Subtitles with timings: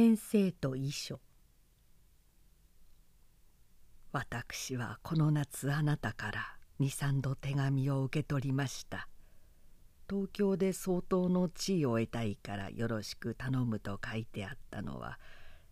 [0.00, 1.20] 先生と遺書。
[4.12, 9.08] 私はこの夏あなたから23度手紙を受け取りました。
[10.08, 15.18] 東京で相当の地位を得たいからよろしく頼むと書いてあったのは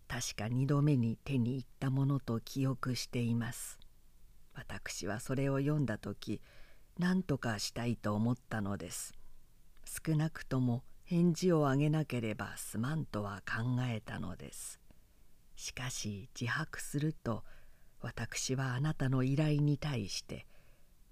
[0.07, 3.79] 確か2度目に手に入ったものと記憶しています。
[4.53, 6.39] 私はそれを読んだ時
[6.99, 9.15] 何とかしたいと思ったのです。
[10.05, 14.79] 少なくとも返事をあげなければすまんとは考えたのです。
[15.55, 17.43] しかし自白すると
[17.99, 20.45] 私はあなたの依頼に対して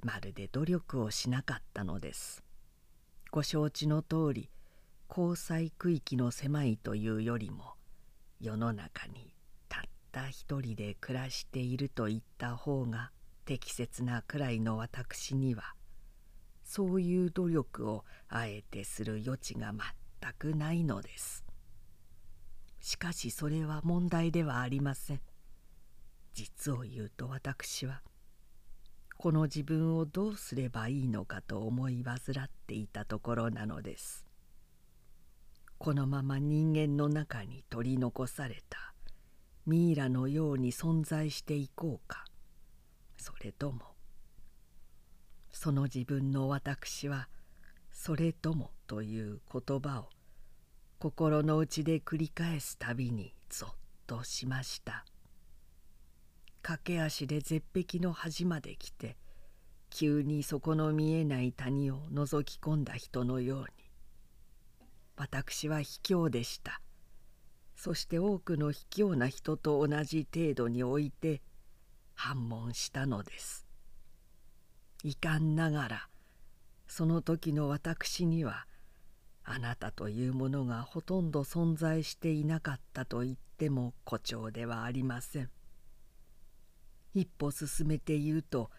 [0.03, 2.43] まるで努力をしなかったのです。
[3.31, 4.51] ご承知の通り
[5.09, 7.73] 交際区域の狭いというよりも
[8.39, 9.33] 世の中に
[9.67, 13.09] たった一人で暮らしていると言った方が
[13.45, 15.73] 適切なくらいの私には
[16.67, 19.73] そういう努力をあえてする余地が
[20.21, 21.45] 全くないのです。
[22.81, 25.21] しかしそれは問題ではありません。
[26.33, 28.03] 実を言うと私は
[29.17, 34.25] この自分をどうすればいいのかと思い患っていたところなのです。
[35.77, 38.93] このまま人間の中に取り残された
[39.65, 42.25] ミイラのように存在していこうか。
[43.15, 43.96] それとも
[45.57, 47.27] その自分の私は
[47.89, 50.09] 「それとも」という言葉を
[50.99, 55.03] 心の内で繰り返すたびにぞっとしました。
[56.61, 59.17] 駆け足で絶壁の端まで来て
[59.89, 63.67] 急に底の見えない谷を覗き込んだ人のように。
[65.15, 66.83] 私は卑怯でした。
[67.75, 71.41] そして多くの卑怯な人と同じ程度において
[72.13, 73.66] 反問したのです。
[75.03, 76.07] 遺憾ながら
[76.87, 78.65] その時の私には
[79.43, 85.49] あなたというものがほとんど存在していなかったと言っても誇張ではありません。
[87.13, 88.69] 一歩進めて言うと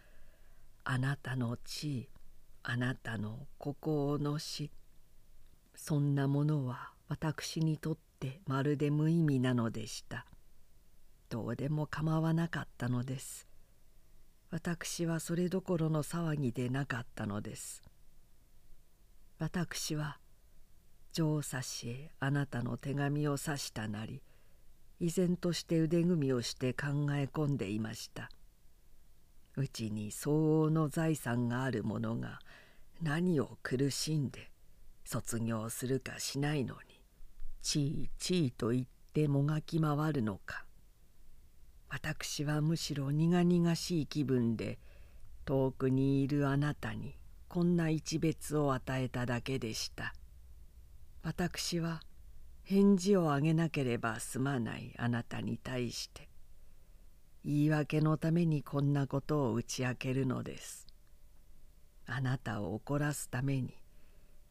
[0.84, 2.08] あなたの地位
[2.62, 4.70] あなたの孤高の死。
[5.74, 10.26] そんなものは私にとってまるで無意味なのでした。
[11.30, 13.47] どうでも構わなかったのです。
[14.50, 17.82] 私はそれどころの騒ぎでなかったのです。
[19.38, 20.18] 私は
[21.12, 24.22] 上差しへあなたの手紙を指したなり
[25.00, 28.30] 依然として腕組みをして考え込んでいました。
[29.56, 32.38] うちに相応の財産がある者が
[33.02, 34.50] 何を苦しんで
[35.04, 36.80] 卒業するかしないのに
[37.60, 40.67] ちいちいと言ってもがき回るのか。
[41.90, 44.78] 私はむしろ苦々しい気分で
[45.44, 47.16] 遠くにいるあなたに
[47.48, 50.14] こんな一別を与えただけでした。
[51.22, 52.00] 私は
[52.62, 56.28] 返事をあげなければすまないあなたに対して。
[57.44, 60.86] 言い訳のためにこんなことを打ち明けるのです。
[62.04, 63.74] あなたを怒らすために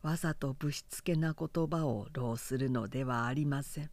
[0.02, 3.92] わざとぶしつけな言葉を浪するのではありません。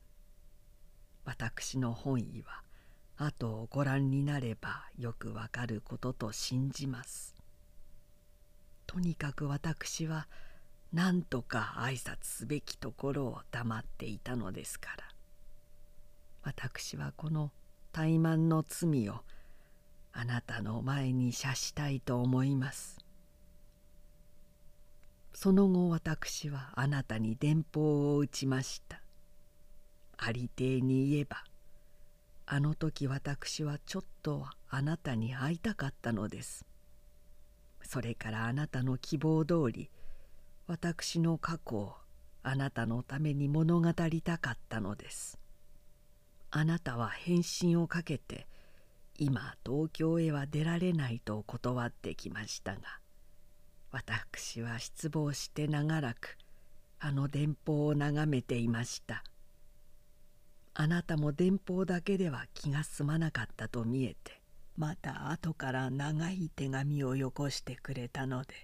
[1.26, 2.63] 私の本意は
[3.16, 7.34] 後をご覧になればよくわかることと信じます。
[8.86, 10.28] とにかく私は
[10.92, 15.04] 何とか挨拶すべきところを黙っていたのですから。
[16.42, 17.50] 私はこの
[17.92, 19.22] 怠慢の罪を
[20.12, 22.98] あなたの前に謝したいと思います。
[25.32, 29.00] その後私はあなたに電報を打ちました。
[30.16, 31.44] ありていに言えば
[32.46, 36.66] あの時私はちょっとあなたに会いたかったのです。
[37.82, 39.90] それからあなたの希望通り
[40.66, 41.94] 私の過去を
[42.42, 45.38] あなたのために物語りたかったのです。
[46.50, 48.46] あなたは返信をかけて
[49.18, 52.80] 今東京へは出られないと断ってきましたが
[53.90, 56.36] 私は失望して長らく
[57.00, 59.24] あの電報を眺めていました。
[60.76, 64.40] あなたも電報だけでは気が済まなかったと見えて
[64.76, 68.54] また後から長い手紙をよこしてくれたので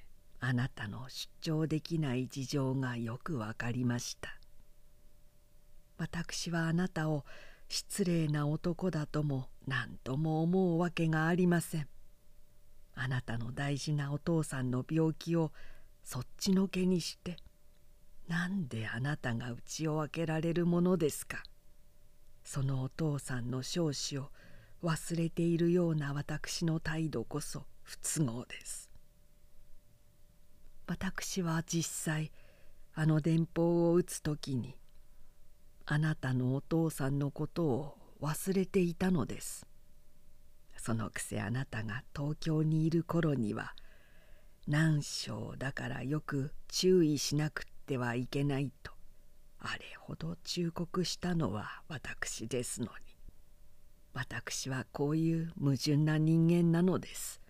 [0.40, 4.30] あなたの出張できない事情がよくわかりました。
[5.98, 7.24] 私はあなたを
[7.68, 11.88] 失礼な男だとも何とも思うわけがありません。
[12.94, 15.52] あなたの大事なお父さんの病気を
[16.02, 17.36] そっちのけにして
[18.26, 21.42] なんであなたが打ちを分けられるものですか。
[22.44, 24.30] そのお父さんの少子を
[24.82, 28.90] 忘れているような私の態度こそ不都合です。
[30.86, 32.32] 私は実際
[32.94, 34.76] あの電報を打つ時に
[35.86, 39.66] あなたのお父さんのことを忘れていたのです。
[40.76, 43.74] そのくせあなたが東京にいる頃には
[44.66, 48.99] 難症だからよく注意しなくってはいけないと。
[49.60, 52.92] あれほど忠告したのは私ですのに。
[54.12, 57.40] 私はこういう矛盾な人間なのです。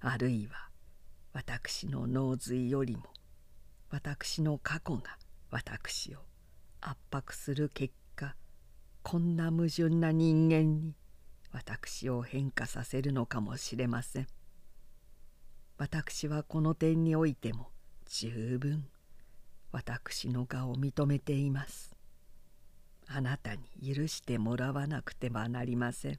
[0.00, 0.70] あるいは
[1.32, 3.04] 私の脳髄よりも
[3.90, 5.18] 私の過去が
[5.50, 6.18] 私を
[6.80, 8.34] 圧迫する結果
[9.02, 10.94] こんな矛盾な人間に
[11.52, 14.26] 私を変化させるのかもしれません。
[15.76, 17.70] 私はこの点においても
[18.06, 18.88] 十分
[19.70, 21.94] 私の我を認めています。
[23.06, 26.18] あなたに許してもらわなくてはなりません。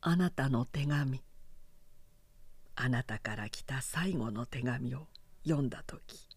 [0.00, 1.22] あなたの手紙。
[2.76, 5.06] あなたから来た最後の手紙を
[5.44, 6.28] 読んだ時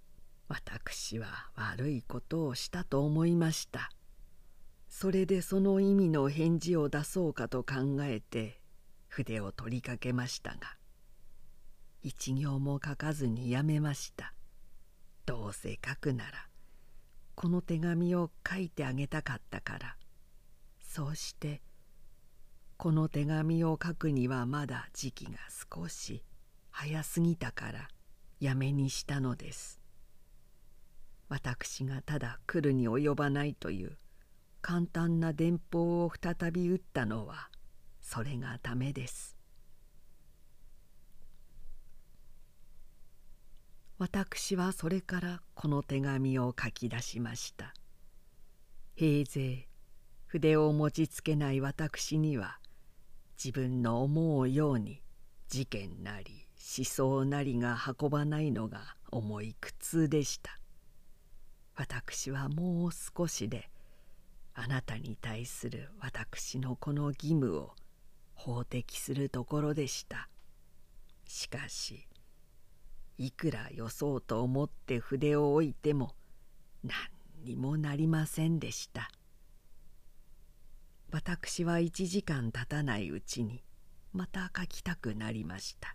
[0.50, 3.92] 私は悪いことをしたと思いました。
[4.90, 8.60] それでその意味の返事を出そうかと考えて
[9.08, 10.78] 筆を取りかけましたが
[12.04, 14.33] 一行も書かずにやめました。
[15.25, 16.48] どうせ書くなら
[17.36, 19.96] この手紙を書いてあげたかったから。
[20.94, 21.64] そうして
[22.78, 25.40] この手紙を書くにはまだ時期が
[25.74, 26.24] 少し
[26.70, 27.88] 早すぎたから
[28.40, 29.80] やめにしたのです。
[31.30, 33.98] 私がただ来るに及ばないという
[34.62, 37.50] 簡単な電報を再び打ったのは
[38.00, 39.33] それがためです。
[44.00, 47.74] 私はそれからこの手紙を書き出しました。
[48.95, 49.68] 平勢
[50.25, 52.57] 筆を持ちつけない私には
[53.44, 55.01] 自分の思うように
[55.48, 56.48] 事件なり
[56.78, 60.60] 思想なりが運ばないのが重い苦痛でした。
[61.75, 63.69] 私はもう少しで
[64.56, 67.74] あなたに対する私のこの義務を
[68.34, 70.30] 法的するところでした。
[71.25, 72.07] しかし
[73.18, 76.15] いくらよそうと思って筆を置いても
[76.83, 76.94] 何
[77.45, 79.10] にもなりませんでした。
[81.12, 83.63] 私は1時間経たないうちに
[84.13, 85.94] また書きたくなりました。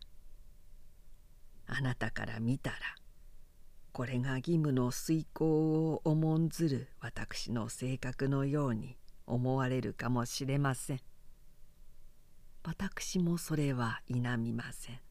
[1.67, 2.77] あなたから見たら
[3.93, 11.01] これが義務の遂行を重んずる私の性格のように思われるかもしれません。
[12.65, 15.08] 私もそれは否みません。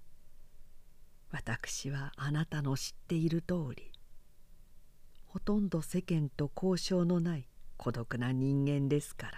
[1.31, 3.91] 私はあなたの知っている通り
[5.25, 7.47] ほとんど世間と交渉のない
[7.77, 9.33] 孤独な人間ですから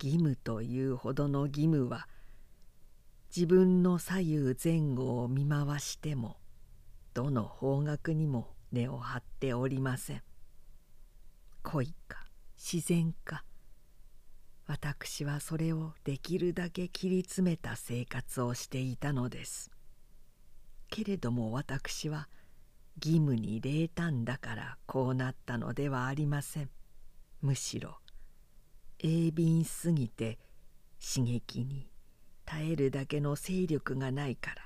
[0.00, 2.08] 義務というほどの義務は
[3.34, 6.36] 自分の左右前後を見回しても
[7.14, 10.22] どの方角にも根を張っておりません。
[11.62, 12.26] 恋か
[12.56, 13.44] 自然か
[14.66, 19.73] 私はそれをできるだけ切り詰めた生活をしていたのです。
[20.94, 22.28] けれども私は
[23.04, 26.70] 義務に冷淡だからこうなったのではありません。
[27.42, 27.98] むしろ
[29.00, 30.38] 鋭敏すぎて
[31.04, 31.90] 刺激に
[32.44, 34.62] 耐えるだけの勢力がないから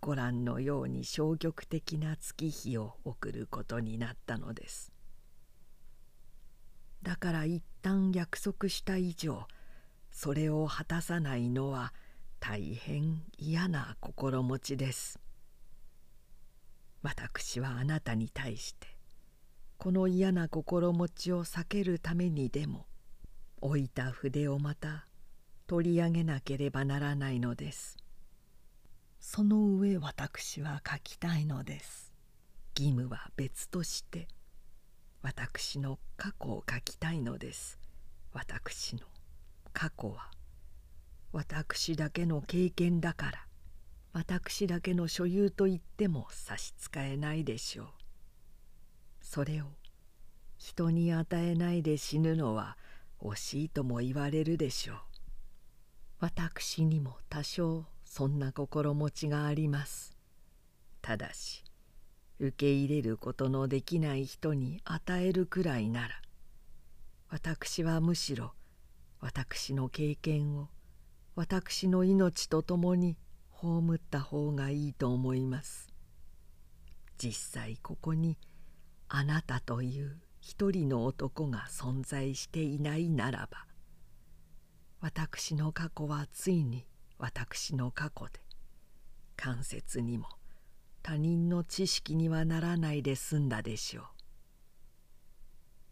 [0.00, 4.90] ご覧のように消極的な月日を送ることになったのです。
[7.04, 9.46] だから一旦約束した以上
[10.10, 11.94] それを果たさないのは
[12.44, 15.20] 大変嫌な心持ちです。
[17.00, 18.88] 私はあなたに対して
[19.78, 22.86] この嫌な心持ちを避けるためにでも
[23.60, 25.06] 置いた筆をまた
[25.68, 27.96] 取り上げなければならないのです。
[29.20, 32.12] その上私は書きたいのです。
[32.76, 34.26] 義務は別として
[35.22, 37.78] 私の過去を書きたいのです。
[38.32, 39.02] 私の
[39.72, 40.28] 過去は
[41.32, 43.46] 私だけの経験だから。
[44.12, 47.86] 私だけの所有と言っても差し支えないでしょう。
[49.22, 49.64] それを
[50.58, 52.76] 人に与えないで死ぬのは
[53.20, 54.96] 惜しいとも言われるでしょう。
[56.20, 60.14] 私にも多少そんな心持ちがあります。
[61.00, 61.64] ただし
[62.38, 66.22] 受け入れることのできない人に与えるくらいなら
[67.28, 68.52] 私はむしろ
[69.20, 70.68] 私の経験を
[71.34, 73.16] 私の命とともに
[73.50, 75.88] 葬った方がいいと思います。
[77.16, 78.36] 実際ここに
[79.08, 83.64] あなたという一人の男が存在していないならば
[85.00, 86.84] 私の過去はついに
[87.18, 88.40] 私の過去で
[89.36, 90.26] 間接にも
[91.02, 94.04] 他人の知識にはならないで済んだでしょう。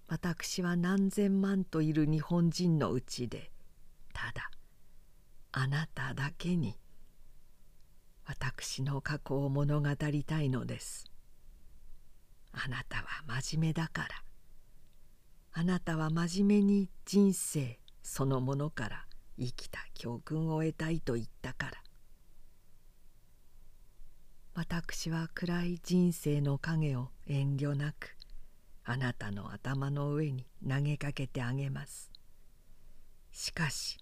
[0.09, 3.53] 私は何千万といる日本人のうちで
[4.13, 4.51] ただ
[5.53, 6.77] あなただけに
[8.25, 11.11] 私の過去を物語りたいのです。
[12.53, 14.09] あなたは真面目だから。
[15.53, 19.05] あなたは真面目に人生そのものから
[19.37, 21.73] 生きた教訓を得たいと言ったから。
[24.55, 28.17] 私は暗い人生の影を遠慮なく
[28.85, 32.13] あなたの頭の上に投げかけてあげます。
[33.33, 34.00] しかし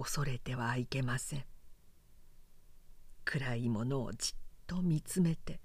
[0.00, 1.44] 恐れてはいけません。
[3.24, 5.60] 暗いものをじっと見つめて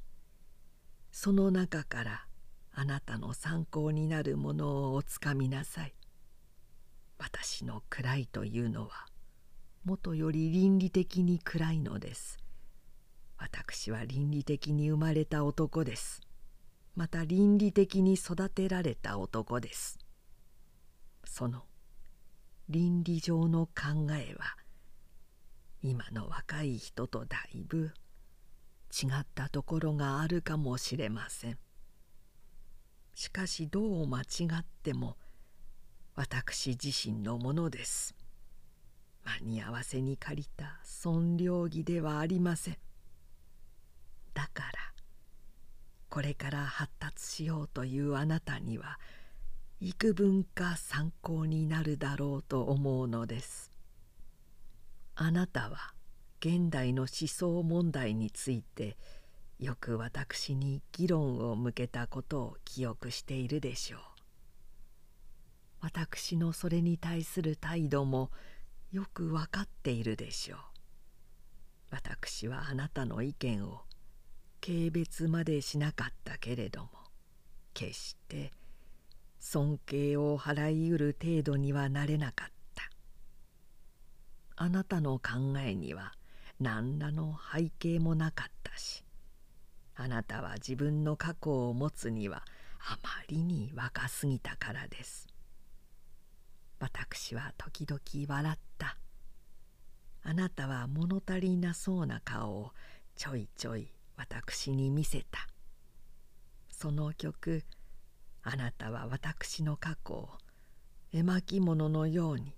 [1.11, 2.25] その中から
[2.73, 5.93] あなたの参考になるものをおつかみなさい。
[7.19, 9.05] 私の暗いというのは
[9.85, 12.39] もとより倫理的に暗いのです。
[13.37, 16.21] 私は倫理的に生まれた男です。
[16.95, 19.99] また倫理的に育てられた男です。
[21.25, 21.63] その
[22.69, 24.55] 倫理上の考えは
[25.81, 27.93] 今の若い人とだいぶ
[28.91, 31.57] 違ったところがあるかもしれません。
[33.15, 34.23] しかしどう間違
[34.59, 35.17] っても
[36.15, 38.15] 私自身のものです。
[39.25, 42.77] 間に合わせに借りた尊領儀ではありません。
[44.33, 44.93] だから
[46.09, 48.99] これから発達しようというあなたには
[49.85, 53.69] 幾分か参考になるだろうと思うのです。
[55.13, 55.93] あなたは
[56.39, 58.95] 現代の思想問題について
[59.59, 63.99] よく私に議論を向けたことを記憶しているでしょう。
[65.81, 68.31] 私のそれに対する態度も
[68.93, 70.59] よく分かっているでしょう。
[71.91, 73.81] 私はあなたの意見を
[74.61, 76.89] 軽蔑までしなかったけれども
[77.73, 78.53] 決して
[79.45, 82.89] 尊敬を払いうる程度にはなれなかった。
[84.55, 86.13] あなたの考えには
[86.61, 89.03] 何らの背景もなかったし
[89.95, 92.45] あなたは自分の過去を持つには
[92.79, 95.27] あまりに若すぎたからです。
[96.79, 98.97] 私は時々笑った。
[100.23, 102.71] あなたは物足りなそうな顔を
[103.15, 105.47] ちょいちょい私に見せた。
[106.71, 107.63] その曲
[108.43, 110.29] あなたは私の過去を
[111.13, 112.53] 絵巻物のように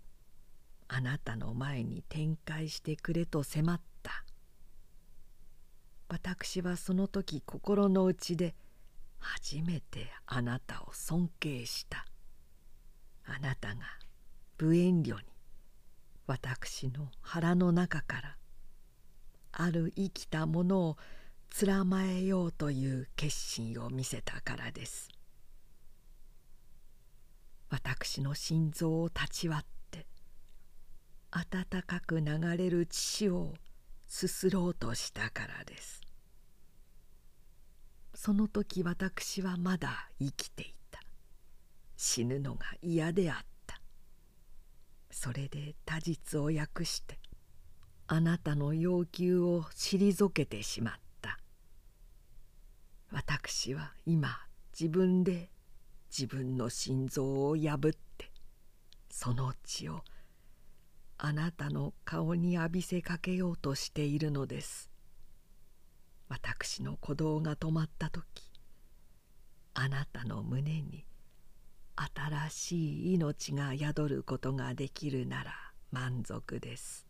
[0.88, 4.24] あなたの前に展開してくれと迫った。
[6.08, 8.56] 私はその時心の内で
[9.18, 12.06] 初めてあなたを尊敬した。
[13.26, 13.82] あなたが
[14.58, 15.22] 無遠慮に
[16.28, 18.38] 私の腹の中から
[19.52, 20.98] ある生きたものを
[21.50, 25.15] つまえようという決心を見せたからです。
[27.70, 30.08] 私の心臓を立ち割って
[31.32, 33.54] 温かく流れる血を
[34.08, 36.02] すすろうとしたからです。
[38.14, 41.02] その時私はまだ生きていた。
[41.98, 43.82] 死ぬのが嫌であった。
[45.12, 47.20] それで他実を訳して
[48.08, 51.40] あなたの要求を退けてしまった。
[53.12, 54.40] 私は今
[54.80, 55.50] 自分で
[56.18, 58.32] 自分の心臓を破って
[59.10, 60.02] その血を
[61.18, 64.90] あなたの顔に浴びせかけようとしているのです。
[66.30, 68.24] 私の鼓動が止まった時
[69.74, 71.06] あなたの胸に
[71.98, 75.52] 新しい命が宿ることができるなら
[75.92, 77.06] 満足です。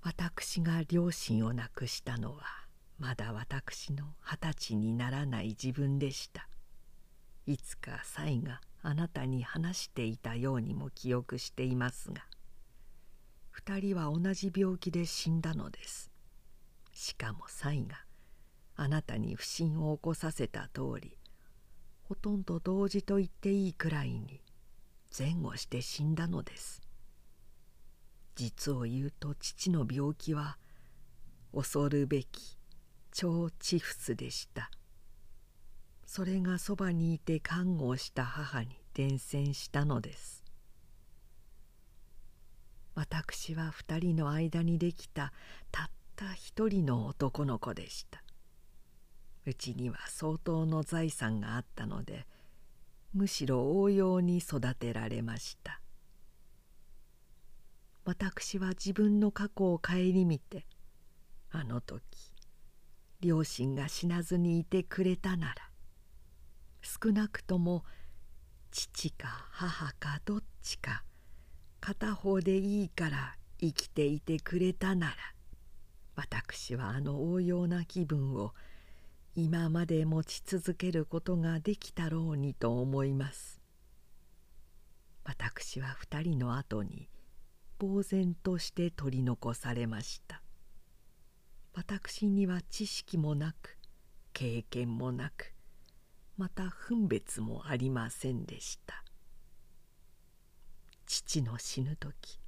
[0.00, 2.69] 私が両親を亡くしたのは
[3.00, 6.46] まだ私の二十歳にならない自分でした。
[7.46, 12.22] いつか才があなたに話していたようにも記憶していますが
[13.50, 16.10] 二人は同じ病気で死んだのです。
[16.92, 18.04] しかも才が
[18.76, 21.16] あなたに不審を起こさせた通り
[22.02, 24.42] ほとんど同時と言っていいくらいに
[25.18, 26.82] 前後して死んだのです。
[28.36, 30.58] 実を言うと父の病気は
[31.54, 32.59] 恐るべき
[33.20, 34.70] 超チフスでした。
[36.06, 40.42] それがそばにいて看護をした母に伝染したのです。
[42.94, 45.34] 私は二人の間にできた
[45.70, 45.86] たっ
[46.16, 48.22] た一人の男の子でした。
[49.44, 52.26] うちには相当の財産があったので
[53.12, 55.82] むしろ応用に育てられました。
[58.06, 60.64] 私は自分の過去を顧みて
[61.50, 62.29] あの時
[63.20, 65.54] 両親が死なずにいてくれたなら
[66.82, 67.84] 少なくとも
[68.70, 71.04] 父か母かどっちか
[71.80, 75.14] 片方でいいから生きていてくれたなら
[76.16, 78.52] 私はあの応用な気分を
[79.34, 83.60] 今まで持ち続けることができたろうにと思います。
[85.24, 87.08] 私は二人の後に
[87.78, 90.42] 呆然として取り残されました。
[91.72, 93.78] 私には知識もなく
[94.32, 95.54] 経験もなく
[96.36, 99.04] また分別もありませんでした。
[101.06, 102.40] 父の死ぬ時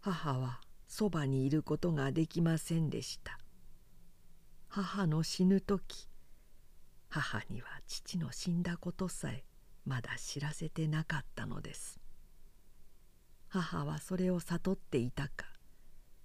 [0.00, 3.38] 母はそばにいることができませんでした。
[4.68, 6.08] 母の死ぬ時
[7.08, 9.44] 母には父の死んだことさえ
[9.84, 12.00] まだ知らせてなかったのです。
[13.48, 15.46] 母はそれを悟っていたか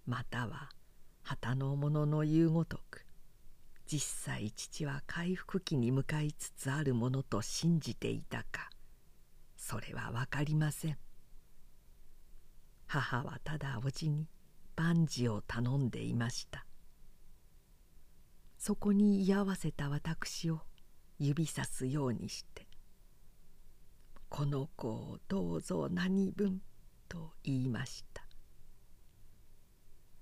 [0.07, 0.69] または
[1.31, 3.05] 旗の者の言うごとく
[3.85, 8.71] 実際父は回復期に向かいつつあるものと信じていたか
[9.55, 10.97] それは分かりません。
[12.87, 14.27] 母はただ叔父に
[14.75, 16.65] 万事を頼んでいました。
[18.57, 20.61] そこに居合わせた私を
[21.19, 22.67] 指さすようにして
[24.29, 26.63] 「この子をどうぞ何分」
[27.07, 28.28] と言いました。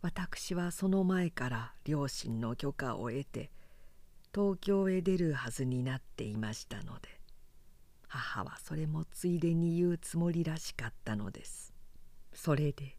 [0.08, 3.52] 私はその前から両親の許可を得て
[4.34, 7.10] 東京へ出るはずになっていましたので
[8.08, 11.74] 母はそれもついでに言うつもりらしかったのです。
[12.34, 12.96] それで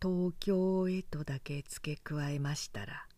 [0.00, 3.08] 東京へとだけ付け加えましたら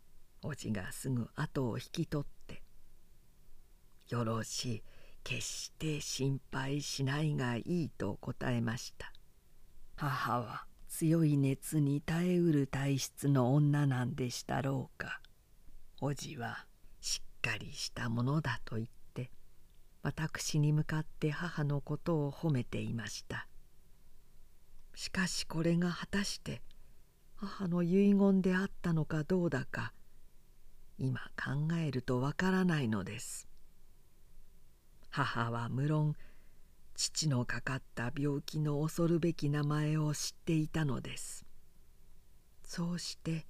[0.42, 2.62] おじがすぐ後を引き取って
[4.08, 4.82] 「よろしい
[5.24, 9.12] 決して心配しないがいい」と答えました。
[9.96, 15.20] 母は強い熱に耐えうる体質の女なんでしたろうか。
[16.00, 16.66] おじは
[17.00, 19.30] しっかりしたものだと言って
[20.02, 23.47] 私に向かって母のことを褒めていました。
[24.95, 26.60] しかしこれが果たして
[27.36, 29.93] 母の遺言であったのかどうだか
[30.99, 33.49] 今考えるとわからないのです。
[35.08, 36.17] 母は無論
[37.02, 41.47] 父のかかった病気の恐るべき名前を知っていたのです。
[42.63, 43.47] そうして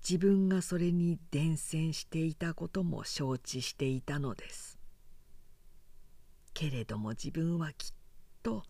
[0.00, 4.78] 自分がそれに伝染していたことも承知していたのです。
[6.54, 7.92] けれども自分はきっ
[8.42, 8.62] と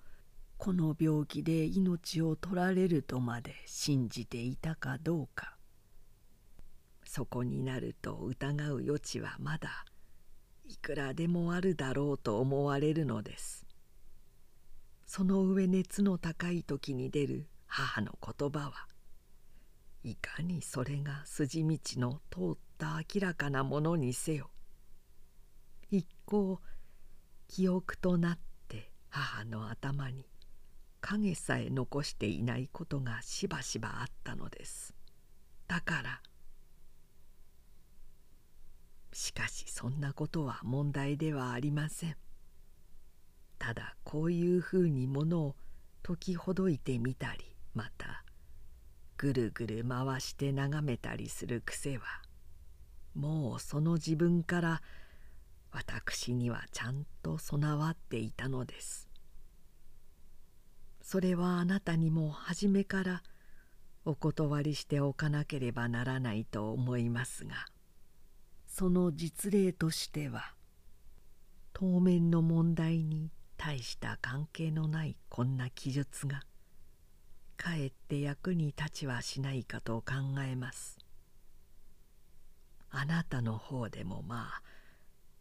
[0.57, 5.57] この病気で命を取られるとまで信じていたかどうか。
[7.05, 9.85] そこになると疑う余地はまだ
[10.69, 13.67] いくらでもあるだろうと思われるのです。
[15.07, 18.87] その上熱の高い時に出る母の言葉は
[20.05, 24.51] いかにそれが筋道の通った明らかなものにせよ
[25.91, 26.61] 一向
[27.49, 30.27] 記憶となって母の頭に
[31.01, 34.95] 影さえ残していないことがしばしばあったのです。
[35.67, 36.21] だから
[39.19, 42.17] しかしそんなことは問題ではありません。
[43.59, 45.57] ただこういうふうにものを
[46.05, 48.23] 解きほどいてみたりまた
[49.17, 52.05] ぐるぐる回して眺めたりする癖は
[53.17, 54.83] もうその自分から
[55.73, 59.09] 私にはちゃんと備わっていたのです。
[61.03, 63.25] それはあなたにも初めから
[64.05, 67.67] お断りしておかなければならないと思いますが
[68.79, 70.53] その実例としては
[71.73, 76.43] 当面の問題に大した関係のないこんな記述が
[77.57, 80.13] かえって役に立ちはしないかと考
[80.49, 80.97] えます。
[82.91, 84.63] あなたの方でもまあ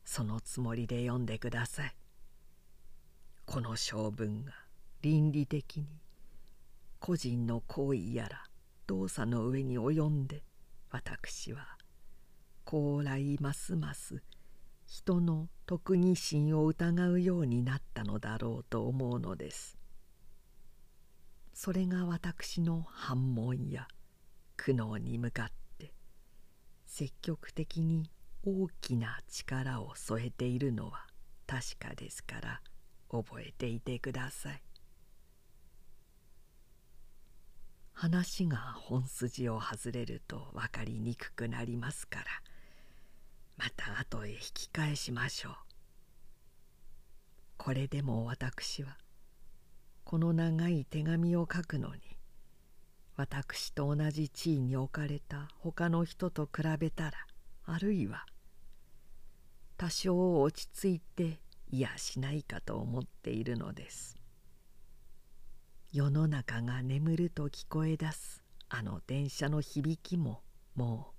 [0.04, 1.96] そのつもりで読んでください。
[3.46, 4.54] この性分が
[5.04, 5.86] 倫理的に
[7.00, 8.46] 個人の行為やら
[8.88, 10.42] 動作の上に及んで
[10.90, 11.77] 私は
[12.70, 14.22] 高来ますます
[14.86, 19.78] 人の徳義心を疑うようになったのだろうと思うのです。
[21.54, 23.88] それが私の反問や
[24.58, 25.94] 苦悩に向かって
[26.86, 28.12] 積極的に
[28.46, 31.06] 大きな力を添えているのは
[31.46, 32.62] 確かですから
[33.10, 34.62] 覚えていてください。
[37.94, 42.26] 話が本筋を外れると分かりにくくなりますから
[43.58, 45.54] また後へ引き返しましょう。
[47.58, 48.98] これでも私は
[50.04, 52.02] この長い手紙を書くのに
[53.16, 57.12] 私と同じ地位に置かれた他の人と比べたら
[57.66, 58.26] あるいは
[59.76, 61.40] 多少落ち着いて
[61.70, 64.16] いやしないかと思っているのです。
[65.92, 70.42] 世の中が眠ると聞こえ出すあの電車の響きも
[70.76, 71.16] もう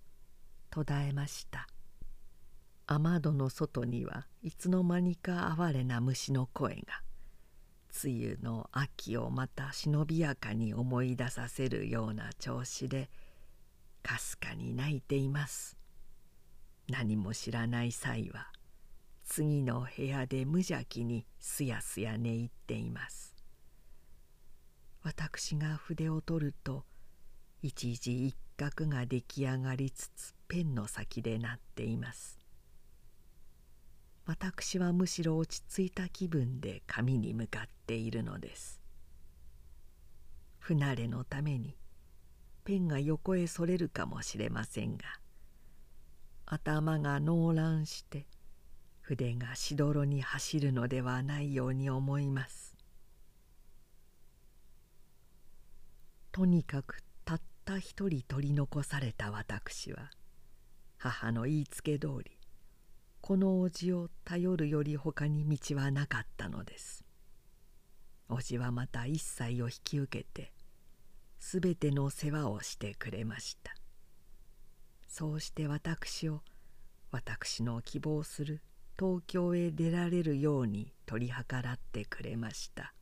[0.70, 1.66] 途絶えました。
[2.90, 7.02] 雨戸の外にはいつの間にか哀れな虫の声が
[8.02, 13.10] 梅雨の秋をまた忍びやかに思い出させるような調子で
[14.02, 15.76] かすかに泣いています。
[16.88, 18.46] 何も知らない際は
[19.22, 23.36] 次の部屋で無邪気にすやすや寝入っています。
[25.02, 26.84] 私が筆を取ると
[27.60, 32.37] 一時一角が出来上がりつつペンの先でなっています。
[34.28, 38.78] 私はむしろ落ち着いた気分で紙に向かっているのです。
[40.58, 41.78] 不慣れのために
[42.62, 45.04] ペンが横へそれるかもしれませんが
[46.44, 48.26] 頭が濃乱して
[49.00, 52.76] 筆がしどろに走るのではないように思います。
[56.32, 60.10] とにかくたった一人取り残された私は
[60.98, 62.37] 母の言いつけ通り
[63.28, 67.04] この叔父を頼るより他に道はなかったのです。
[68.30, 70.54] 叔父はまた一切を引き受けて
[71.38, 73.74] すべての世話をしてくれました。
[75.06, 76.40] そうして私を
[77.10, 78.62] 私の希望する
[78.98, 82.94] 東京へ出られるように取り計らってくれました。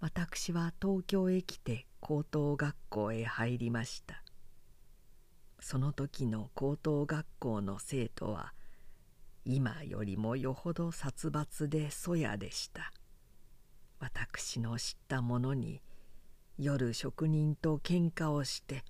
[0.00, 4.23] 私は東京へ来て高等学校へ入りました。
[5.64, 8.52] その時の高等学校の生徒は
[9.46, 12.92] 今よりもよほど殺伐でそやでした。
[13.98, 15.80] 私の知った者に
[16.58, 18.84] 夜職人と喧嘩をして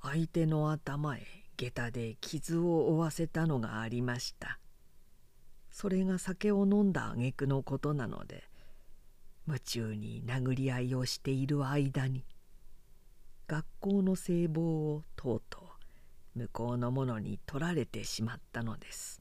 [0.00, 1.26] 相手の頭へ
[1.58, 4.58] 下駄で傷を負わせたのがありました。
[5.70, 8.44] それが酒を飲んだ挙句のことなので
[9.46, 12.24] 夢中に殴り合いをしている間に
[13.46, 15.71] 学校の聖望をとうとう
[16.34, 19.20] 向こうの者に取られてしまったのです。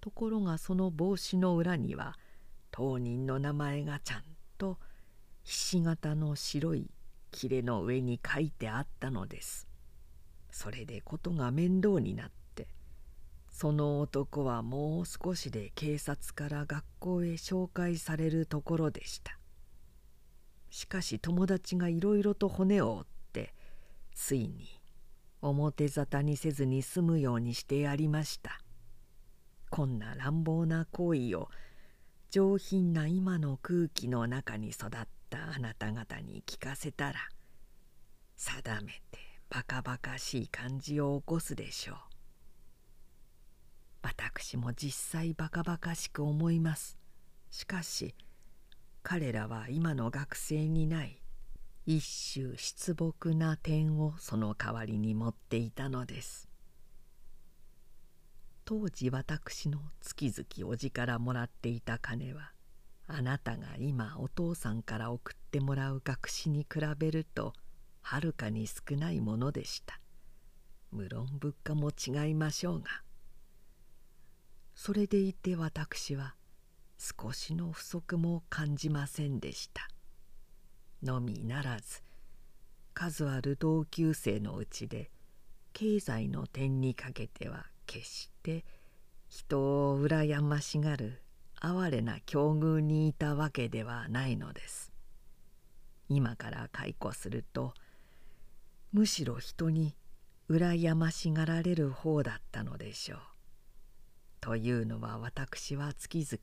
[0.00, 2.16] ところがその帽子の裏には
[2.70, 4.22] 当人の名前がちゃん
[4.58, 4.78] と
[5.42, 6.90] ひし形の白い
[7.32, 9.66] 切れの上に書いてあったのです。
[10.50, 12.68] それでことが面倒になって
[13.50, 19.38] その男はもう少しで警察から学校へ紹介されるところでした。
[20.70, 23.54] しかし友達がいろいろと骨を折って
[24.14, 24.75] ついに
[25.50, 28.60] 表沙汰にせずに済むようにしてやりました。
[29.70, 31.48] こんな乱暴な行為を
[32.30, 34.90] 上品な今の空気の中に育っ
[35.30, 37.14] たあなた方に聞かせたら
[38.36, 41.96] 定めてバカバカしい感じを起こすでしょう。
[44.02, 46.96] 私も実際バカバカしく思います。
[47.50, 48.14] しかし
[49.02, 51.22] 彼らは今の学生にない
[51.88, 56.48] 一種失朴な点をその代わりに持っていたのです。
[58.64, 62.50] 当時私の月々おじからもらっていた金は
[63.06, 67.52] あなたが今お父さんから送ってもらう学士に比べると
[68.02, 70.00] はるかに少ないものでした。
[70.90, 72.88] 無論物価も違いましょうが。
[74.74, 76.34] それでいて私は
[76.98, 79.88] 少しの不足も感じませんでした。
[81.02, 82.02] のみならず
[82.94, 85.10] 数ある同級生のうちで
[85.72, 88.64] 経済の点にかけては決して
[89.28, 91.22] 人を羨ましがる
[91.60, 94.92] 哀れな境遇にいたわけではないのです
[96.08, 97.74] 今から解雇すると
[98.92, 99.96] むしろ人に
[100.48, 103.18] 羨ましがられる方だったのでしょう。
[104.40, 106.38] というのは私は月々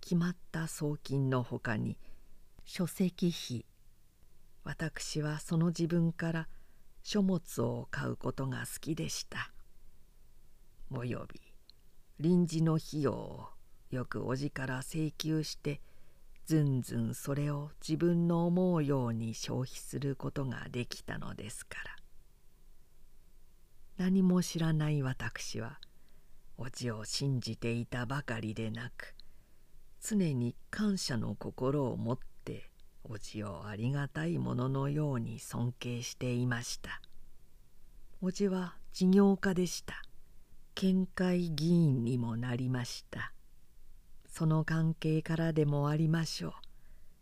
[0.00, 1.98] 決まった送金のほかに
[2.70, 3.64] 書籍費。
[4.62, 6.48] 私はその自分から
[7.02, 9.50] 書物を買うことが好きでした。
[10.90, 11.40] および
[12.20, 13.48] 臨時の費用を
[13.90, 15.80] よくおじから請求して
[16.44, 21.96] ずんずんそれを自分の思うように消費することができたのですから。
[23.96, 25.80] 何も知らない私は
[26.58, 29.14] おじを信じていたばかりでなく
[30.00, 32.18] 常に感謝の心を持っ
[33.04, 37.00] おじをありがたいもののように尊敬していました。
[38.20, 40.02] おじは事業家でした。
[40.74, 43.32] 県会議員にもなりました。
[44.26, 46.52] その関係からでもありましょう。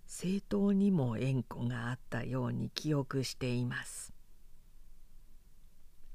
[0.07, 4.12] 政党にも縁故があったように記憶しています。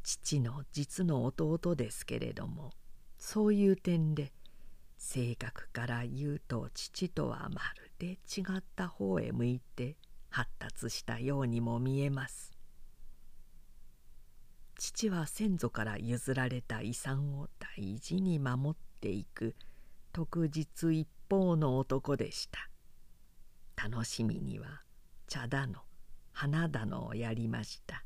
[0.04, 2.71] 父の実の弟ですけれども
[3.17, 4.34] そういう点で
[4.97, 7.90] 性格から言うと父とはまる。
[8.01, 9.95] で違った方へ向いて
[10.31, 12.51] 発達したようにも見えます。
[14.75, 19.55] 父は先祖から譲られた遺産を大事に守っていく
[20.13, 23.87] 特実一方の男でした。
[23.87, 24.81] 楽しみには
[25.27, 25.81] 茶だの
[26.31, 28.03] 花だのをやりました。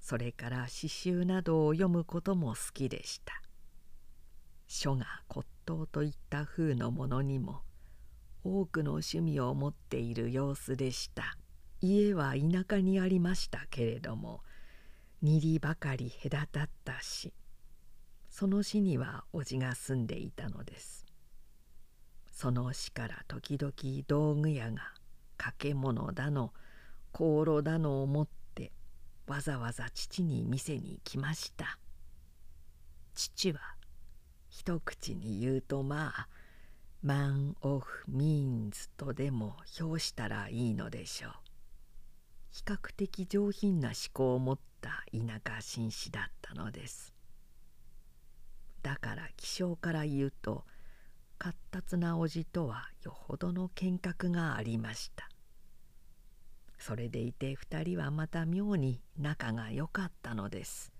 [0.00, 3.42] それから詩集などを読むことも好きでした。
[4.66, 7.60] 書が骨董といった風のものにも
[8.44, 11.36] 多くの趣味を持っている様子でした。
[11.80, 14.40] 家は田舎にありましたけれども
[15.20, 17.32] 二里ばかり隔たったし
[18.30, 21.04] その市には叔父が住んでいたのです。
[22.32, 23.72] その市から時々
[24.06, 24.92] 道具屋が
[25.36, 26.52] 掛け物だの
[27.12, 28.72] 香炉だのを持って
[29.26, 31.78] わざわざ父に店に来ました。
[33.14, 33.60] 父は
[34.48, 36.28] 一口に言うとまあ
[37.04, 41.32] マン・オフ・ミーンズとでも評したらいいのでしょう。
[42.52, 47.12] 比較的上品な思考を持った田舎紳士だったのです。
[48.84, 50.64] だから気性から言うと
[51.38, 55.28] 活達な叔父とはよほどの見学がありました。
[56.78, 60.92] それでいて二人はまた妙に仲が良かったのです。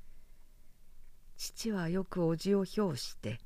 [1.37, 3.38] 父はよく叔父を評して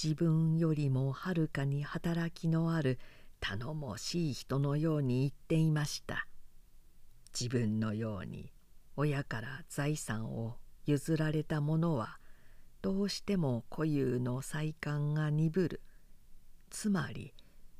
[0.00, 3.00] 自分よりもはるかに働きのある
[3.40, 6.28] 頼もしい人のように言っていました。
[7.36, 8.52] 自分のように
[8.94, 10.56] 親から財産を
[10.86, 12.20] 譲られた者は
[12.80, 15.82] どうしても固有の才感が鈍る。
[16.70, 17.34] つまり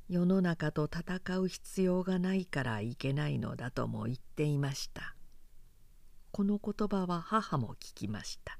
[0.09, 5.15] 世の中と戦う必要がないからいけないのだとも言っていました。
[6.31, 8.59] この言葉は母も聞きました。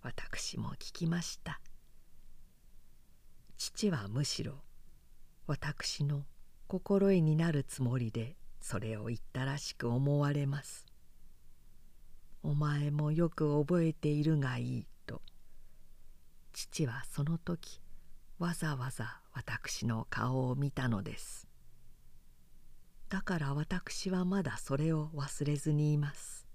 [0.00, 1.60] 私も聞きました。
[3.58, 4.52] 父はむしろ
[5.48, 6.22] 私の
[6.68, 10.86] 心得になるつもりでそれを言ったらしく思われます
[12.44, 15.20] お前もよく覚えているがいいと。
[16.52, 17.80] 父はその時
[18.38, 21.48] わざわざ私の顔を見たのです
[23.08, 26.46] だから私はまだそれを忘れずにいます。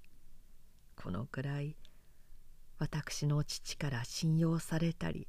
[0.96, 1.76] このくらい
[2.80, 5.28] 私の父から信用されたり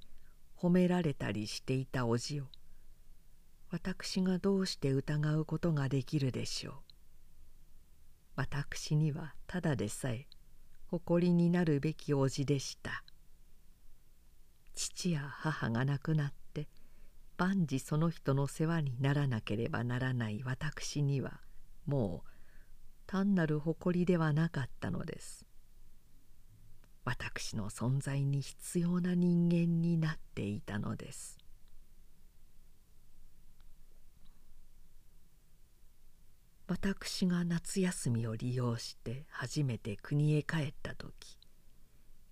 [0.64, 2.44] 褒められたりしていた叔父を
[3.70, 6.74] 私がどうして疑うことができるでしょう。
[8.36, 10.26] 私にはただでさえ
[10.86, 13.04] 誇りになるべき叔父でした。
[14.74, 16.66] 父や母が亡くなって
[17.36, 21.42] 万事その人の世話にならなければならない私には
[21.84, 22.30] もう
[23.06, 25.44] 単なる誇りではなかったのです。
[27.04, 31.38] 私の存在に必要な人間になっていたのです。
[36.66, 41.38] 私が夏休みを利用して初めて国へ帰った時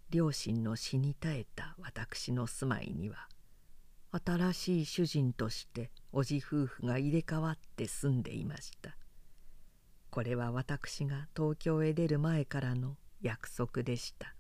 [0.08, 3.28] 両親の死に絶えた私の住まいには
[4.24, 8.96] 新しい主人として叔父夫婦が入れ替わって住んでいました。
[10.10, 14.34] これは私が東京へ出る前からの約束でした。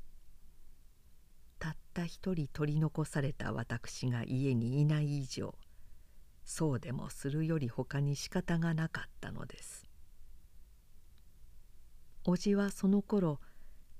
[1.92, 5.54] たった一人取り残された私が家にいない以上
[6.44, 9.86] そうでもするより他に仕方がなかったのです。
[12.24, 13.38] 叔父はその頃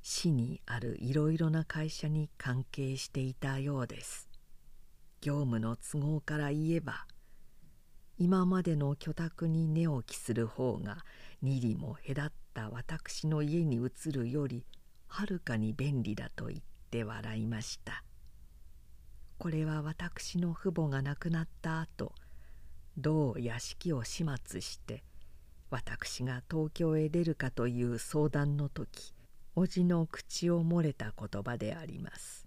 [0.00, 4.28] 市にあるいろいろな会社に関係していたようです。
[5.20, 7.06] 業務の都合から言えば
[8.18, 11.04] 今までの居宅に寝起きする方が
[11.42, 14.64] 二里も隔った私の家に移るより
[15.06, 16.71] はるかに便利だと言って
[17.04, 18.04] 笑いました。
[19.38, 22.12] これは私の父母が亡くなった後
[22.96, 25.02] どう屋敷を始末して
[25.70, 29.12] 私が東京へ出るかという相談の時
[29.56, 32.46] 叔父の口を漏れた言葉であります。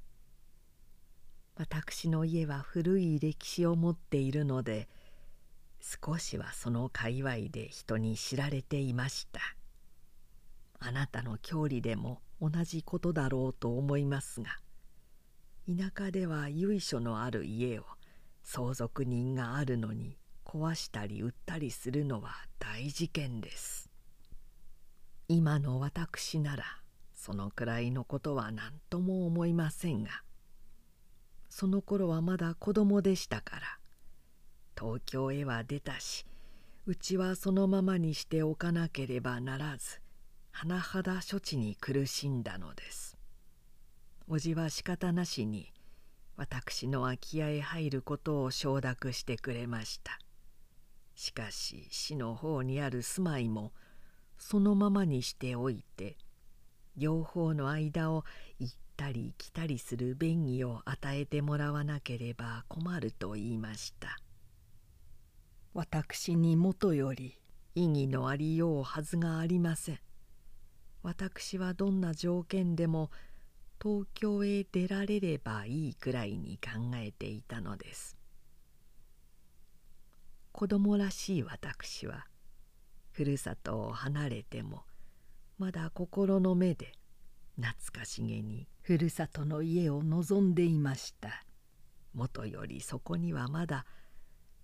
[1.58, 4.88] 私の家は古い歴史を持っているので
[5.82, 9.42] 少しはその界隈で人に知られていました。
[10.80, 14.58] あなたの郷里でも同じことだろうと思いますが
[15.68, 17.86] 田舎では由緒のある家を
[18.44, 23.90] 相続人があるのに壊したり売ったりするのは大事件です。
[25.28, 26.64] 今の私なら
[27.16, 30.22] そのくらいのことは何とも思いませんが
[31.50, 33.62] その頃はまだ子供でしたから
[34.80, 36.28] 東京へは出たし
[36.86, 40.00] うちはそのままにしておかなければならず
[40.64, 43.18] 甚だ処置に苦しんだのです。
[44.30, 45.74] 叔父は仕方なしに
[46.38, 50.18] 私の空き家へ入ることを承諾してくれました。
[51.14, 53.74] しかし市の方にある住まいも
[54.38, 56.18] そのままにしておいて
[56.96, 58.24] 両方の間を
[58.60, 64.18] 行ったり来たりする便宜を与えてもらわなければ困ると言いました。
[65.74, 67.38] 私にもとより
[67.76, 70.00] 意義のありようはずがありません。
[71.06, 73.12] 私はどんな条件でも
[73.80, 78.18] 東京へ出られればいいくらいに考えていたのです。
[80.52, 82.26] 子供らしい私は
[83.12, 84.82] ふるさとを離れても
[85.60, 86.94] まだ心の目で
[87.58, 91.46] 懐かしげにふるさとの家を望んでいました。
[92.16, 93.86] もとよりそこにはまだ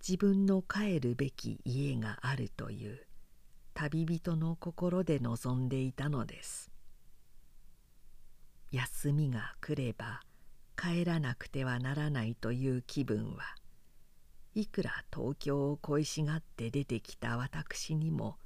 [0.00, 3.06] 自分の帰るべき家があるという
[3.74, 6.70] 旅人の心で望んでいたのです。
[8.70, 10.22] 休みが来れば
[10.76, 13.44] 帰らなくてはならないという気分は
[14.54, 18.38] いくら東京を恋しがって出てきた私にも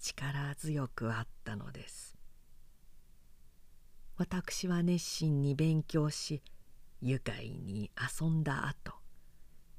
[0.00, 2.16] 力強くあったのです。
[4.16, 6.42] 私は熱心に勉強し
[7.00, 8.92] 愉快に遊んだ後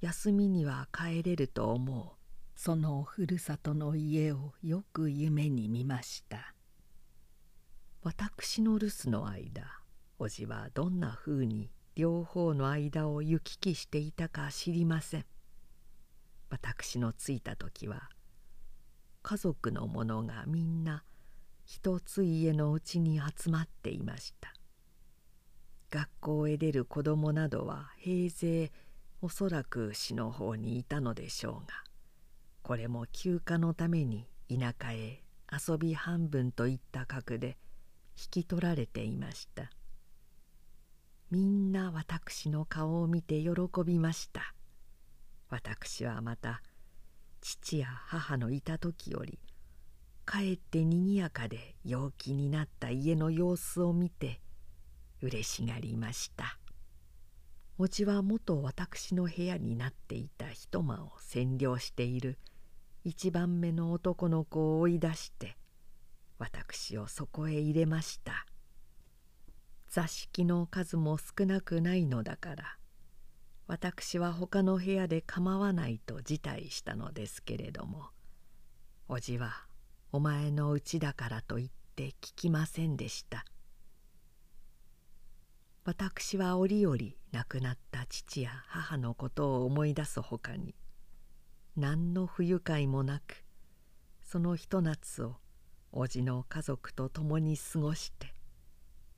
[0.02, 2.21] 休みには帰れると思う
[2.64, 6.54] そのふるさとの家をよく夢に見ました。
[8.04, 9.64] 私の留守の間
[10.20, 15.26] 叔父はどんなふうに両方の間を行き来していたか知りません。
[16.52, 18.10] 私の着いた時は
[19.24, 21.04] 家族の者がみんな
[21.66, 24.54] 一つ家のうちに集まっていました。
[25.90, 28.72] 学校へ出る子供などは平勢
[29.20, 31.91] おそらく市の方にいたのでしょうが
[32.64, 37.58] これも休暇のために田舎へ遊び半分といった格で
[38.18, 39.72] 引き取られていました。
[41.30, 43.50] みんな私の顔を見て喜
[43.86, 44.54] びました。
[45.50, 46.62] 私はまた
[47.42, 49.40] 父や母のいた時より
[50.26, 54.40] かえってにぎやかで陽気になった家の様子を見て
[55.22, 56.58] うれしがりました。
[57.78, 62.38] おじは元私の部屋になっていた一間を占領している
[63.04, 65.58] 一番目の男の子を追い出して
[66.38, 68.46] 私をそこへ入れました。
[69.90, 72.78] 座敷の数も少なくないのだから
[73.68, 78.06] 私は他の部屋で構わないと辞退したのですけれども
[79.10, 79.66] おじは
[80.14, 83.46] お前のうちだからと言って聞きませんでした。
[85.84, 86.98] 私は折々
[87.32, 90.76] 亡くなった父や母のことを思い出すほかに
[91.78, 93.46] 何の不愉快もなく
[94.22, 95.38] そのひと夏を
[95.94, 98.34] おじの家族と共に過ごして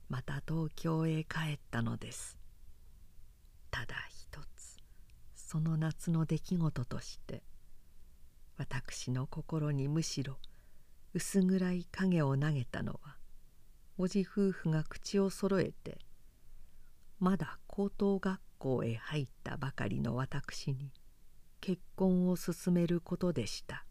[0.08, 2.38] また東京へ帰ったのです。
[3.72, 4.76] ただ一つ
[5.34, 7.42] その夏の出来事として
[8.56, 10.36] 私の心にむしろ
[11.12, 13.16] 薄暗い影を投げたのは
[13.98, 15.98] おじ夫婦が口をそろえて
[17.18, 20.92] まだ高等学校へ入ったばかりの私に
[21.64, 23.86] 結婚を勧めることでした。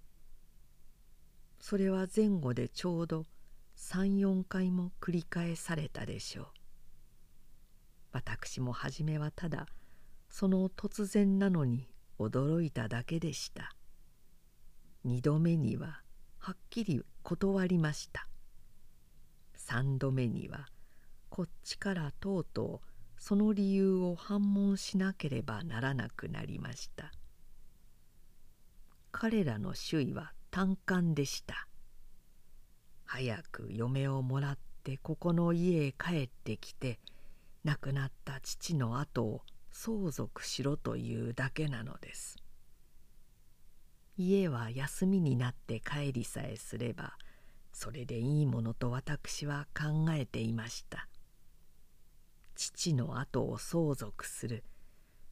[1.60, 3.26] それは前後でちょうど
[3.78, 6.48] 34回も繰り返されたでしょう。
[8.12, 9.66] 私も初めはただ
[10.30, 13.76] その突然なのに驚いただけでした。
[15.04, 16.04] 二度目には
[16.38, 18.28] はっきり断りました。
[19.56, 20.68] 三度目には
[21.32, 27.12] こっちからとうとうその理由を反問しなければならなくなりました。
[29.14, 31.68] 彼らの周囲は単管でした。
[33.06, 37.00] 早く嫁をもらってここの家へ帰ってきて
[37.64, 42.38] 亡くなった父の後を相続しろというだけなのです。
[44.18, 47.14] 家は休みになって帰りさえすれば
[47.72, 51.08] それでいいものと私は考えていました。
[52.56, 54.64] 父の後を相続する。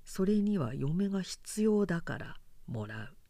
[0.06, 2.38] それには嫁が必要だから
[2.68, 3.21] もらう。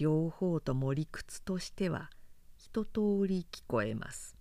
[0.00, 2.08] 両方とも理屈としては
[2.56, 4.34] 一通り聞こえます。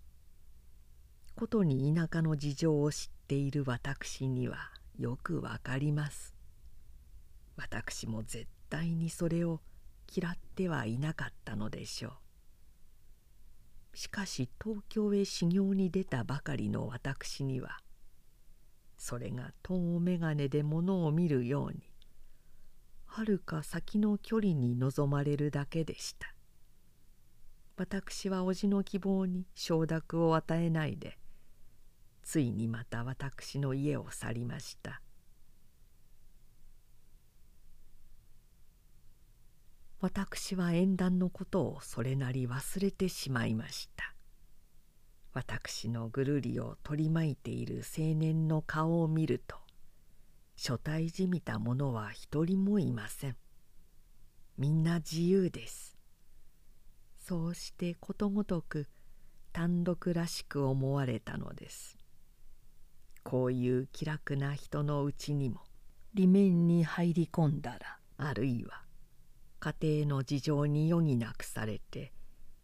[1.35, 6.33] ことに田舎の事情を知っている私にはよくわかります。
[7.57, 9.59] 私も絶対にそれを
[10.15, 12.13] 嫌ってはいなかったのでしょ
[13.93, 13.97] う。
[13.97, 17.79] しかし東京へ修行に出たばかりの私には
[18.97, 21.88] それが遠眼鏡でものを見るように
[23.11, 26.33] はるか先の距離に望まれるだけでした。
[27.75, 31.17] 私は叔父の希望に承諾を与えないで
[32.21, 35.01] ついにまた私の家を去りました。
[39.99, 44.13] 私は縁談のことをそれなり忘れてしまいました。
[45.33, 49.57] 私のぐるりを取り巻いている青年の顔を見ると
[50.61, 53.37] 所帯じみた者は一人もいません。
[54.57, 55.97] みんな自由です。
[57.17, 58.89] そうしてことごとく
[59.53, 61.97] 単独らしく思われたのです。
[63.23, 65.61] こういう気楽な人のうちにも
[66.13, 68.83] 裏面に入り込んだらあるいは
[69.61, 72.11] 家庭の事情に余儀なくされて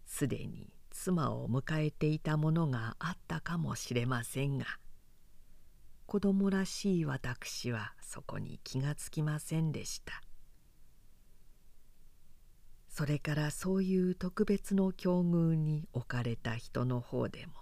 [0.06, 4.66] すでに妻を迎えていたものがあったかもしれませんが
[6.06, 10.22] 子供らしい私はそこに気がつきませんでした。
[12.96, 17.54] それからそういう特別の境遇に置かれた人の方でも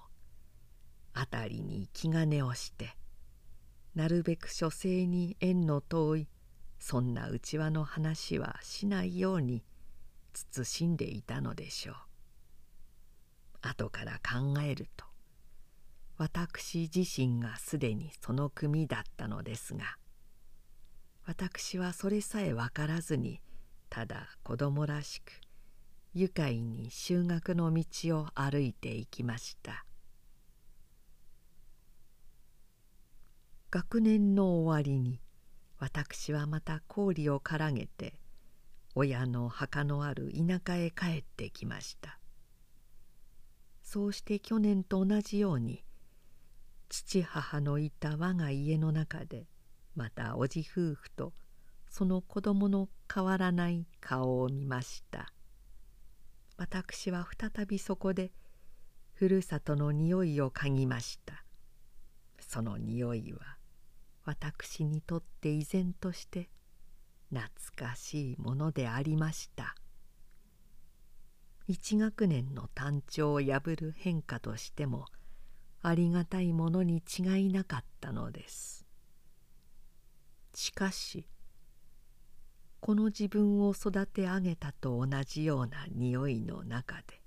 [1.16, 2.96] 辺りに気兼ねをして
[3.96, 6.28] なるべく書生に縁の遠い
[6.78, 9.64] そんな内輪の話はしないように
[10.36, 11.96] 慎んでいたのでしょう。
[13.62, 15.06] 後から考えると
[16.18, 19.98] 私自身がすでにその組だったのですが
[21.26, 23.42] 私はそれさえ分からずに
[23.90, 25.32] ただ子供らしく
[26.14, 29.84] 愉快に修学の道を歩いていきました。
[33.72, 35.20] 学年の終わりに
[35.80, 38.20] 私はまた氷をからげて
[38.94, 42.20] 親の墓のある田舎へ帰ってきました。
[43.82, 45.84] そうして去年と同じように
[46.96, 49.48] 父母のいた我が家の中で
[49.96, 51.34] また叔父夫婦と
[51.90, 55.34] その子供の変わらない顔を見ました。
[56.56, 58.32] 私は再びそこで
[59.14, 61.44] ふるさとの匂いを嗅ぎました。
[62.40, 63.40] その匂いは
[64.24, 66.48] 私にとって依然として
[67.32, 69.74] 懐かしいものでありました。
[71.68, 75.08] 一学年の単調を破る変化としても
[75.84, 78.86] ありがたいものに違いなかったのです。
[80.56, 81.28] しかし
[82.80, 87.22] この自分を育て上げたと同じような匂いの中で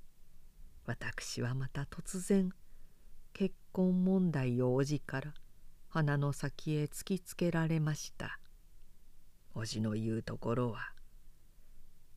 [0.87, 2.51] 私はまた突然
[3.33, 5.35] 結婚問題を叔父から
[5.89, 8.39] 鼻の先へ突きつけられました。
[9.55, 10.93] 叔父の言うところは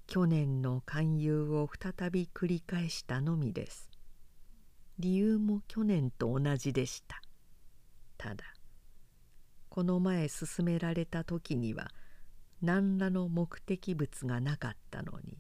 [0.07, 3.88] 去年の勧誘を再び繰り返したのみです。
[4.99, 7.21] 理由も去年と同じでした。
[8.17, 8.43] ただ
[9.69, 11.89] この前進められた時には
[12.61, 15.37] 何らの目的物がなかったのに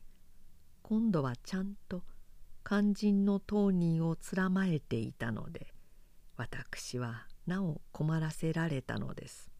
[0.81, 2.03] 今度はちゃんと
[2.65, 5.73] 肝心の当人をつらまえていたので
[6.37, 9.51] 私はなお困らせられたのです。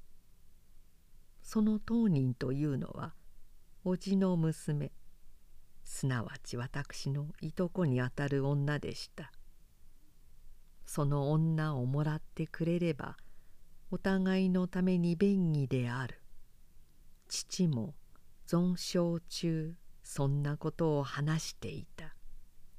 [1.43, 3.14] その当人というのは
[3.84, 4.93] 叔父の娘
[5.84, 9.32] すなわち私のいとこにあたる女でした。
[10.91, 13.15] その女をもらってくれれば
[13.91, 16.19] お互いのために便宜である。
[17.27, 17.93] 父も
[18.47, 22.15] 存傷中そんなことを話していた。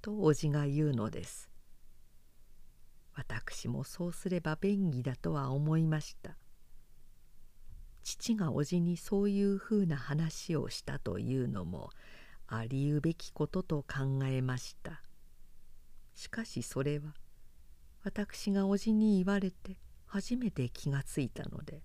[0.02, 1.52] と叔父が言うのです。
[3.14, 6.36] 私もそうすれば便宜だとは思いました。
[8.02, 11.90] 父が叔父にそういうふうな話をしたというのも
[12.48, 15.00] ありうべきことと考えました。
[16.16, 17.14] しかしそれは
[18.02, 19.76] 私が叔父に言われて
[20.06, 21.82] 初めて気がついたので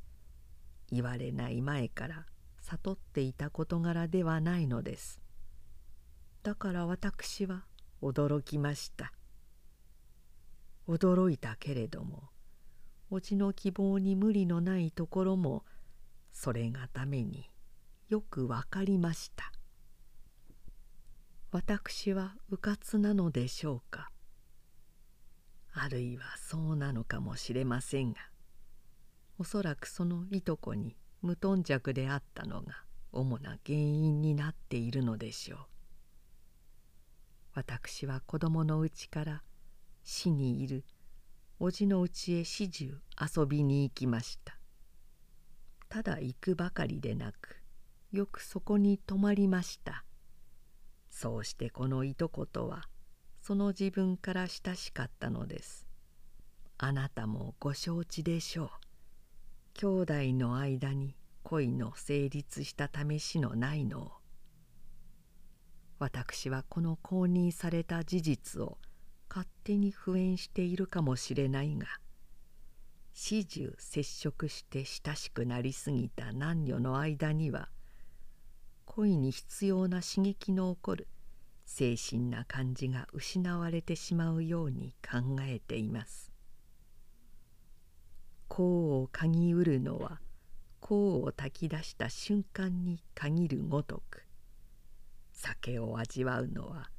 [0.90, 2.26] 言われない前から
[2.62, 5.20] 悟っていた事柄ではないのです。
[6.42, 7.66] だから私は
[8.02, 9.12] 驚きました。
[10.88, 12.30] 驚いたけれども
[13.10, 15.64] おじの希望に無理のないところも
[16.32, 17.50] それがために
[18.10, 19.52] よくわかりました。
[21.52, 24.12] 私は迂闊なのでしょうか。
[25.78, 28.20] あるいはそうなのかもしれませんが
[29.38, 35.60] おそらくそのいとこに無頓着であったのが主な原因になっているのでしょう。
[37.54, 39.44] 私は子供のうちから
[40.04, 40.86] 死にいる
[41.60, 44.58] 叔父の家へ始終遊びに行きました。
[45.90, 47.62] ただ行くばかりでなく
[48.12, 50.06] よくそこに泊まりました。
[51.10, 52.88] そうしてこのいとことは
[53.46, 55.86] その自分から親しかったのです。
[56.80, 58.70] あなたもご承知でしょう。
[59.76, 64.00] 兄弟の間に恋の成立した試しのないの。
[64.00, 64.12] を
[66.00, 68.80] 私はこの公認された事実を
[69.30, 71.86] 勝手に敷衍しているかもしれないが
[73.14, 77.70] 始終接触して親しくなりすぎた男女の間には
[78.86, 81.08] 恋に必要な刺激の起こる
[81.66, 86.32] 精神な感じが失われてしまうように考えています。
[88.48, 90.22] 香を嗅ぎうるのは
[90.80, 94.24] 香を炊き出した瞬間に限るごとく
[95.34, 96.90] 酒を味わうのは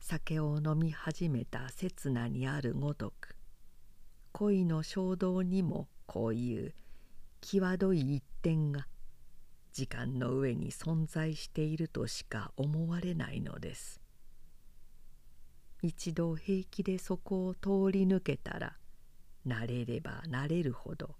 [0.00, 3.36] 酒を飲み始めた刹那にあるごとく
[4.32, 6.74] 恋の衝動にもこういう
[7.40, 8.86] 際どい一点が
[9.76, 14.00] 時間の上に存在しているとしか思われないのです。
[15.82, 18.78] 一度平気でそこを通り抜けたら
[19.46, 21.16] 慣れれば慣れるほど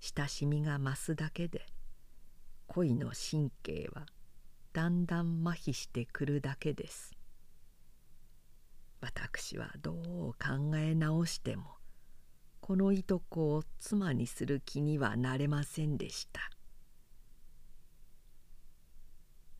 [0.00, 1.64] 親しみが増すだけで
[2.66, 4.04] 恋の神経は
[4.74, 7.14] だんだん麻痺してくるだけです。
[9.00, 9.96] 私はどう
[10.34, 11.78] 考え直しても
[12.60, 16.53] このいとこを妻にする気にはなれませんでした。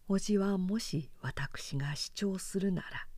[0.06, 3.08] 叔父はもし私が主張するなら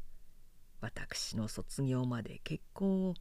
[0.80, 3.14] 私の卒業まで結婚を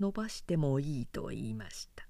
[0.00, 2.08] 伸ばしてもいいと言いました。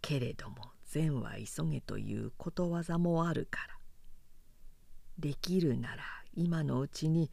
[0.00, 0.56] けれども
[0.86, 3.74] 善は急げということわざもあるから。
[5.18, 6.02] できるなら
[6.34, 7.30] 今のうちに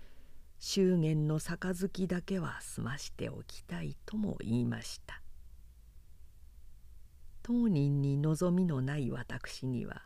[0.60, 5.22] 祝言の杯だけは済ましておきたいとも言いました。
[7.42, 10.04] 当人に望みのない私には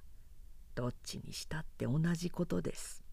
[0.77, 3.03] どっちにしたって同じことです。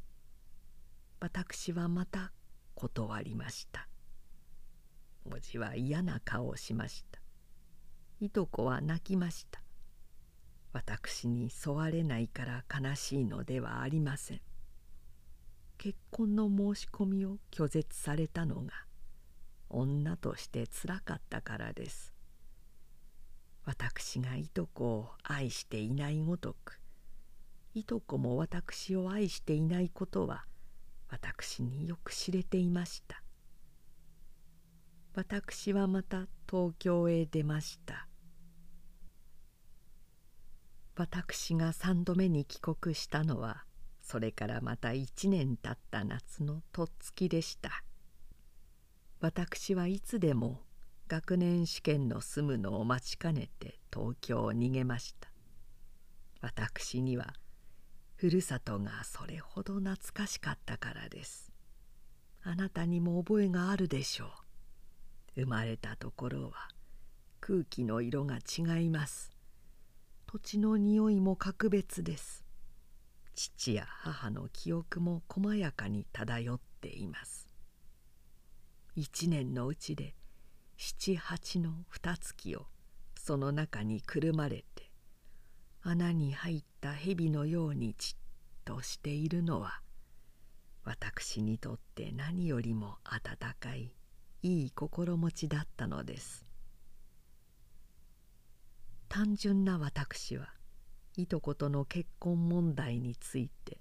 [1.19, 2.31] 私はまた
[2.75, 3.89] 断りました。
[5.25, 7.21] おじは嫌な顔をしました。
[8.21, 9.63] いとこは泣きました。
[10.75, 14.41] 私に沿われないから悲しいのではありません。
[15.79, 18.73] 結婚の申し込みを拒絶されたのが
[19.71, 22.13] 女としてつらかったからです。
[23.65, 26.84] 私がいとこを愛していないごとく
[27.75, 30.45] いとこも私を愛していないことは
[31.09, 33.23] 私によく知れていました。
[35.15, 38.09] 私はまた東京へ出ました。
[40.97, 43.65] 私が三度目に帰国したのは
[44.01, 47.83] それからまた一年たった夏のとっつきでした。
[49.21, 50.61] 私はいつでも
[51.09, 55.29] 学年試験の済むのを待ちかねて東京を逃げました。
[56.41, 57.35] 私には
[58.17, 61.53] ふるさとがそれほど懐かしかったからです。
[62.43, 64.27] あなたにも覚えがあるでしょ
[65.37, 65.43] う。
[65.43, 66.69] 生まれたところは
[67.41, 69.33] 空気の色が違います。
[70.27, 72.45] 土地の匂いも格別です。
[73.35, 77.49] 父や母の記憶も細やかに漂っています。
[78.95, 80.15] 一年のうちで
[80.77, 82.67] 七八の二月を
[83.17, 84.74] その中にくるまれて
[85.87, 88.21] 穴に入った蛇のようにちっ
[88.65, 89.81] としているのは
[90.83, 93.95] 私にとって何よりも温かい
[94.43, 96.47] いい心持ちだったのです。
[99.11, 100.49] 単純な私は
[101.19, 103.79] いとことの結婚問題について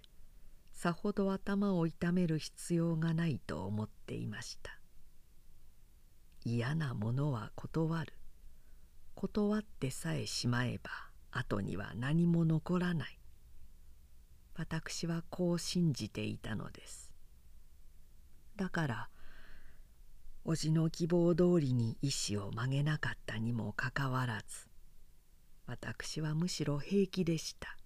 [0.73, 4.77] さほど頭を痛める必要がないと思っていました。
[6.43, 8.13] 嫌なものは断る。
[9.15, 13.19] 断ってさえしまえば後には何も残らない。
[14.55, 17.11] 私はこう信じていたのです。
[18.55, 19.09] だから
[20.45, 24.69] 叔父の希望通りに意志を曲げなかったにもかかわらず
[25.65, 27.77] 私はむしろ平気でした。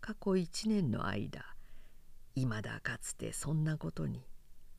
[0.00, 1.44] 過去一年の間
[2.34, 4.26] いまだかつてそんなことに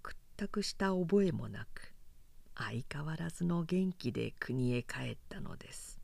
[0.01, 1.93] 屈託した覚えもなく
[2.56, 6.03] 相変わらずの元気で国へ帰ったのです。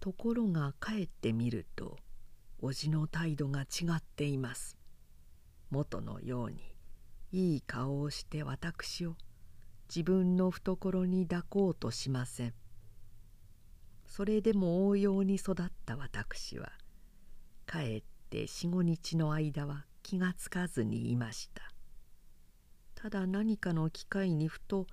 [0.00, 1.98] ところが帰ってみると
[2.60, 4.76] 叔父の態度が違っています。
[5.70, 6.74] 元のように
[7.32, 9.16] いい顔をして私を
[9.88, 12.54] 自分の懐に抱こうとしません。
[14.06, 16.72] それでも応用に育った私は
[17.66, 21.62] 帰って四五日の間は気がつかずにいました。
[22.94, 24.86] ただ何かの機会にふと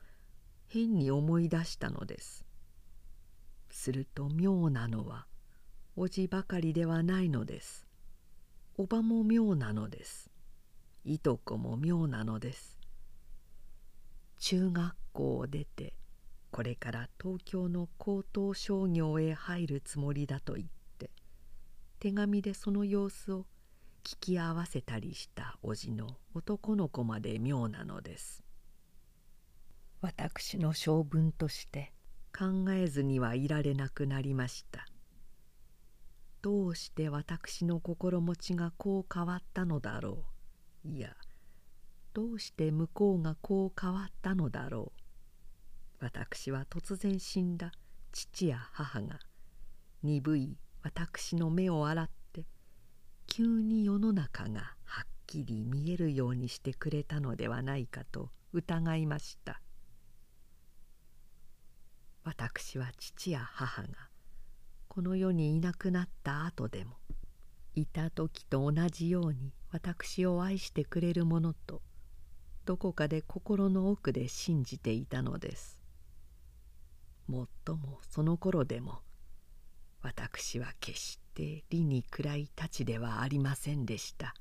[0.68, 2.45] 変に思い出したのです。
[3.76, 5.28] すると妙なのは
[5.98, 7.86] 叔父ばかりではないのです。
[8.78, 10.32] 叔母も妙なのです。
[11.04, 12.80] いとこも妙なのです。
[14.40, 15.94] 中学校を出て
[16.52, 20.68] これから東京の高等商業へ入るつもりだと言っ
[20.98, 21.12] て
[22.00, 23.46] 手紙でその様子を
[24.04, 28.42] 聞き合わせたりした叔父の男の子まで妙なのです。
[30.00, 31.92] 私の性分として
[32.38, 34.86] 考えずにはいられなくなりました。
[36.42, 40.26] どうして私の心持ちがこう変わったのだろ
[40.86, 40.90] う？
[40.90, 41.16] いや
[42.14, 44.92] どうして向こうがこう変わったのだろ
[46.02, 46.04] う？
[46.04, 47.72] 私は突然死んだ
[48.12, 49.20] 父や母が
[50.04, 52.46] 鈍い私の目を洗って
[53.28, 59.62] 急に世の中がはっきり見えるようにしてくれたのではないかと疑いました。
[62.26, 63.90] 私は父や母が
[64.88, 66.96] この世にいなくなった後でも
[67.76, 71.84] いた時と同じように私を愛してくれるものと
[72.66, 75.80] どこかで心の奥で信じていたのです。
[77.28, 79.02] もっともその頃でも
[80.02, 84.34] 私は決して理に暗い太刀ではありませんでした。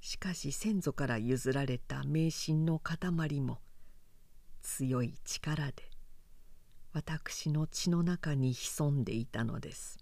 [0.00, 3.58] しかし先祖から譲られた迷信の塊も
[4.62, 5.93] 強い力で
[6.94, 9.98] 私の血の中に潜んでいたのです。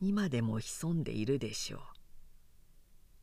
[0.00, 1.80] 今でも潜んでいるでしょう。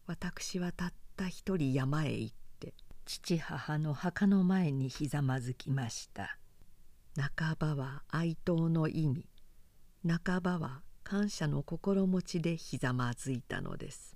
[0.05, 6.37] 私はたった一人山へ行って父母の墓の前にひざまずきました。
[7.35, 9.25] 半ばは哀悼の意味。
[10.07, 14.15] 半ばは感謝の心持ちでひざまずいたのです。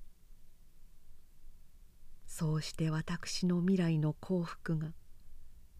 [2.28, 4.90] そうして私の未来の幸福が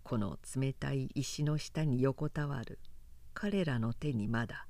[0.06, 2.78] この冷たい石の下に横たわる。
[3.34, 4.68] 彼らの手にまだ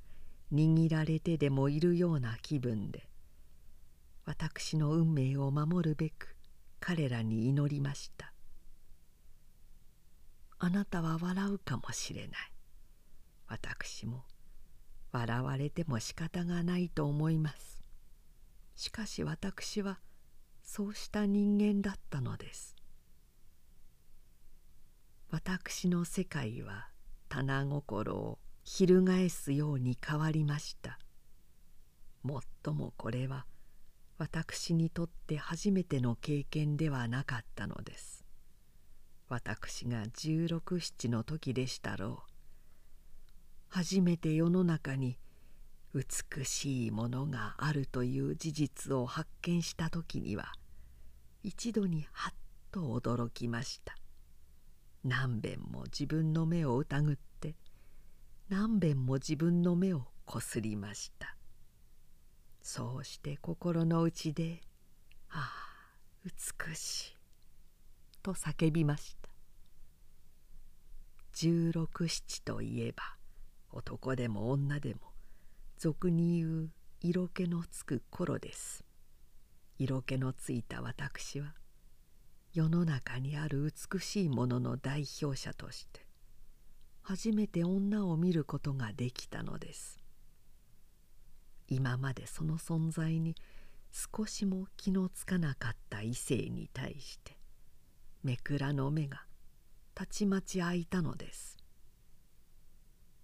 [0.53, 3.09] 握られてでもいるような気分で。
[4.23, 6.37] 私の運命を守るべく
[6.79, 8.31] 彼らに祈りました。
[10.57, 12.51] あなたは笑うかもしれない。
[13.49, 14.23] 私も
[15.11, 17.83] 笑われても仕方がないと思います。
[18.77, 19.99] しかし私は
[20.63, 22.74] そうした人間だったのです。
[25.37, 26.87] 私の世界は
[27.27, 30.97] 棚心を翻すように変わりました。
[32.23, 33.45] もっともこれは
[34.17, 38.23] 私にとって初めての経験ではなかったのです。
[39.27, 42.31] 私が十六七の時でしたろう。
[43.67, 45.19] 初めて世の中に
[45.93, 50.53] 美しいものがあるという事実を発見した時には
[51.43, 52.33] 一度にはっ
[52.71, 53.97] と驚きました。
[55.05, 57.55] 何べんも自分の目を疑って
[58.49, 61.37] 何べんも自分の目をこすりました。
[62.63, 64.63] そうして心の内で
[65.29, 66.29] 「ああ
[66.65, 67.17] 美しい」
[68.23, 69.29] と叫びました。
[71.33, 73.03] 十六七といえば
[73.69, 75.13] 男でも女でも
[75.77, 78.83] 俗に言う色気のつく頃です。
[79.77, 81.53] 色気のついた私は
[82.55, 86.05] 世の中にある美しいものの代表者として
[87.01, 89.99] 初めて女を見ることができたのです。
[91.67, 93.35] 今までその存在に
[93.91, 97.37] 少しも気のつかなかった異性に対して
[98.23, 99.25] めくらの目が
[99.93, 101.57] たちまち開いたのです。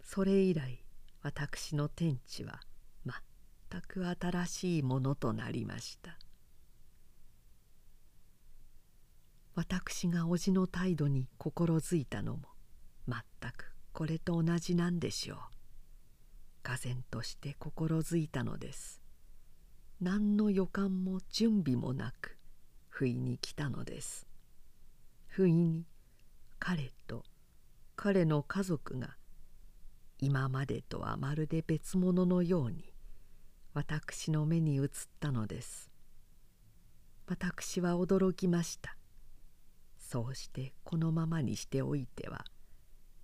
[0.04, 0.84] それ以来
[1.22, 2.60] 私の天地は
[3.06, 6.18] 全く新しいものとなりました。
[9.54, 12.44] 私が叔父の態度に心づいたのも
[13.08, 13.22] 全
[13.52, 15.38] くこれと同じなんでしょう。
[16.64, 19.02] 唖然として心づいたのです。
[20.00, 22.38] 何の予感も準備もなく
[22.88, 24.26] 不意に来たのです。
[25.28, 25.86] 不意に
[26.60, 27.24] 彼と
[27.96, 29.18] 彼の家族が
[30.20, 32.94] 今までとはまるで別物のように
[33.74, 34.90] 私の目に映っ
[35.20, 35.92] たのです。
[37.28, 38.96] 私は驚きました。
[40.12, 42.44] そうしてこのままにしておいては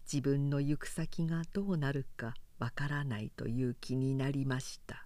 [0.06, 5.06] 自分の行く先がどうなるかわからないという気になりました。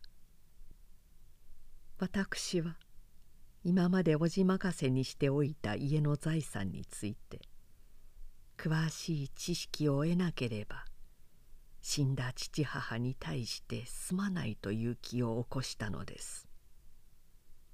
[1.97, 2.75] 私は
[3.63, 7.41] 今までおじ任せにしておいた家の財産について
[8.57, 10.85] 詳しい知識を得なければ
[11.81, 16.47] 死んだ父母に対してすまないという気を起こしたのです。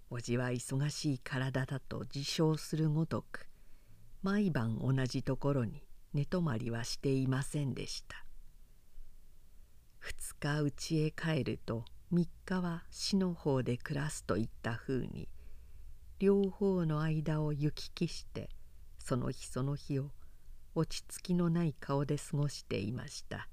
[0.09, 3.47] おじは忙しい体だと自称するごとく
[4.23, 8.23] 毎晩同じところに寝泊まりはしていませんでした。
[10.01, 15.27] 2日家へ帰ると3日は死の方で暮らすといったふうに
[16.19, 18.49] 両方の間を行き来して
[18.97, 20.11] その日その日を
[20.73, 23.49] 落ち着きのない顔で過ごしていました。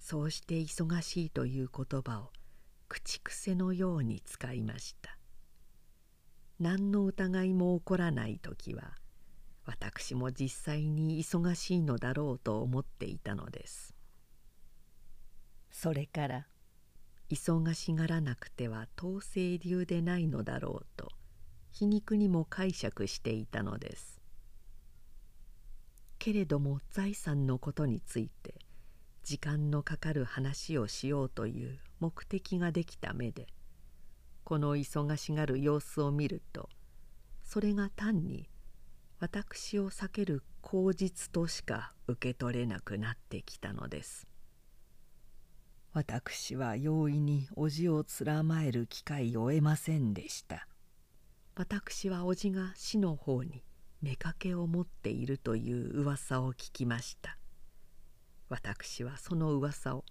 [0.00, 2.30] そうして忙しいという言葉を
[2.88, 5.18] 口癖のように使いました。
[6.60, 8.94] 何の疑いも起こらない時は
[9.66, 13.94] 私も実際に忙しいのだろうと思っていたのです。
[15.70, 16.46] それから。
[17.28, 21.08] 忙しがらなくては統制流でないのだろうと
[21.72, 24.20] 皮肉にも解釈していたのです。
[26.18, 28.54] けれども財産のことについて
[29.22, 33.46] 時間のかかる話をしようという目的ができた目で
[34.44, 36.68] この忙しがる様子を見ると
[37.42, 38.48] それが単に
[39.18, 44.26] 私を避ける口実としか受け取れなくなってきたのです。
[45.94, 50.68] 私は容易に叔父をつらまえる機会を得ませんでした。
[51.54, 53.64] 私は叔父が死の方に
[54.02, 57.38] 妾を持っているという噂を聞きました。
[58.50, 60.04] 私はその噂を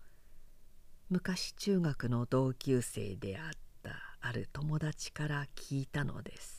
[1.10, 3.52] 昔中学の同級生であっ
[3.84, 6.55] たある友達から聞いたのです。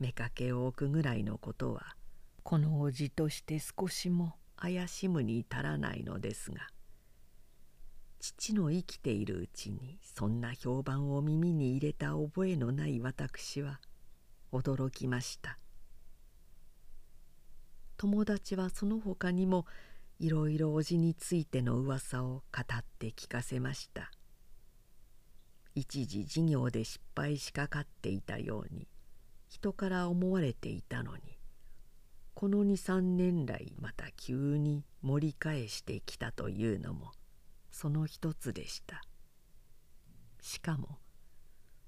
[0.00, 1.94] 妾を置くぐらいのことは
[2.42, 6.68] この叔父として少しも怪しむに足らないのですが
[8.20, 13.80] 父の生きているうちにそんな評判を耳に入れた覚えのない私は
[14.52, 15.58] 驚きました。
[17.96, 19.66] 友達はその他にも
[20.18, 24.10] いろいろ叔父についての噂を語って聞かせました。
[25.74, 28.86] 一時事業で失敗しかかっていたように
[29.50, 31.22] 人から思われていたのに
[32.34, 37.10] この23年来また急に盛り返してきたというのも
[37.70, 39.02] その一つでした。
[40.40, 40.98] しかも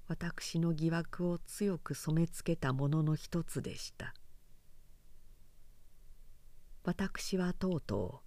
[0.07, 4.13] 私の疑惑を強く染めつけたものの一つでした。
[6.83, 8.21] 私はとうと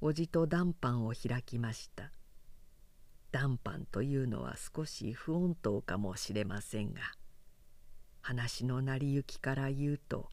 [0.00, 2.12] う叔父と談判を開きました。
[3.32, 7.00] 談判というのは少し不穏当かもしれませんが
[8.26, 10.30] 話の成り行きから言うと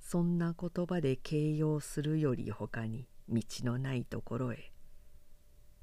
[0.00, 4.72] そんな言葉で形容するよりほかに道のないところへ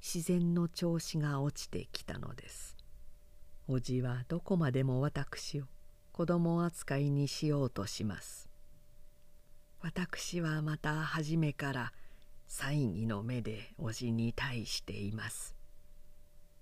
[0.02, 2.76] 自然の調子が落ちてきたのです。
[3.66, 5.64] 叔父はどこまでも私を
[6.12, 8.50] 子供扱いにしようとします。
[9.80, 11.92] 私はまた初めから
[12.46, 15.56] 猜疑の目で叔父に対しています。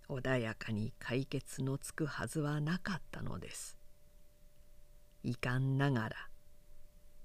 [0.09, 3.80] 穏やかに解決のつくはずはなかったのです。
[5.23, 6.17] 遺憾ながら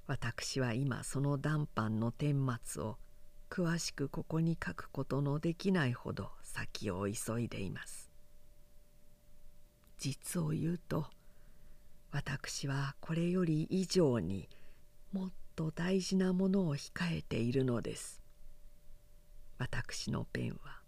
[0.08, 2.98] 私は今その談判の顛末を
[3.50, 8.12] 詳しくここに書くことのできないほど先を急いでいます。
[9.98, 11.08] 実を言うと
[12.12, 14.50] 私はこれより以上に
[15.12, 18.22] もっと大事なものを控えているのです。
[19.58, 20.82] 私のペンは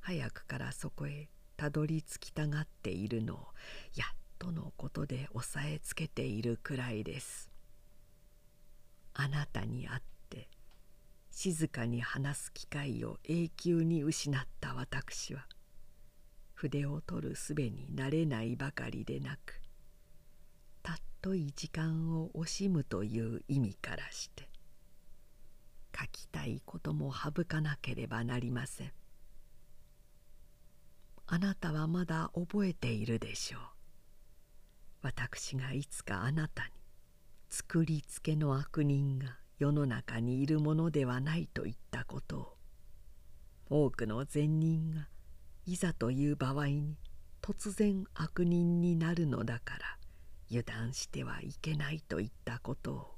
[0.00, 3.38] 早くからそこへたどり着きたがっているのを
[3.94, 4.08] やっ
[4.38, 7.50] とのことで押さえつけているくらいです。
[9.14, 10.48] あなたに会って
[11.30, 15.46] 静かに話す機会を永久に失った私は
[16.54, 19.60] 筆を取るすべになれないばかりでなく
[20.82, 24.48] たっとい時間を惜しむという意味からして
[25.98, 28.92] 書きたいことも省かなければなりません。
[31.26, 33.77] あなたはまだ覚えているでしょう。
[35.02, 36.70] 私がいつかあなたに
[37.48, 42.56] 作りつけの悪人が世の中にいるものではないと言ったこと
[43.70, 45.08] を多くの善人が
[45.66, 46.96] いざという場合に
[47.42, 49.98] 突然悪人になるのだから
[50.50, 53.14] 油断してはいけないと言ったことを。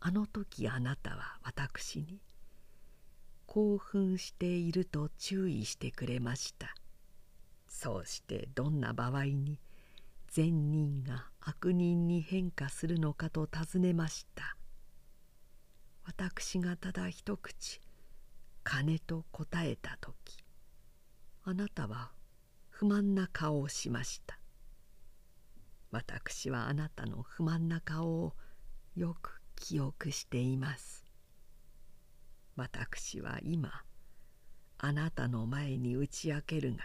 [0.00, 2.20] あの時あなたは私に
[3.46, 6.74] 興奮していると注意してくれました。
[7.68, 9.58] そうしてどんな場合に
[10.30, 14.56] 善人が悪人に変化するのかと尋ねました。
[16.04, 17.80] 私がただ一口
[18.64, 20.38] 「金」と答えた時
[21.44, 22.12] あなたは
[22.68, 24.38] 不満な顔をしました。
[25.90, 28.36] 私はあなたの不満な顔を
[28.94, 31.06] よく記憶しています。
[32.56, 33.84] 私は今
[34.78, 36.84] あなたの前に打ち明けるが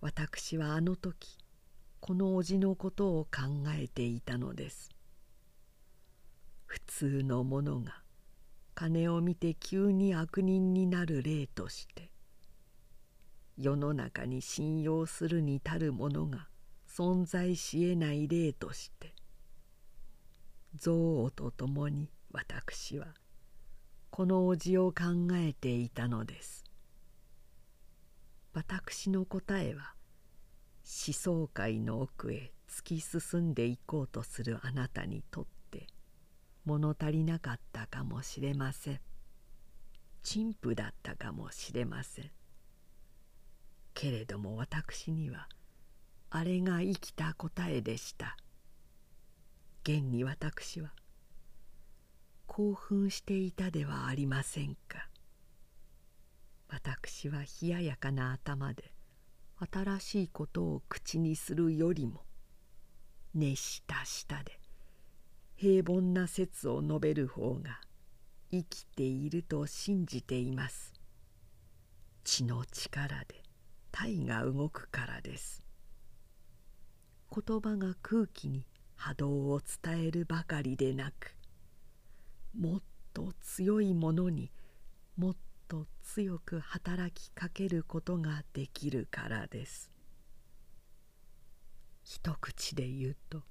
[0.00, 1.41] 私はあの時
[2.04, 4.90] この叔父のことを考えていたのです。
[6.66, 8.02] 普通の者が
[8.74, 12.10] 金を見て急に悪人になる例として
[13.56, 16.48] 世の中に信用するに足る者が
[16.88, 19.14] 存在しえない例として
[20.72, 23.14] 憎悪とともに私は
[24.10, 26.64] この叔父を考えていたのです。
[28.52, 29.94] 私の答えは
[30.94, 35.86] 思想界の奥へ突き進んでいこうとするあなたにとって
[36.66, 39.00] 物足りなかったかもしれません。
[40.22, 42.30] 陳腐だったかもしれません。
[43.94, 45.48] けれども私には
[46.28, 48.36] あれが生きた答えでした。
[49.84, 50.92] 現に私は
[52.46, 55.08] 興奮していたではありませんか。
[56.68, 58.91] 私は冷ややかな頭で
[59.70, 62.24] 新しいことを口にするよりも
[63.34, 64.58] 熱した舌で
[65.54, 67.80] 平凡な説を述べる方が
[68.50, 70.92] 生きていると信じています。
[72.24, 73.42] 血の力で
[73.92, 75.62] 体が動くからです。
[77.30, 81.34] 言葉が空気に波動を伝えるばかりでなく
[82.58, 82.82] もっ
[83.14, 84.50] と強いものに
[85.16, 85.36] もっ
[85.72, 89.90] と強く働きかけることができるからです。
[92.04, 93.42] 一口で言うと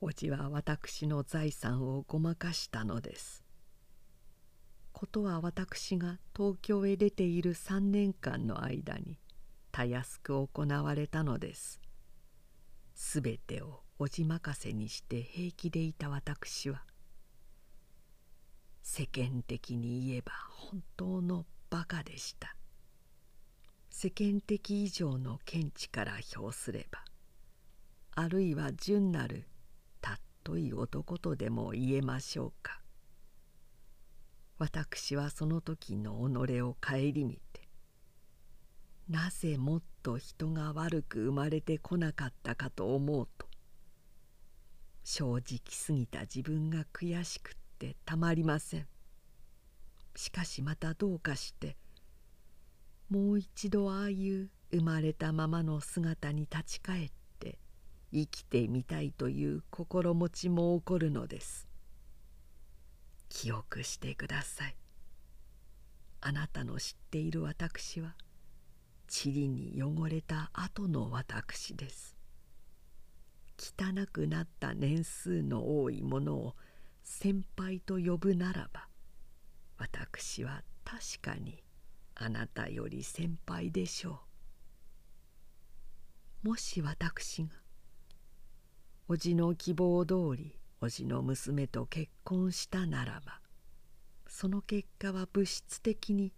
[0.00, 3.42] おじは私の財産をごまかしたのです。
[4.92, 9.18] ことは私が東京へ出ている3年間の間に
[9.72, 11.80] たやすく行われたのです。
[12.94, 16.84] すべてをおじ任せにして平気でいた私は
[18.82, 22.54] 世間的に言えば本当のバカでした。
[23.90, 27.00] 世間的以上の見地から評すれば
[28.14, 29.46] あるいは純なる
[30.00, 32.80] たっとい男とでも言えましょうか。
[34.58, 37.68] 私はその時の己を顧みて
[39.08, 43.46] なぜもっと人が悪く生まれてこなかったかと思うと
[45.04, 48.86] 正直すぎた自分が悔しくてたまりません。
[50.16, 51.76] しかしまたどうかして
[53.08, 57.58] もう一度ああいう生まれたままの姿に立ち返って
[58.12, 61.68] 生きてみたいという心持ちも起こるのです。
[63.28, 64.76] 記憶してください。
[66.20, 68.14] あなたの知っている私は
[69.08, 72.16] 塵に汚れた後の私です。
[73.58, 76.54] 汚くなった年数の多いものを
[77.10, 78.86] 先輩と呼ぶならば
[79.76, 81.64] 私は確かに
[82.14, 84.20] あなたより先輩でしょ
[86.44, 86.48] う。
[86.50, 87.48] もし私が
[89.08, 93.40] おじの希望通りおじの娘と結婚したならば
[94.28, 96.32] その結果は物質的に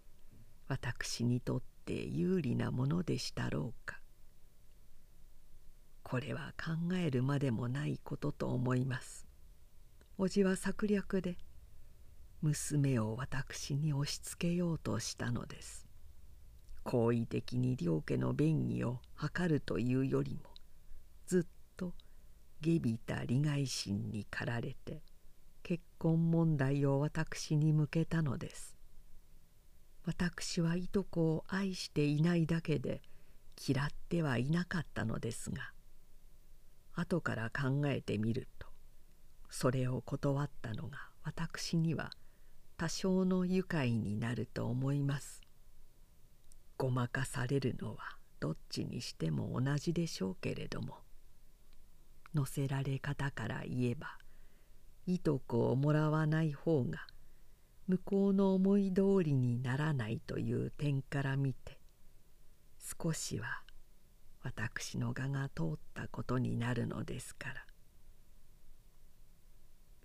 [0.67, 3.99] 私にとって有利なものでしたろうか。
[6.01, 9.30] これは考えるまでもないことと思います。
[10.23, 11.35] おじは策略で
[12.43, 15.87] 娘を私に押しつけようとしたのです。
[16.83, 20.41] 好意的に両家の便宜を図るというよりも
[21.25, 21.45] ずっ
[21.75, 21.95] と
[22.61, 25.01] 下びた利害心に駆られて
[25.63, 28.77] 結婚問題を私に向けたのです。
[30.05, 33.01] 私はいとこを愛していないだけで
[33.67, 35.71] 嫌ってはいなかったのですが
[36.93, 38.70] 後から考えてみると
[39.51, 42.09] それを断ったのが私には
[42.77, 45.41] 多少の愉快になると思います。
[46.77, 50.97] ごまかされるのはどっちにしても同じでしょうけれども。
[52.33, 54.17] 乗せられ方から言えば
[55.05, 56.99] いとこをもらわない方が
[57.87, 61.77] 向こうの思い通りにならないという点から見て
[63.01, 63.63] 少しは
[64.43, 67.70] 私の我が通ったことになるのですから。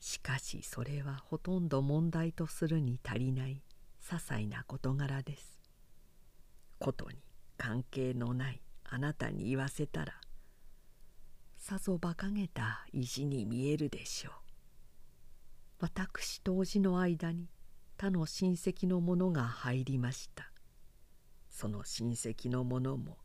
[0.07, 3.61] しかしそれはほとんど問題とするに足りない
[4.01, 5.59] 些細な事柄です。
[6.79, 7.17] ことに
[7.59, 10.15] 関係のないあなたに言わせたら
[11.57, 14.33] さぞ馬鹿げた意地に見えるでしょう。
[15.81, 17.49] 私と叔父の間に
[17.99, 20.53] 他の親戚の者が入りました。
[21.51, 23.19] その親戚の者も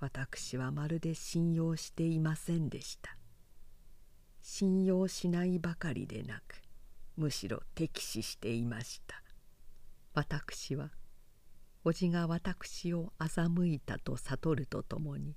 [0.00, 3.15] 私はまるで信用していませんでした。
[4.48, 6.62] 信用しないばかりでなく
[7.16, 9.20] むしろ敵視していました。
[10.14, 10.92] 私は
[11.84, 15.34] 叔父が私を欺いたと悟るとともに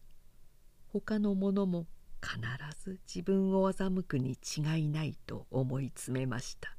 [0.93, 1.88] 他の者も
[2.22, 2.39] 必
[2.80, 6.78] ず自分を欺くに違いないと思い詰めました。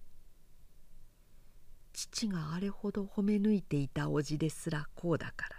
[1.93, 5.57] 父があれほど褒め抜いていた叔父ですらこうだから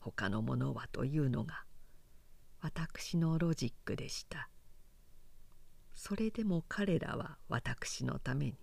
[0.00, 1.64] 他の者はというのが
[2.62, 4.49] 私のロジックでした。
[6.02, 8.54] それでも彼らは私のために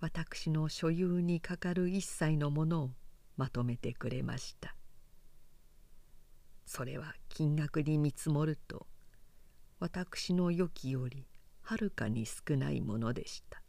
[0.00, 2.90] 私の所有にかかる一切のものを
[3.36, 4.74] まとめてくれました。
[6.64, 8.86] それは金額に見積もると
[9.80, 11.26] 私の良きより
[11.60, 13.62] はるかに少ないものでした。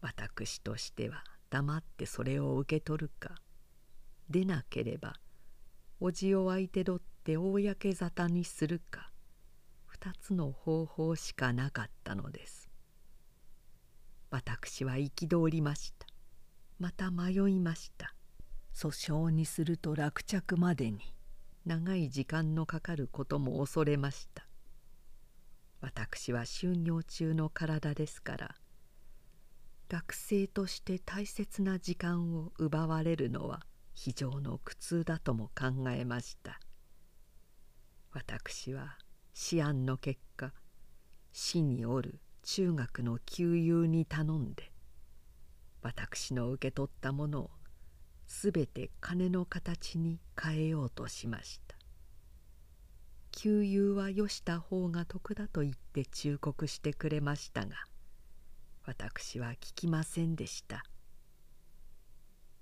[0.00, 3.36] 私としては黙ってそれを受け取るか
[4.28, 5.14] でなければ
[6.00, 7.60] 叔父を相手取って公
[7.94, 9.12] 沙汰にするか
[10.06, 12.70] 二つの方法しかなかったのです。
[14.30, 16.06] 私は憤りました。
[16.78, 18.14] また迷いました。
[18.72, 21.00] 訴訟にすると落着までに。
[21.64, 24.46] 長い時間のかかることも恐れました。
[25.80, 28.54] 私は就業中の体ですから
[29.88, 36.60] 学生として大切な時間を奪われるのは非常の苦痛だとも考えました。
[38.12, 38.96] 私は
[39.38, 40.50] 思案の結果
[41.30, 44.72] 死におる中学の旧友に頼んで
[45.82, 47.50] 私の受け取ったものを
[48.26, 51.76] すべて金の形に変えようとしました。
[53.30, 57.76] 旧友はよした方が得だと言って忠告してくれましたが
[58.86, 60.82] 私は聞きませんでした。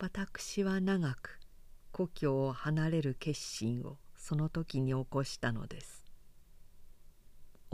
[0.00, 1.38] 私は長く
[1.92, 6.03] 故郷を離れる決心をその時に起こしたのです。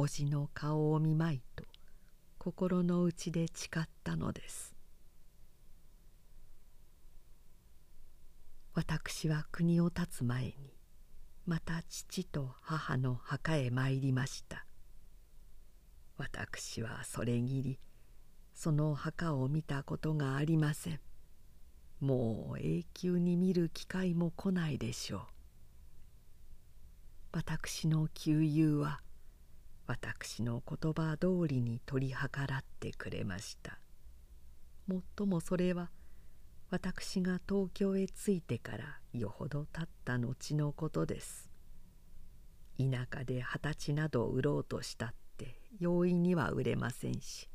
[0.00, 1.64] 叔父の顔を見まいと
[2.38, 4.74] 心の内で誓ったのです。
[8.72, 10.54] 私は国を立つ前に
[11.44, 14.64] また父と母の墓へ参りました。
[16.16, 17.78] 私はそれぎり
[18.54, 21.00] その墓を見たことがありません。
[22.00, 25.20] もう永久に見る機会も来ないでしょう。
[27.32, 29.00] 私の旧友は
[29.90, 33.80] 私の言葉通りに取り計らってくれました。
[34.86, 35.90] もっともそれは
[36.70, 41.50] 私が東京へ着いてからよほど経った後のことです。
[42.78, 47.50] 田舎で二十歳など売ろうとしたって容易には売れませんし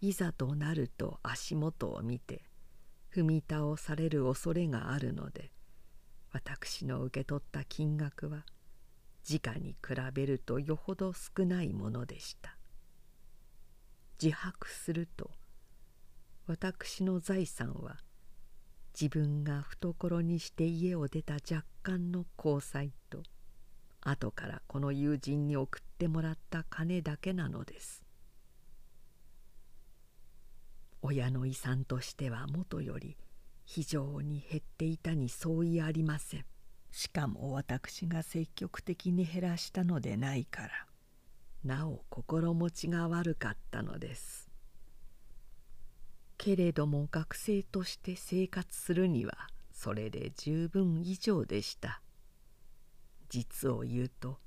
[0.00, 2.42] いざとなると足元を見て
[3.14, 5.52] 踏み倒される恐れがあるので
[6.32, 8.44] 私の受け取った金額は
[9.24, 12.56] 時価に比べるとよほど少ないものでした。
[14.22, 15.30] 自白すると
[16.46, 17.96] 私の財産は
[18.98, 23.22] 自分が懐にして家を出た若干の交際と
[24.02, 28.04] 後からこの友人に送ってもらった金だけなのです。
[31.00, 33.16] 親の遺産としてはもとより
[33.64, 36.44] 非常に減っていたに相違ありません。
[36.94, 40.68] しかも私が積極的に減らしたのでないから
[41.64, 44.48] なお心持ちが悪かったのです。
[46.38, 49.32] けれども学生として生活するには
[49.72, 52.00] それで十分以上でした。
[53.28, 54.38] 実を言うと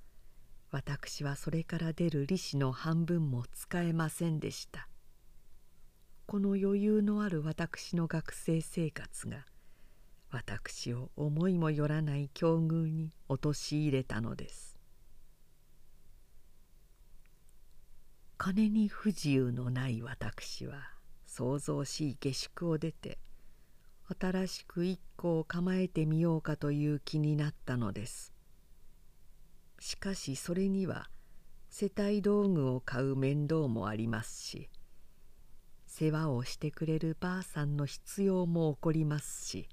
[0.72, 4.88] 私はそれから出る利子の半分も使えませんでした。
[6.26, 9.46] この余裕のある私の学生生活が
[10.38, 14.78] 私を思いもよらない境遇に陥れたのです。
[18.38, 20.92] 金に不自由のない私は
[21.28, 23.18] 騒々しい下宿を出て
[24.22, 28.32] 新しく一個を構えてみようかという気になったのです。
[29.80, 31.10] しかしそれには
[31.72, 34.70] 世帯道具を買う面倒もありますし
[35.88, 39.68] 世話をしてくれるばあさんの必要も起こりますし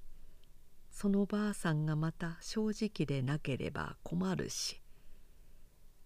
[0.95, 4.81] そのばあさんがまた正直でなければ困るし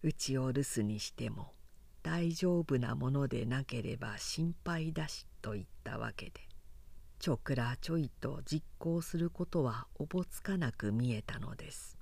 [0.02, 1.54] うちを留守にしても
[2.02, 6.42] 大丈夫なものでなければ心配だしと言ったわけで
[7.20, 12.00] ちょくらちょいと実行することはおぼつかなく見えたのです。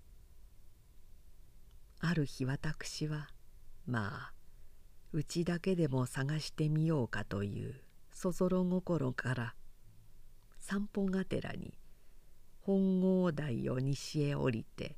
[2.00, 3.28] ある日私は
[3.86, 4.34] まあ
[5.12, 7.82] うちだけでも探してみようかという
[8.14, 9.56] そぞろ心から
[10.60, 11.74] 散歩がてらに
[12.68, 14.98] 本郷台を西へ降りて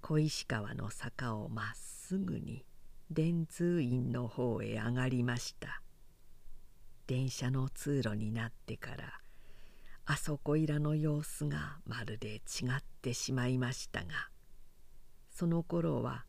[0.00, 2.64] 小石川の坂をまっすぐに
[3.10, 5.82] 電通院の方へ上がりました。
[7.08, 9.12] 電車の通路になってから
[10.06, 14.28] あそこいらの様子がまるで違ってしまいましたが
[15.30, 16.24] その頃は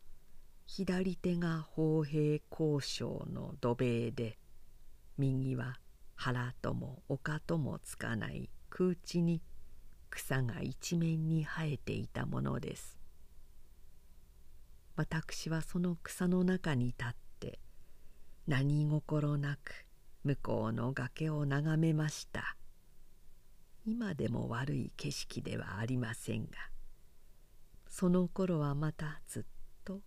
[0.66, 4.40] 左手が砲兵交渉の土塀で
[5.20, 5.78] 右は
[6.16, 9.42] 腹とも丘ともつかない空地に
[10.16, 12.98] 草が一面に生えていたものです。
[14.96, 17.60] 私はその草の中に立って
[18.48, 19.86] 何心なく
[20.24, 22.56] 向こうの崖を眺めました。
[23.86, 26.58] 今でも悪い景色ではありませんが
[27.88, 29.44] その頃はまたずっ
[29.84, 30.00] と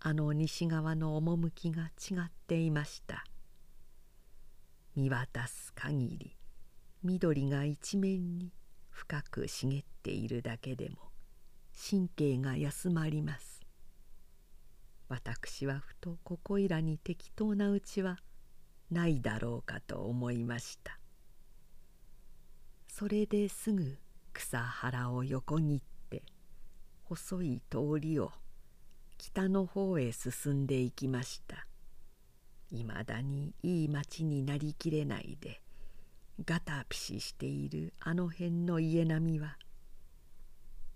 [0.00, 3.24] あの西側の趣が違っていました。
[4.96, 6.36] 見渡す限り
[7.02, 8.52] 緑が一面に
[8.92, 10.96] 深く茂っているだけでも
[11.90, 13.60] 神経が休まります。
[15.08, 18.18] 私はふとここいらに適当なうちは
[18.90, 20.98] ないだろうかと思いました。
[22.88, 23.98] それですぐ
[24.32, 26.22] 草原を横切って
[27.04, 28.30] 細い通りを
[29.16, 31.66] 北の方へ進んでいきました。
[32.70, 35.61] いまだにいい町になりきれないで
[36.44, 39.58] ガタピシしているあの辺の家並みは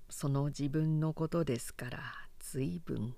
[0.09, 1.99] その自分のことですから
[2.40, 3.14] 随分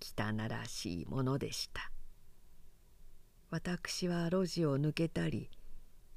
[0.00, 1.90] 汚らしいものでした。
[3.50, 5.50] 私は路地を抜けたり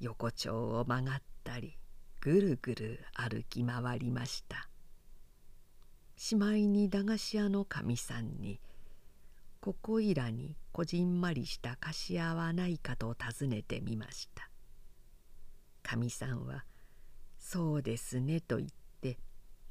[0.00, 1.76] 横丁を曲がったり
[2.20, 4.68] ぐるぐる歩き回りました。
[6.16, 8.60] しまいに駄菓子屋のかみさんに
[9.60, 14.49] ここいらにこじんまりした菓子屋はないかと尋ねてみました。
[15.90, 16.64] かみさんは
[17.36, 18.70] 「そうですね」と言っ
[19.00, 19.18] て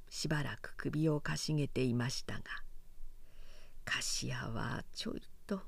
[0.10, 2.44] しばらく首をかしげていましたが
[3.86, 5.62] 菓子屋はちょいと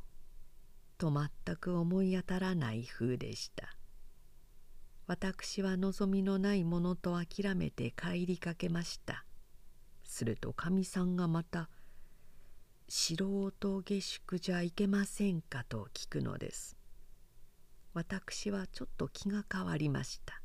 [0.98, 3.78] と全く思い当たらない風でした
[5.08, 9.24] 私は望みのないものと諦めて帰りかけました
[10.04, 11.70] するとかみさんがまた
[12.90, 16.76] 「素人下宿じゃいけませんかと聞くのです。
[17.94, 20.41] 私はちょっと気が変わりました。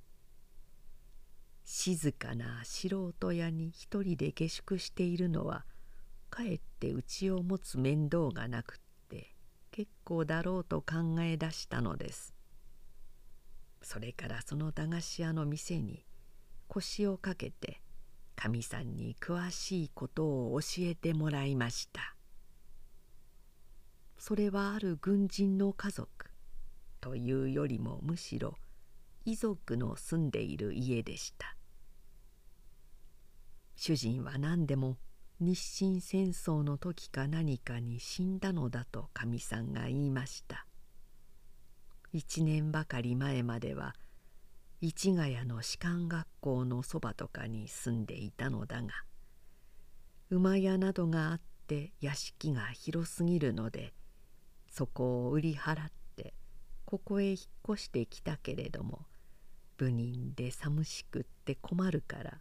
[1.68, 5.64] 静かな素人屋に一人で下宿しているのは
[6.30, 9.34] かえってうちを持つ面倒がなくって
[9.72, 12.34] 結構だろうと考え出したのです。
[13.82, 16.04] それからその駄菓子屋の店に
[16.68, 17.82] 腰をかけて
[18.36, 22.14] かみさんに詳しいことを教えてもらいました。
[24.18, 26.08] それはある軍人の家族
[27.00, 28.54] というよりもむしろ
[29.24, 31.55] 遺族の住んでいる家でした。
[33.76, 34.96] 主人は何でも
[35.38, 40.66] 日清戦争の時か何かに死んだのだとかみさんが言いました。
[42.12, 43.94] 一年ばかり前までは
[44.80, 48.88] 市ヶ谷の士官学校のそばとかに住んでいたのだが
[50.30, 53.92] 馬屋などがあって屋敷が広すぎるので
[54.70, 56.32] そこを売り払って
[56.86, 57.38] ここへ引っ
[57.74, 59.06] 越してきたけれども
[59.76, 62.38] 部人で寒しくって困るから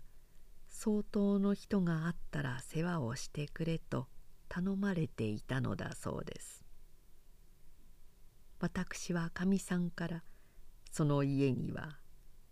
[0.77, 4.07] 相当の人があったら世話をしてくれと
[4.49, 6.65] 頼まれていたのだそうです。
[8.59, 10.23] 私はかみさんから
[10.91, 11.97] その家には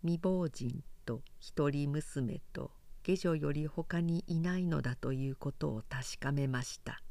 [0.02, 2.72] 未亡人と一人娘と
[3.04, 7.04] 下女より他にいないのだということを確かめました。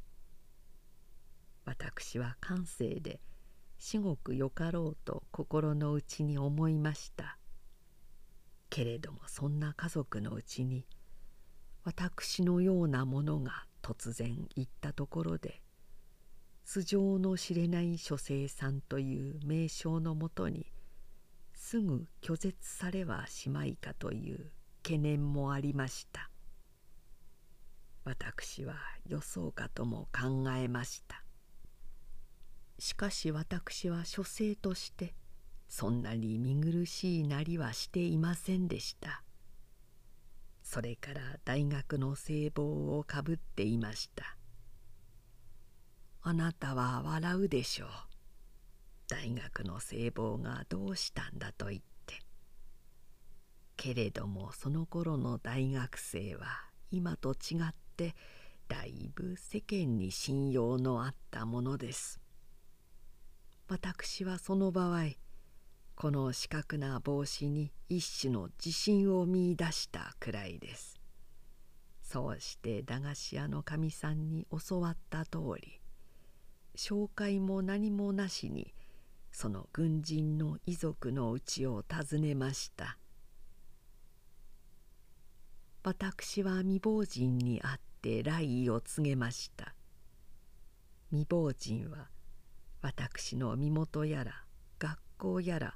[1.66, 3.20] 私は感性で
[3.78, 7.38] 至極よかろうと心の内に思いました。
[8.70, 10.86] けれどもそんな家族のうちに
[11.84, 15.62] 私のようなものが突然行ったところで
[16.64, 20.66] 素性の知れない書生さんという名称のもとに
[21.54, 24.52] すぐ拒絶されはしまいかという
[24.82, 26.30] 懸念もありました。
[28.04, 28.74] 私は
[29.06, 31.24] 予想かとも考えました。
[32.78, 35.14] しかし私は書生として
[35.68, 39.21] そんなに見苦しいなりはしていませんでした。
[40.72, 44.38] それから大学の制帽をかぶっていました。
[46.22, 47.88] あなたは笑うでしょう。
[49.06, 52.22] 大学の制帽がどうしたんだと言って。
[53.76, 56.46] けれどもその頃の大学生は
[56.90, 58.14] 今と違って
[58.66, 62.18] だいぶ世間に信用のあったものです。
[63.68, 65.02] 私はその場合
[65.94, 71.00] この四角な帽子に一種の自信を見いだしたくらいです。
[72.02, 75.80] そうして駄菓子屋のかみさんに教わった通り
[76.76, 78.74] 紹介も何もなしに
[79.30, 82.98] その軍人の遺族のうちを訪ねました。
[85.84, 89.74] 私は未亡人に会って来意を告げました。
[91.10, 92.08] 未亡人は
[92.82, 94.44] 私の身元やら
[94.78, 95.74] 学校やら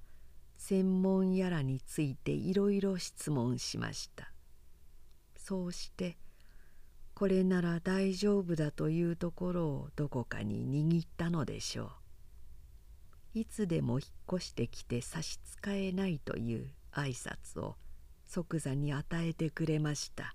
[0.57, 4.33] 専門やらについていろいろ質問しました。
[5.37, 6.17] そうして
[7.15, 13.39] これなら大丈夫だというところをどこかに握ったのでしょう。
[13.41, 17.77] いつでも引っ越してきて差し支えないという挨拶を
[18.27, 20.35] 即座に与えてくれました。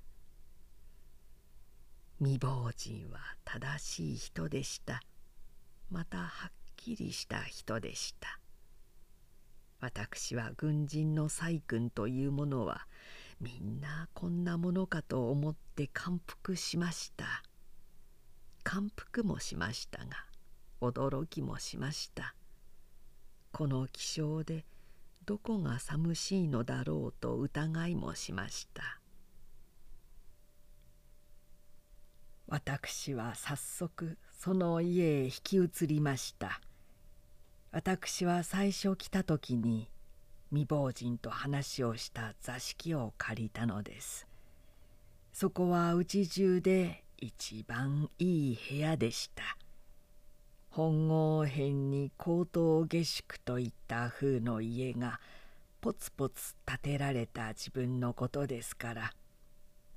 [2.20, 5.02] 未亡人は正しい人でした
[5.92, 8.41] 「またはっきりした人でした。
[9.82, 12.88] 私は軍人の細君というものは
[13.40, 17.26] みんなこんなものかと思って感服しました。
[18.64, 20.12] 感服もしましたが
[20.82, 22.36] 驚きもしました。
[23.52, 24.66] この気象で
[25.26, 29.00] どこが寂しいのだろうと疑いもしました。
[32.48, 36.62] 私は早速その家へ引き移りました。
[37.72, 39.90] 私は最初来た時に
[40.50, 44.28] 未亡人と話をした座敷を借りたのです。
[45.32, 49.58] そこはうち中で一番いい部屋でした。
[50.72, 55.20] 本郷辺に高等下宿といった風の家が
[55.82, 59.14] ポツポツ建てられた自分のことですから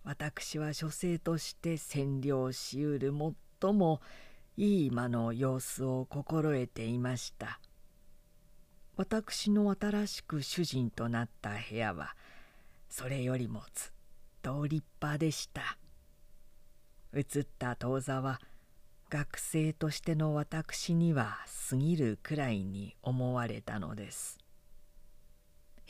[0.02, 3.14] 私は書生として占領しうる
[3.60, 4.00] 最も
[4.56, 7.60] いい間の様子を心得ていました。
[8.96, 12.14] 私の新しく主人となった部屋は
[12.88, 13.92] それよりもずっ
[14.42, 15.78] と立派でした。
[17.12, 18.40] 移った当座は
[19.10, 21.38] 学生としての私には
[21.70, 24.38] 過ぎるくらいに思われたのです。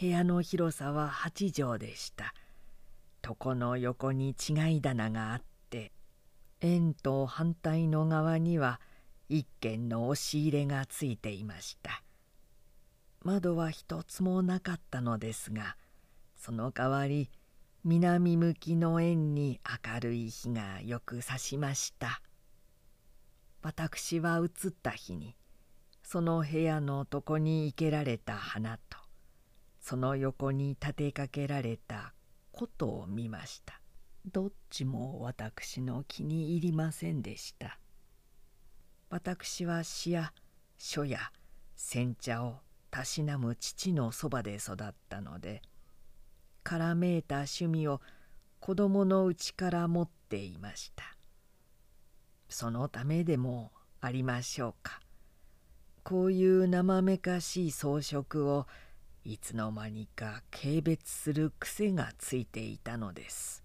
[0.01, 2.35] 部屋の広さは8畳でした。
[3.27, 5.93] 床の横に違い棚があって
[6.61, 8.81] 円と反対の側には
[9.29, 12.04] 一軒の押し入れがついていました。
[13.25, 15.77] 窓は一つもなかったのですが
[16.37, 17.31] その代わり
[17.85, 19.61] 南向きの円に
[19.93, 22.23] 明るい日がよく差しました。
[23.63, 25.37] 私は移った日に
[26.03, 28.99] その部屋の床に生けられた花と
[29.81, 32.13] その横に立てかけられた
[32.53, 33.81] 琴を見ました。
[34.33, 37.79] どっちも私の気に入りませんでした。
[39.09, 40.33] 私は詩や
[40.79, 41.31] 書や
[41.77, 42.57] 煎茶を
[42.95, 45.63] たしなむ父のそばで育ったので
[46.63, 48.01] からめいた趣味を
[48.61, 51.03] 子供のうちから持っていました。
[52.49, 55.01] そのためでもありましょうか。
[56.05, 58.69] こういう生めかしい装飾を
[59.25, 63.65] いつの間にか軽蔑する癖がついていたのです。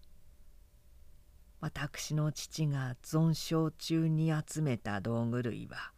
[1.61, 5.93] 私の父が存傷中に集めた道具類は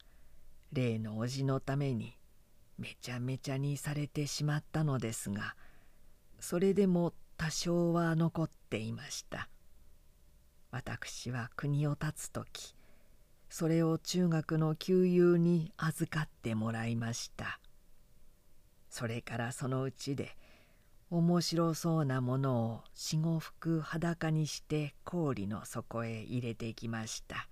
[0.74, 2.18] 例の叔父のために
[2.82, 5.56] めちゃめちゃにされてしまったのですが
[6.40, 9.49] それでも多少は残っていました。
[10.72, 12.76] 私は国を立つ時
[13.49, 17.60] それを中学の旧友に預かってもらいました。
[18.90, 20.36] それからそのうちで
[21.10, 27.48] 面白そうなものを四五服裸にして氷の底へ入れてきました。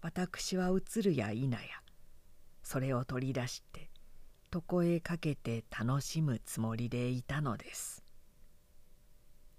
[0.00, 1.58] 私は映るや否や
[2.62, 3.89] それを取り出して
[4.52, 8.02] 床へかけて楽しむつもりでいたのです。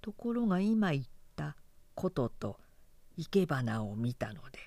[0.01, 1.03] ところが今言っ
[1.35, 1.55] た
[1.95, 2.59] ことと
[3.17, 4.59] 生け花を見たので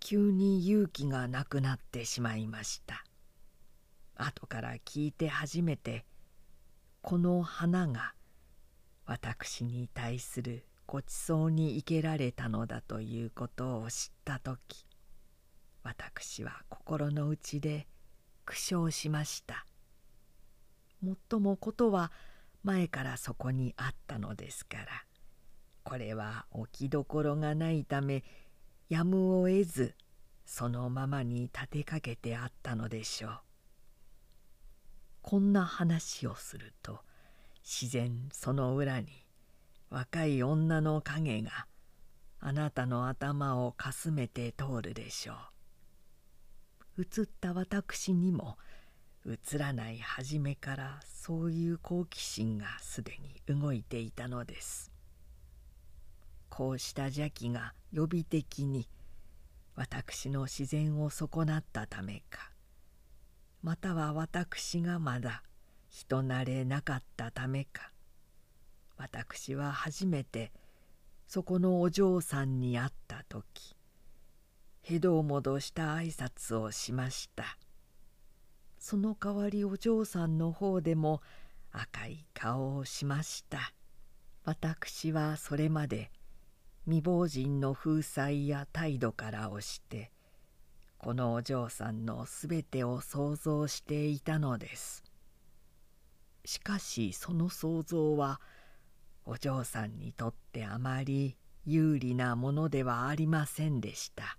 [0.00, 3.04] 急に勇気がなくなってしまいました。
[4.16, 6.04] 後から聞いて初めて
[7.02, 8.14] この花が
[9.06, 14.86] 私に対するごちそうに生けられたのだということを知った時
[15.82, 17.86] 私は心の内で
[18.44, 19.66] 苦笑しました。
[21.00, 22.12] もっともことは
[22.62, 24.86] 前からそこにあったのですから。
[25.82, 28.24] これは置きどころがないため
[28.88, 29.94] やむを得ず
[30.46, 33.38] そのままに立てかけてあったのでしょう。
[35.22, 37.00] こんな話をすると
[37.62, 39.08] 自然その裏に
[39.90, 41.66] 若い女の影が
[42.40, 45.36] あなたの頭をかすめて通るでしょう。
[46.98, 48.56] 映った私にも
[49.26, 54.92] 映らない初めからそういう好奇心がすでに動いていたのです。
[56.56, 58.88] こうした邪気が予備的に
[59.74, 62.52] 私の自然を損なったためか
[63.60, 65.42] または私がまだ
[65.88, 67.90] 人慣れなかったためか
[68.96, 70.52] 私は初めて
[71.26, 73.73] そこのお嬢さんに会った時
[74.86, 77.56] へどを戻した挨拶をしました。
[78.78, 81.22] その代わりお嬢さんの方でも
[81.72, 83.72] 赤い顔をしました。
[84.44, 86.10] 私はそれまで
[86.84, 90.12] 未亡人の風采や態度から押して
[90.98, 95.02] このお嬢さんのすべてを想像していたのです。
[96.44, 98.38] しかしその想像は
[99.24, 104.36] お嬢さんにとってあまり有利なものではありませんでした。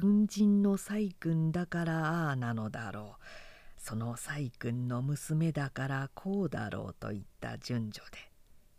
[0.00, 3.24] 軍人の細君だからああなのだろう。
[3.76, 8.18] その細君の娘だからこうだろうといった順序で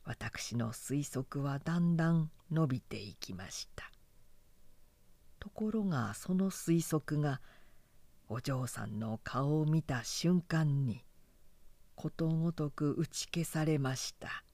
[0.05, 3.91] 私の推測はだんだん伸びていきました。
[5.41, 7.41] ところがその推測が
[8.29, 11.03] お嬢さんの顔を見た瞬間に
[11.95, 14.45] ことごとく打ち消されました。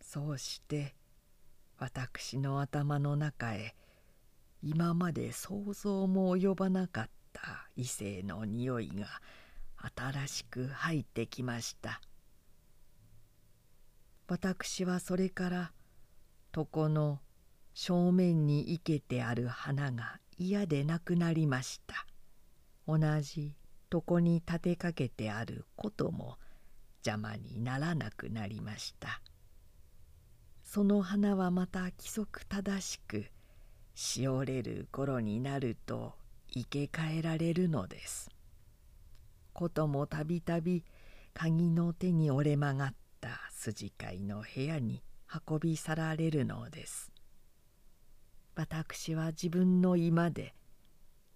[0.00, 0.94] そうして
[1.78, 3.74] 私の頭の中へ
[4.62, 9.06] 今まで想像も及ばなかった異性の匂いが
[9.96, 12.00] 新しく入ってきました。
[14.26, 15.72] 私はそれから
[16.56, 17.20] 床の
[17.72, 22.06] 正面に生けてある花が嫌でなくなりました。
[22.86, 23.54] 同じ
[23.92, 26.36] 床に立てかけてあることも
[27.06, 29.20] 邪魔にならなくなりました。
[30.64, 33.30] その花はまた規則正しく
[34.00, 36.14] しおれる頃になると
[36.52, 38.30] 生け替えられるのです。
[39.52, 40.84] こともたびたび
[41.34, 45.02] 鍵の手に折れ曲がった筋飼いの部屋に
[45.48, 47.10] 運び去られるのです。
[48.54, 50.54] 私は自分の居間で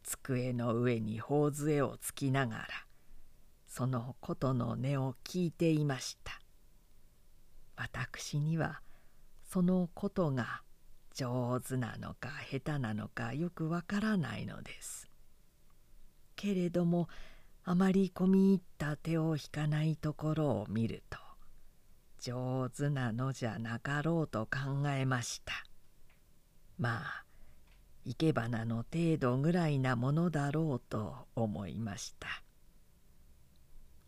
[0.05, 2.69] 机の上に頬杖をつきながら
[3.67, 6.41] そのことの音を聞いていました。
[7.75, 8.83] 私には
[9.51, 10.63] そのことが
[11.15, 15.11] 上手なのか下手なのかよくわからないのです。
[16.37, 17.09] けれども
[17.65, 21.19] あまり込み入った手を引かないところを見ると
[22.21, 25.53] 上手なのじゃなかろうと考えました。
[26.79, 27.25] まあ
[28.05, 32.43] 生け花の程度ぐらいなものだろうと思いました。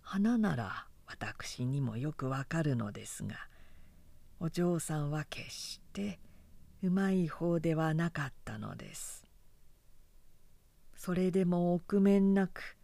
[0.00, 3.36] 花なら私にもよくわかるのですが
[4.40, 6.18] お嬢さんは決して
[6.84, 9.24] うまい方ではなかったのです。
[10.94, 12.76] それでも臆面なく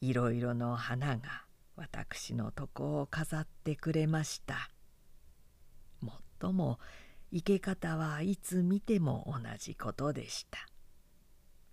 [0.00, 1.44] いろいろの花が
[1.76, 4.68] 私の床を飾ってくれました。
[6.00, 6.80] もっとも
[7.32, 10.58] 生け方はいつ見ても同じことでした。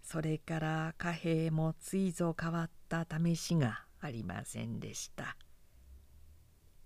[0.03, 5.35] それから貨幣もついぞ変わった試しがありませんでした。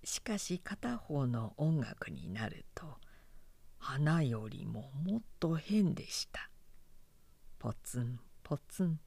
[0.05, 3.02] しかし片方の音楽になると
[3.85, 6.49] 花よりももっと変でした。
[7.59, 8.99] ポツンポツン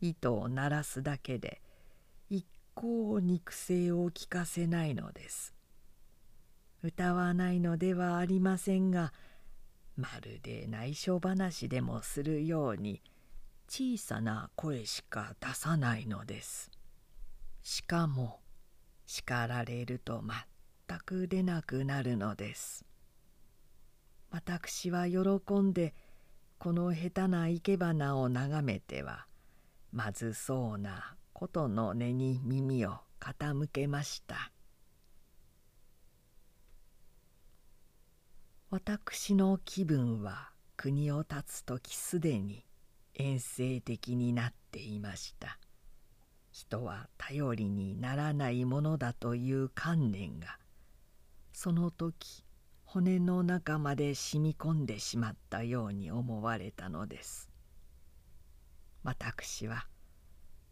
[0.00, 1.60] 糸を鳴らすだけで
[2.28, 5.52] 一向肉声を聞かせないのです。
[6.84, 9.12] 歌わないのではありませんが
[9.96, 13.02] まるで内緒話でもするように
[13.68, 16.70] 小さな声しか出さないのです。
[17.64, 18.38] しかも
[19.06, 20.22] 叱られると
[20.88, 22.89] 全く出なくなるのです。
[24.30, 25.94] 私は喜んで
[26.58, 29.26] この下手な生け花を眺めては
[29.92, 34.52] まずそうな琴の音に耳を傾けました。
[38.70, 42.64] 私の気分は国を立つ時すでに
[43.14, 45.58] 遠征的になっていました。
[46.52, 50.58] 人は頼りにならないものだという観念が
[51.52, 52.44] その時
[52.92, 57.48] 骨の中まで染み込んでしまったように思われたのです。
[59.04, 59.86] 私は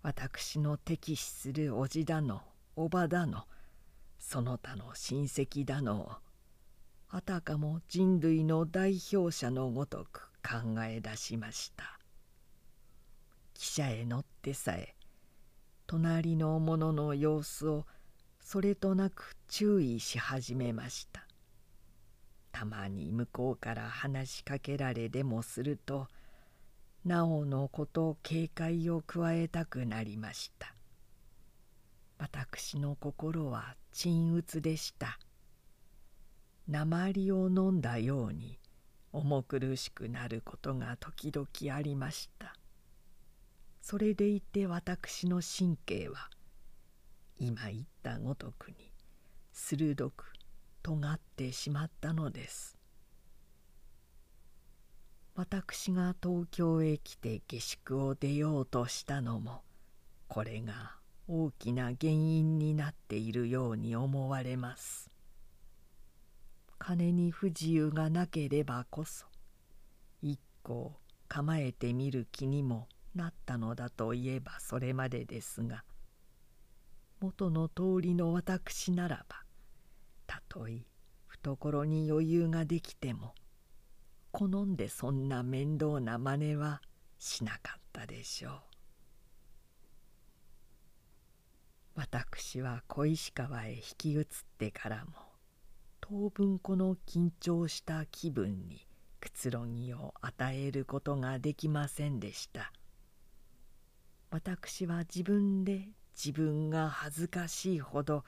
[0.03, 2.43] 私の敵視する叔父だの
[2.77, 3.45] 叔母だの
[4.19, 6.13] その他の親戚だのを
[7.11, 12.01] あたかも人類の代表者のごとく考え出しました。
[13.55, 14.97] 汽車へ乗ってさえ
[15.87, 17.87] 隣の者の様子を
[18.41, 21.28] それとなく注意し始めました。
[22.59, 26.09] たまに向こうから話しかけられでもすると
[27.05, 30.75] なおのこと警戒を加えたくなりました。
[32.19, 35.21] 私の心は鎮鬱でした。
[36.69, 38.59] 鉛を飲んだように
[39.13, 42.57] 重苦しくなることが時々ありました。
[43.81, 46.29] それでいて私の神経は
[47.39, 48.93] 今言ったごとくに
[49.53, 50.33] 鋭く
[50.83, 52.77] 尖ってしまったのです。
[55.35, 59.63] 私が東京へ来て下宿を出ようとしたのも
[60.27, 60.97] これが
[61.29, 65.11] 大きな原因になっているように思われます。
[66.79, 69.27] 金に不自由がなければこそ
[70.23, 70.93] 一向
[71.29, 75.85] 構えてみる気にもなったのだといえばそれまでですが
[77.21, 79.43] 元の通りの私ならば
[80.29, 80.87] たとえ
[81.27, 83.35] 懐に余裕ができても
[84.31, 86.81] 好んでそんな面倒な真似は
[87.19, 88.53] しなかったでしょう。
[91.97, 94.25] 私は小石川へ引き移っ
[94.57, 95.11] てからも
[96.01, 98.87] 当分この緊張した気分に
[99.19, 102.73] くつろぎを与えることができませんでした。
[104.31, 108.25] 私は自分で自分が恥ずかしいほど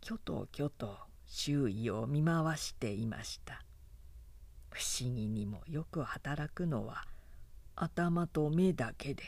[0.00, 3.62] きょときょと周囲を見回していました。
[4.70, 7.04] 不思議にもよく働くのは
[7.74, 9.22] 頭と目だけで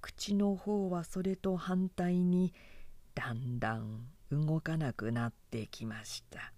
[0.00, 2.52] 口の方はそれと反対に
[3.14, 6.52] だんだん動かなくなってきました。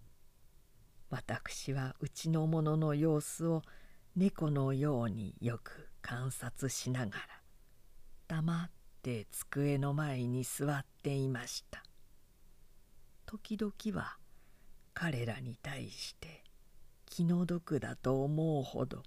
[1.10, 3.62] 私はうちの者の様子を
[4.16, 7.20] 猫のようによく観察しながら
[8.28, 8.70] 黙っ
[9.02, 11.82] て机の前に座っていました。
[13.26, 14.19] 時々は
[14.94, 16.44] 彼らに対して
[17.06, 19.02] 気の毒だと思うほど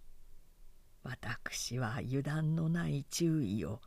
[1.04, 3.82] 私は油断のない注意を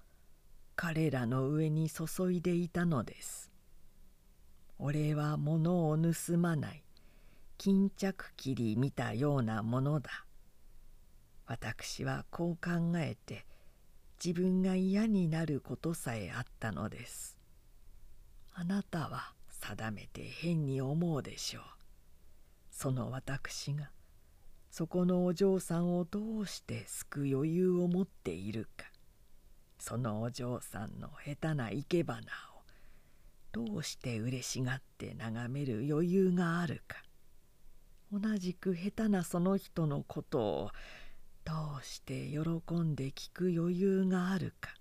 [0.77, 3.51] 彼らの上に注いでいたのです。
[4.79, 6.85] 俺は物を盗まない
[7.57, 10.27] 巾着切り見たようなものだ。
[11.47, 13.47] 私はこう考えて
[14.23, 17.39] 自分が嫌になることさえあったのです。
[18.53, 21.76] あなたは定めて変に思うでしょう。
[22.77, 23.91] その私が
[24.71, 28.85] そこのお嬢さんをどうして救う余裕を持っているか。
[29.79, 32.25] そのお嬢さんの下手な生け花を
[33.51, 37.03] どうして嬉しがって眺める余裕があるか。
[38.13, 40.71] 同じく下手なその人のことを
[41.47, 44.75] どうして喜んで聞く余裕があるか。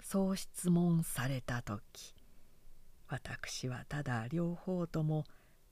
[0.00, 2.14] そう質問された時
[3.06, 5.26] 私はただ両方とも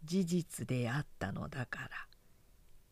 [0.04, 1.88] 事実であったのだから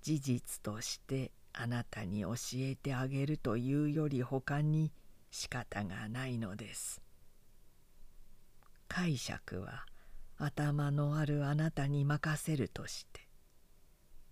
[0.01, 4.91] 事実としてあなたに教えてあげるというより他に
[5.31, 7.01] 仕方がないのです。
[8.89, 9.87] 解釈は
[10.37, 13.21] 頭のあるあなたに任せるとして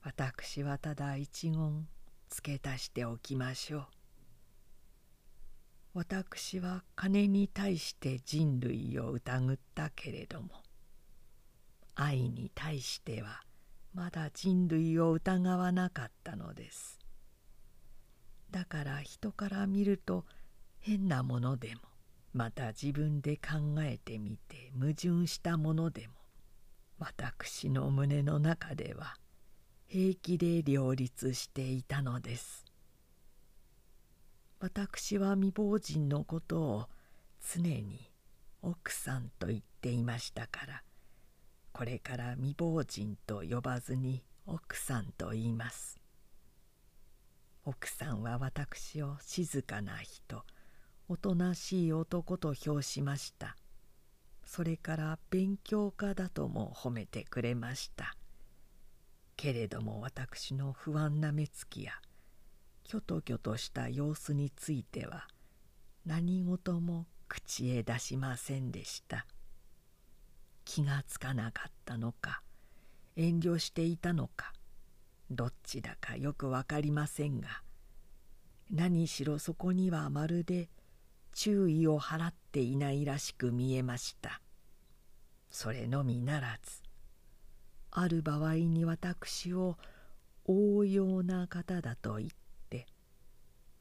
[0.03, 1.87] 私はただ一言
[2.29, 3.87] 付け足しておきましょう。
[5.93, 10.49] 私は金に対して人類を疑ったけれども
[12.01, 13.43] 愛に対しては
[13.93, 16.99] まだ人類を疑わなかったのです。
[18.51, 20.25] だから人から見ると
[20.79, 21.83] 変なものでも
[22.33, 26.15] また自分で考えてみて矛盾したものでも
[26.99, 29.17] 私の胸の中では
[29.87, 32.65] 平気で両立していたのです。
[34.59, 36.87] 私は未亡人のことを
[37.55, 38.11] 常に
[38.63, 40.83] 奥さんと言っていましたから
[41.73, 46.01] これから未亡人と呼ばずに奥さんと言います。
[47.65, 50.45] 奥さんは私を静かな人
[51.09, 53.57] おとなしい男と評しました。
[54.45, 58.17] それから勉強家だとも褒めてくれました。
[59.37, 61.93] けれども私の不安な目つきや
[62.85, 65.29] きょときょとした様子については
[66.05, 69.27] 何事も口へ出しませんでした。
[70.65, 72.43] 気がつかなかったのか
[73.17, 74.53] 遠慮していたのか
[75.31, 77.63] どっちだかよく分かりませんが
[78.71, 80.69] 何しろそこにはまるで
[81.33, 84.41] 注意を払っていないらしく見えました。
[85.51, 86.83] それのみならず
[87.91, 89.77] ある場合に私を
[90.45, 92.31] 応用な方だと言っ
[92.71, 92.87] て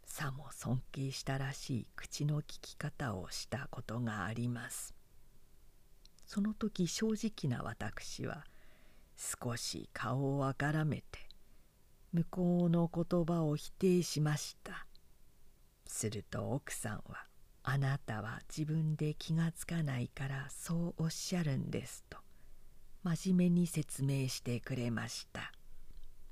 [0.03, 4.98] さも尊敬したらしい口の利き方をしたことがあります。
[6.29, 8.45] その時正直な私は
[9.17, 11.27] 少し顔をあからめて
[12.13, 14.85] 向こうの言葉を否定しました。
[15.87, 17.25] すると奥さんは
[17.63, 22.19] 「あなたは自分で気がつかないからそうおっしゃるんです」と
[23.01, 25.51] 真面目に説明してくれました。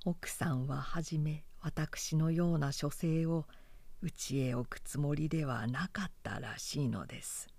[0.05, 3.47] 奥さんは初め私のような書生を
[4.03, 7.56] 家へ置くつもりではなかったらしいのです。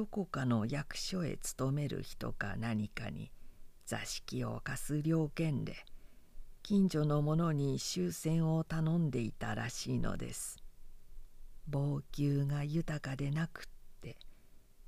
[0.00, 3.30] どこかの役所へ勤める人か何かに
[3.84, 5.76] 座敷を貸す了見で
[6.62, 10.56] 近所の者に終戦を頼んでいたらしいのです。
[11.68, 13.66] 防給が豊かでなくっ
[14.00, 14.16] て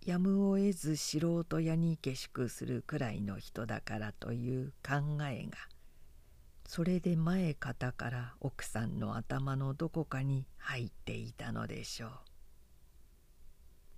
[0.02, 5.59] やむを得ず素人屋に下宿するくらいの人だからという考えが
[6.66, 12.31] それで前方から奥さんの頭のどこかに入っていたのでしょう。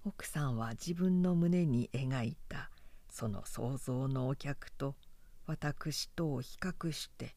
[0.06, 2.68] 奥さんは自分の胸に描いた
[3.08, 4.96] その想像のお客と
[5.46, 7.34] 私とを比較して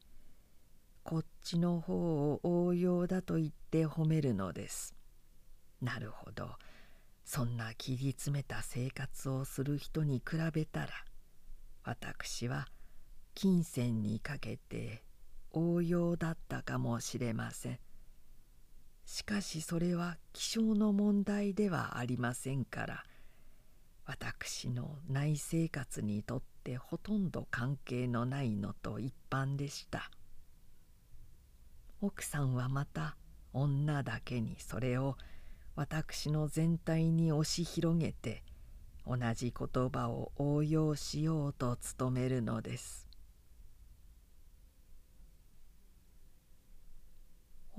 [1.02, 4.94] こっちの方を応用だと言って褒めるのです。
[5.80, 6.50] なるほど
[7.24, 10.88] そんな切り詰めた生活をする人に比べたら
[11.84, 12.66] 私は
[13.34, 15.02] 金銭にかけて
[15.52, 17.78] 応用だったかもしれません。
[19.10, 23.04] しかしそれは気象の問題ではありませんから
[24.04, 30.10] 私の内生活にとってほとんど関係のないのと一般でした。
[32.02, 33.16] 奥さんはまた
[33.54, 35.16] 女だけにそれを
[35.74, 38.42] 私の全体に押し広げて
[39.06, 43.07] 同じ言葉を応用しようと努めるのです。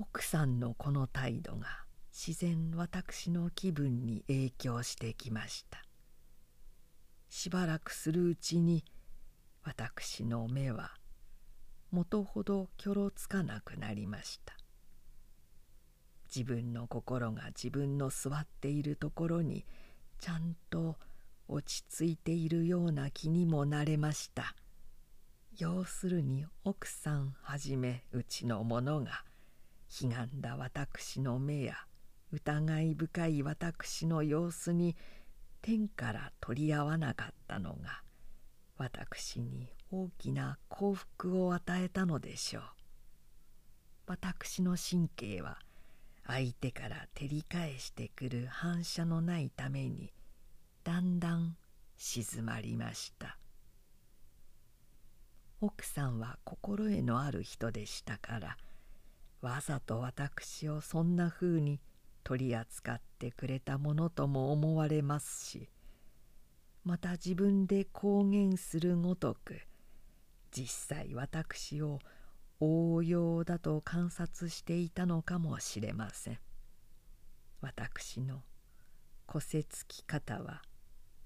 [0.02, 1.66] 奥さんのこの態度が
[2.10, 5.84] 自然私の気分に影響してきました。
[7.28, 8.82] しばらくするうちに
[9.62, 10.92] 私の目は
[11.90, 14.54] もとほどきょろつかなくなりました。
[16.34, 19.66] 自分の心が自分の座っているところに
[20.18, 20.96] ちゃんと
[21.46, 24.54] 落ち着いているような気にもなれました。
[25.58, 29.24] 要するに奥さんはじめうちの者が
[29.90, 31.74] 悲願だ私の目や
[32.32, 34.96] 疑い深い私の様子に
[35.62, 38.02] 天から取り合わなかったのが
[38.78, 42.62] 私に大きな幸福を与えたのでしょう。
[44.06, 45.58] 私の神経は
[46.26, 50.12] 相手から照り返してくる反射のないために
[50.84, 51.56] だんだん
[51.96, 53.36] 静まりました。
[55.60, 58.56] 奥さんは心得のある人でしたから
[59.40, 61.80] わざと私をそんなふうに
[62.24, 65.68] 取り扱ってくれたものとも思われますし
[66.84, 69.60] また自分で公言するごとく
[70.50, 71.98] 実際私を
[72.60, 76.38] 応用だと観察していたのかもしれません。
[77.60, 78.42] 私の
[79.26, 80.62] 骨折き方は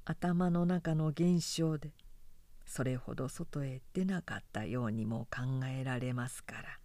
[0.05, 1.93] 頭の中の現象で
[2.67, 6.84] それほど外へ出なかったようにも考えられますから。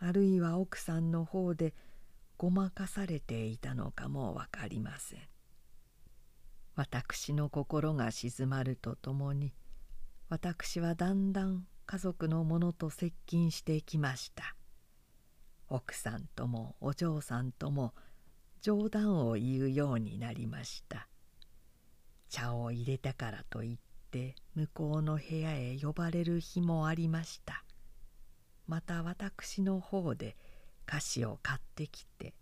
[0.00, 1.74] あるいは奥さんの方で
[2.36, 5.20] ごまかされていたのかも分かりません。
[6.76, 9.52] 私の心が静まるとともに
[10.28, 14.54] 私はだんだん家族の者と接近してきました。
[15.68, 17.94] 奥さんともお嬢さんとも
[18.60, 21.08] 冗談を言うようになりました。
[22.28, 23.78] 茶を入れたからといっ
[24.10, 27.64] て向こうの部屋へ呼ばれる日もありました。
[28.68, 30.36] また私の方で
[30.86, 32.34] 菓子を買ってきて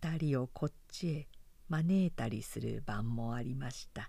[0.00, 1.28] 2人をこっちへ
[1.68, 4.08] 招いたりする晩もありました。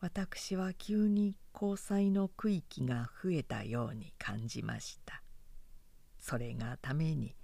[0.00, 5.22] 私は急に交際の区域が増えたように感じました。
[6.18, 7.34] それがために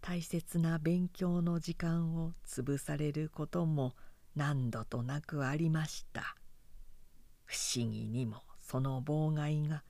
[0.00, 3.94] 大切な勉強の時間を潰されることも
[4.36, 6.36] 何度となくありました。
[7.44, 9.82] 不思議にもその妨害が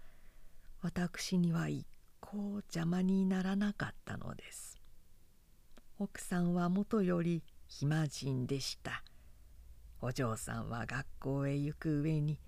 [0.80, 1.86] 私には一
[2.20, 4.80] 向邪魔にならなかったのです。
[5.98, 9.02] 奥さんはもとより暇人でした。
[10.00, 12.38] お嬢さんは学校へ行く上に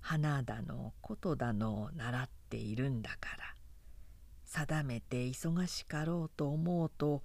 [0.00, 3.56] 花だのことだのを習っているんだから。
[4.46, 7.22] 定めて忙しかろうと思うと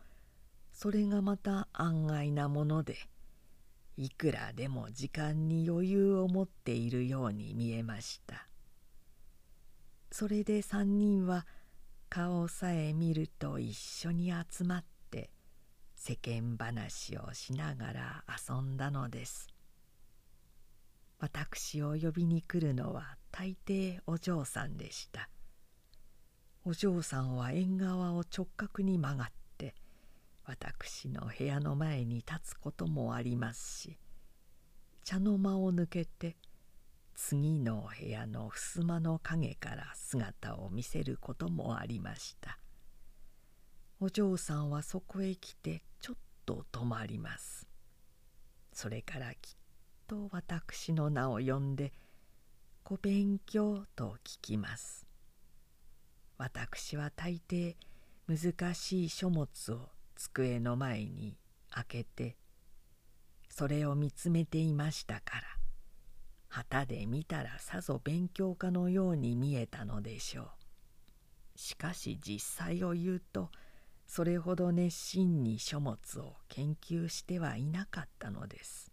[0.74, 2.98] それがまた案外なもので
[3.96, 8.51] いくらでも時間に余裕を持っているように見えました。
[10.12, 11.48] それで3人は
[12.10, 15.30] 顔さえ見ると一緒に集まって
[15.96, 19.48] 世間話をしながら遊んだのです。
[21.20, 25.30] 私を呼びに来るのは大抵お嬢さんでした。
[26.64, 29.28] お嬢さんは縁側を直角に曲がっ
[29.58, 29.74] て
[30.46, 33.98] 私の部屋の前に立つこともありますし
[35.04, 36.36] 茶の間を抜けて
[37.24, 42.58] 次の部屋の襖の陰から姿を見せることもありました。
[44.02, 46.16] お嬢さんはそこへ来てちょっ
[46.46, 47.68] と止まります。
[48.74, 49.56] それからきっ
[50.08, 51.94] と私の名を呼んで
[52.84, 55.08] 「ご勉強」と聞きます。
[56.38, 57.78] 私は大抵
[58.28, 61.38] 難しい書物を机の前に
[61.70, 62.36] 開けて
[63.48, 65.61] それを見つめていましたから。
[66.54, 70.48] 旗で見たらさぞ勉強家のように見えたのでしょう。
[71.56, 73.50] しかし実際を言うと
[74.06, 78.92] それほど熱心に書物を研究してはいなかったのです。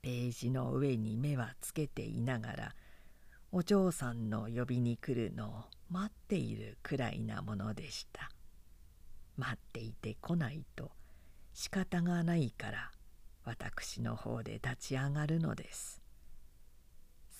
[0.00, 2.74] ページの上に目はつけていながら
[3.52, 5.52] お嬢さんの呼びに来るのを
[5.90, 8.30] 待っているくらいなものでした。
[9.36, 10.90] 待っていて来ないと
[11.52, 12.90] 仕方がないから
[13.44, 16.03] 私の方で立ち上がるのです。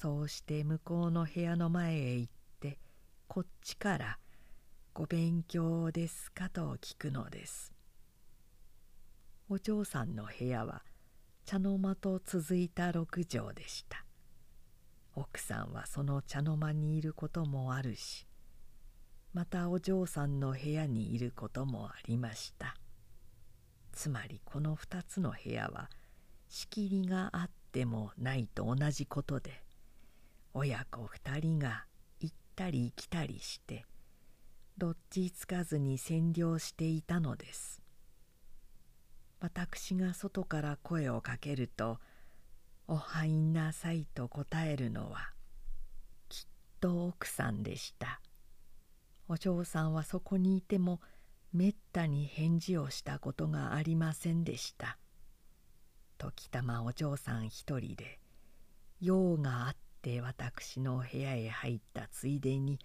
[0.04, 2.78] そうして向こうの部屋の前へ行って
[3.26, 4.18] こっちから
[4.92, 7.72] 「ご勉強ですか?」と聞くのです。
[9.48, 10.84] お嬢さんの部屋は
[11.46, 14.04] 茶の間と続いた六畳でした。
[15.14, 18.26] 奥さんはその茶の間にいることもあるし
[19.32, 22.76] またお嬢さんの部屋にいることもありました。
[23.92, 25.90] つまりこの2つの部屋は
[26.50, 29.63] 仕切りがあってもないと同じことで
[30.56, 31.84] 親子2人が
[32.20, 33.84] 行ったり来たりして
[34.78, 37.82] どっちつかずに占領していたのです。
[39.40, 41.98] 私が外から声をかけると
[42.86, 45.32] 「お入んなさい」と答えるのは
[46.28, 46.46] きっ
[46.80, 48.20] と奥さんでした。
[49.26, 51.00] お嬢さんはそこにいても
[51.52, 54.98] めったに返事をしたことがありませんでした。
[56.16, 58.20] 時たまお嬢さん一人で
[59.00, 62.78] 用があって私の部屋へ入ったついでに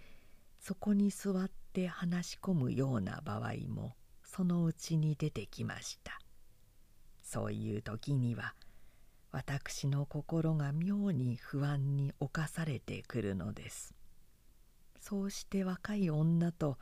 [0.58, 3.94] そこに座って話し込むような場合も
[4.24, 6.18] そのうちに出てきました。
[7.22, 8.54] そういう時には
[9.32, 13.94] 私の心が妙に不安に侵されてくるのです。
[15.02, 16.78] そうして若い女と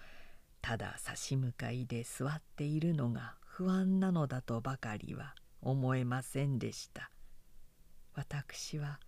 [0.61, 7.09] ただ差し向かいで座っているのが不安なのだとばかりは思えませんでした。
[8.13, 8.99] 私は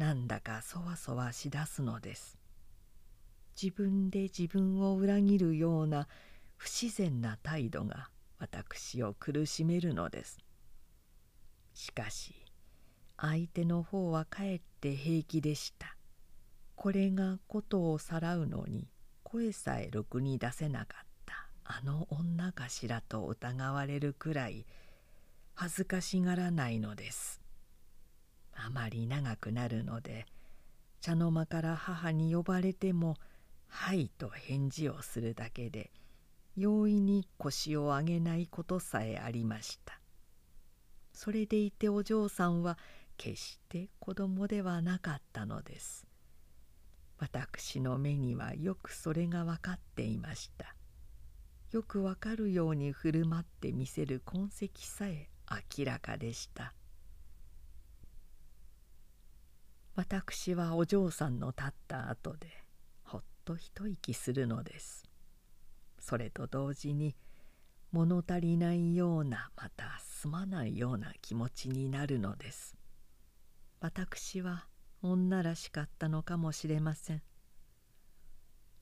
[0.00, 2.38] なんだかそわそわしだすのです。
[3.60, 6.08] 自分で自分を裏切るような
[6.56, 8.08] 不自然な態度が
[8.38, 10.38] 私を苦しめるのです。
[11.74, 12.34] しかし
[13.18, 15.94] 相手の方はかえって平気でした。
[16.76, 18.88] これがことをさらうのに
[19.22, 21.46] 声さえろくに出せなかった。
[21.64, 24.64] あの女かしらと疑われるくらい
[25.54, 27.42] 恥ずかしがらないのです。
[28.64, 30.26] あまり長くなるので
[31.00, 33.16] 茶の間から母に呼ばれても
[33.68, 35.90] 「はい」と返事をするだけで
[36.56, 40.00] 容易に腰を上げないことさえありました。
[41.12, 42.78] それでいてお嬢さんは
[43.16, 46.06] 決して子供ではなかったのです。
[47.18, 50.74] 私の目にはよくそれが分かっていました。
[51.70, 55.30] よくわかるように振る舞ってみせる痕跡さえ
[55.78, 56.74] 明らかでした。
[59.94, 62.48] 私はお嬢さんの立った後で
[63.02, 65.04] ほっと一息するのです。
[65.98, 67.14] それと同時に
[67.92, 72.76] 物足りないようなまたすまないような気持ちになるのです。
[73.80, 74.66] 私は
[75.02, 77.22] 女らしかったのかもしれません。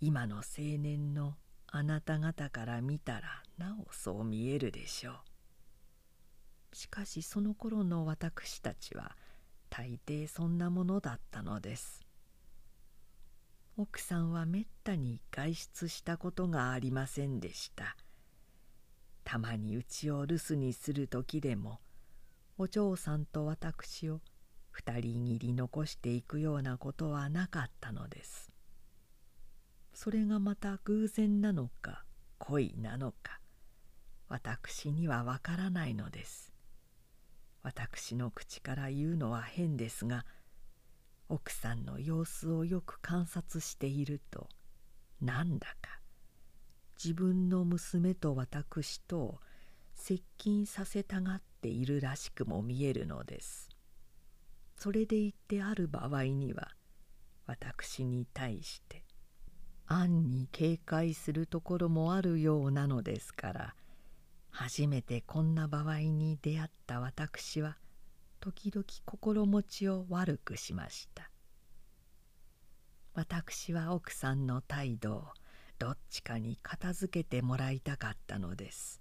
[0.00, 0.42] 今の青
[0.78, 1.34] 年の
[1.66, 5.12] あなた方から見たらなおそう見えるでしょ
[6.72, 6.76] う。
[6.76, 9.16] しかしその頃の私たちは
[9.70, 12.06] 大抵そんなものだったのです。
[13.76, 17.96] 奥さんはめったに外出したことがありませんでした。
[19.24, 21.80] たまにうちを留守にする時でも
[22.56, 24.20] お嬢さんと私を
[24.70, 28.50] 二人切り残していくようなことはなかったのです。
[29.92, 32.04] それがまた偶然なのか
[32.38, 33.40] 恋なのか
[34.28, 36.52] 私にはわからないのです。
[37.62, 40.24] 私の口から言うのは変ですが
[41.28, 44.48] 奥さんの様子をよく観察していると
[45.20, 46.00] なんだか
[47.02, 49.38] 自分の娘と私と
[49.94, 53.68] 接近させたがっているらしくも見えるのです。
[54.76, 56.68] それでいってある場合には
[57.46, 59.04] 私に対して
[59.86, 63.74] 暗に警戒するところもあるようなのですから
[64.60, 67.76] 初めてこんな場合に出会った私は
[68.40, 71.30] 時々心持ちを悪くしました。
[73.14, 75.24] 私は奥さんの態度を
[75.78, 79.00] どっちかに片付けてもらいたかったのです。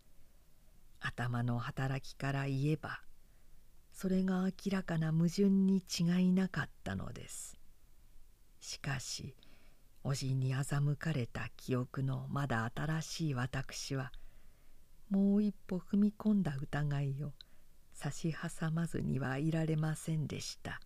[1.00, 3.00] 頭の働きから言えば
[3.92, 7.58] それが明らかな矛盾に違いなかったのです。
[8.60, 9.36] しかし
[10.04, 14.12] 叔父に欺かれた記憶のまだ新しい私は
[15.10, 17.34] もう一歩踏み込んだ疑いを
[17.94, 20.80] 差し挟まずにはいられませんでした。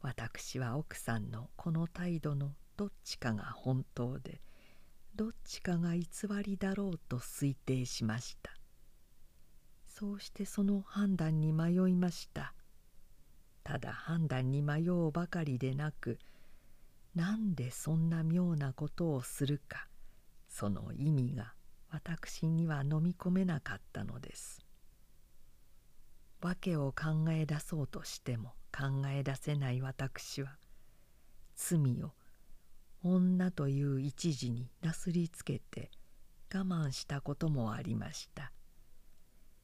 [0.00, 4.42] 私は奥さんのこの態度のどっちかが本当で
[5.14, 6.06] どっちかが偽
[6.44, 8.50] りだろうと推定しました。
[9.88, 12.52] そうしてその判断に迷いました。
[13.62, 16.18] ただ判断に迷うばかりでなく
[17.14, 19.86] なんでそんな妙なことをするか
[20.48, 21.54] その意味が
[21.94, 24.66] 私には飲み込めなかったのです。
[26.42, 30.58] 訳を考え出そうとしても考え出せない私は
[31.54, 32.10] 罪を
[33.04, 35.92] 女という一時になすりつけて
[36.52, 38.50] 我慢したこともありました。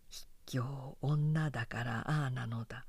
[0.09, 2.87] 筆境女だからああなのだ。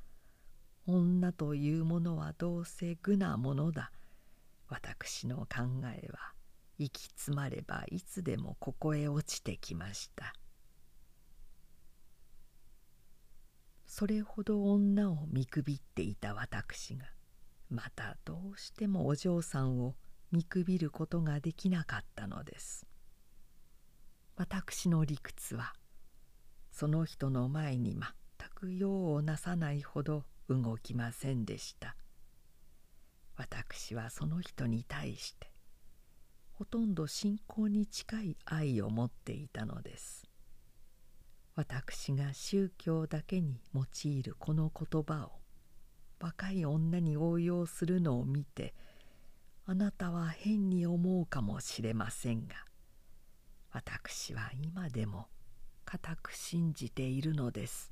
[0.85, 3.91] 女というものはどうせ愚なものだ。
[4.67, 6.33] 私の考えは
[6.81, 10.33] 行き詰まればいつでもここへ落ちてきました。
[13.85, 17.05] それほど女を見くびっていた私が
[17.69, 19.95] またどうしてもお嬢さんを
[20.31, 22.87] 見くびることができなかったのです。
[24.35, 25.73] 私の理屈は
[26.71, 31.95] その人の前に全く用をなさないほど動きませんでした。
[33.35, 35.50] 私はその人に対して
[36.61, 40.29] ほとんど信仰に近い愛を持っていたのです。
[41.55, 45.31] 私が宗教だけに用いるこの言葉を
[46.19, 48.75] 若い女に応用するのを見て
[49.65, 52.53] あなたは変に思うかもしれませんが
[53.71, 55.29] 私は今でも
[55.83, 57.91] 固く信じているのです。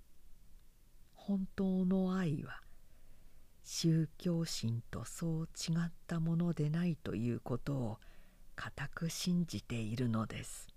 [1.16, 2.62] 本当の愛は
[3.64, 7.98] 宗教心とそう違ったものでないということを
[8.60, 10.68] 固く信じているのです。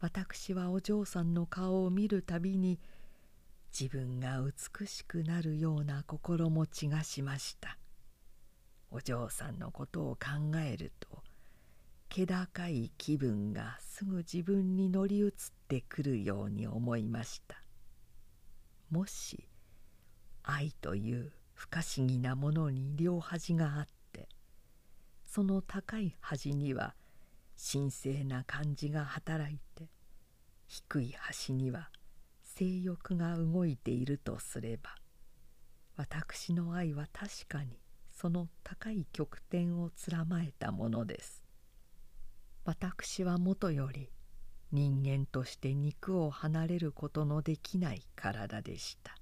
[0.00, 2.80] 私はお嬢さんの顔を見るたびに
[3.72, 7.78] 自分が美しくなるような心持ちがしました。
[8.90, 11.22] お嬢さんのことを考えると
[12.08, 15.30] 気高い気分がすぐ自分に乗り移っ
[15.68, 17.62] てくるように思いました。
[18.90, 19.46] もし
[20.42, 23.86] 愛という不可思議なものに両端があっ
[25.32, 26.96] その高い端には
[27.72, 29.88] 神聖な感じが働いて
[30.66, 31.88] 低い端には
[32.42, 34.90] 性欲が動いているとすれば
[35.96, 37.78] 私の愛は確かに
[38.10, 41.44] その高い極点をつらまえたものです。
[42.64, 44.10] 私はもとより
[44.72, 49.14] 人間として肉を離れることのできない体でした。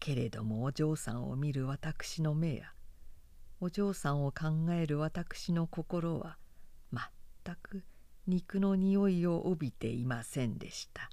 [0.00, 2.72] けれどもお嬢さんを見る私の目や
[3.60, 6.36] お嬢さんを考える私の心は
[6.92, 7.84] 全く
[8.26, 11.10] 肉の匂いを帯びていませんでした。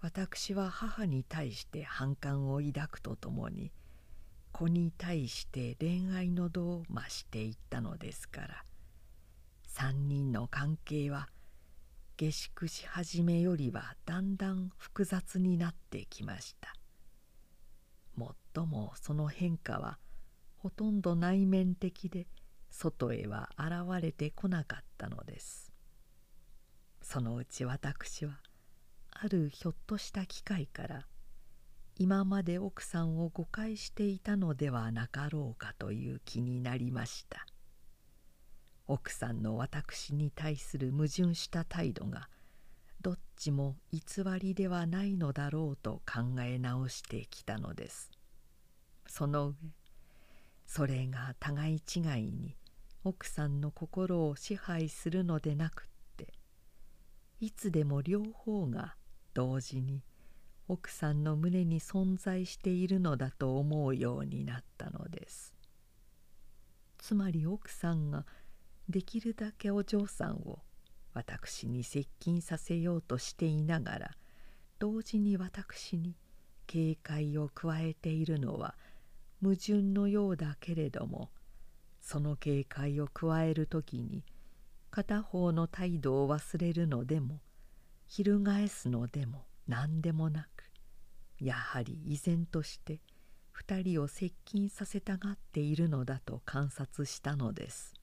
[0.00, 3.70] 私は母に対して反感を抱くとともに
[4.50, 8.64] 子に対して恋愛の度を増していったのですから
[9.68, 11.28] 3人の関係は
[12.16, 16.74] 下宿し始めよりはだんだん複雑になってきました。
[18.14, 19.98] もっともその変化は
[20.62, 22.26] ほとんど内面的で
[22.70, 25.72] 外へは現れてこなかったのです。
[27.00, 28.40] そのうち私は
[29.10, 31.06] あるひょっとした機会から
[31.96, 37.46] 今まで奥さんを誤解していたのではなかろうかという気になりました。
[38.86, 42.28] 奥さんの私に対する矛盾した態度が
[43.00, 44.00] どっちも偽
[44.38, 48.10] りではないのだろうと考え直してきたのです。
[49.06, 49.79] その上
[50.72, 52.54] それが互い違いに
[53.02, 55.84] 奥さんの心を支配するのでなくっ
[56.16, 56.32] て
[57.40, 58.94] いつでも両方が
[59.34, 60.04] 同時に
[60.68, 65.56] 奥さんの胸に存在しているのだと思うようになったのです。
[66.98, 68.24] つまり奥さんが
[68.88, 70.60] できるだけお嬢さんを
[71.14, 74.10] 私に接近させようとしていながら
[74.78, 76.14] 同時に私に
[76.68, 78.76] 警戒を加えているのは
[79.42, 81.30] 矛盾のようだけれども
[82.00, 84.24] その警戒を加える時に
[84.90, 87.40] 片方の態度を忘れるのでも
[88.06, 90.70] 翻すのでも何でもなく
[91.38, 93.00] やはり依然として
[93.66, 97.94] 2人を接近させたがっているのだと観察したのです。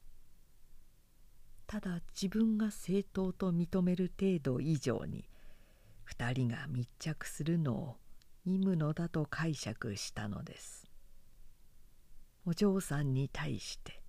[1.65, 5.27] ただ自分が正当と認める程度以上に
[6.09, 7.97] 2人が密着するのを
[8.45, 10.86] 意むのだと解釈したのです。
[12.49, 14.01] お嬢さんに対して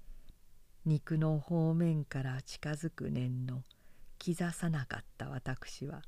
[0.84, 3.64] 肉の方面から近づく念の
[4.24, 6.02] 刻さなかった私は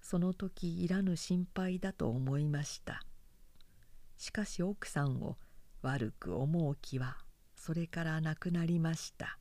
[0.00, 3.02] その時いらぬ心配だと思いました。
[4.16, 5.36] しかし奥さんを
[5.82, 7.16] 悪く思う気は
[7.56, 9.36] それからなくなりました。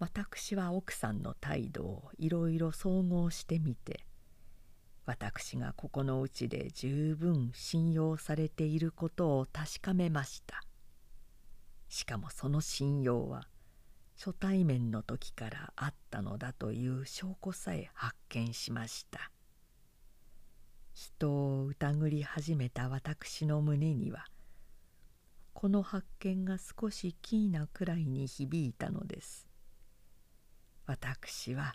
[0.00, 4.04] 私は奥さんの態度をいろいろ総合してみて
[5.04, 10.62] 私がここのうちで十分信用されていることを確かめました。
[11.88, 13.48] しかもその信用は
[14.16, 19.30] 初対面の時からあったのだという証拠さえ発見しました。
[20.94, 24.26] 人を疑り始めた私の胸には
[25.52, 29.48] この発見が少しキーなくらいに響いたのです。
[30.86, 31.74] 私は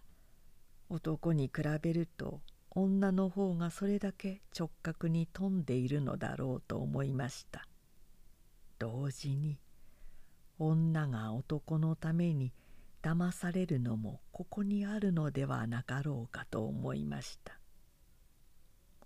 [0.89, 2.41] 男に比べると
[2.79, 7.67] 女の方がそれだけ直角に富んでいるのだろうと思いました。
[8.77, 9.57] 同時に
[10.59, 12.53] 女が男のために
[13.01, 17.59] 騙されるのもここにあるのではなかろうかと思いました。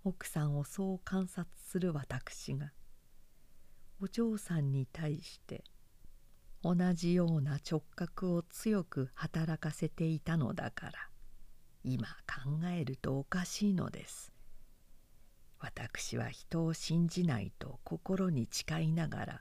[0.04, 2.72] 奥さんをそう観察する私が
[4.02, 5.64] お嬢さんに対して
[6.62, 11.11] 同じような直角を強く働かせていたのだから
[11.84, 14.32] 今考えるとおかしいのです。
[15.58, 19.40] 私は人を信じないと心に誓いながら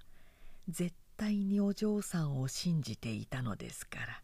[0.69, 4.21] 絶対にお嬢さんを信じていたのですから。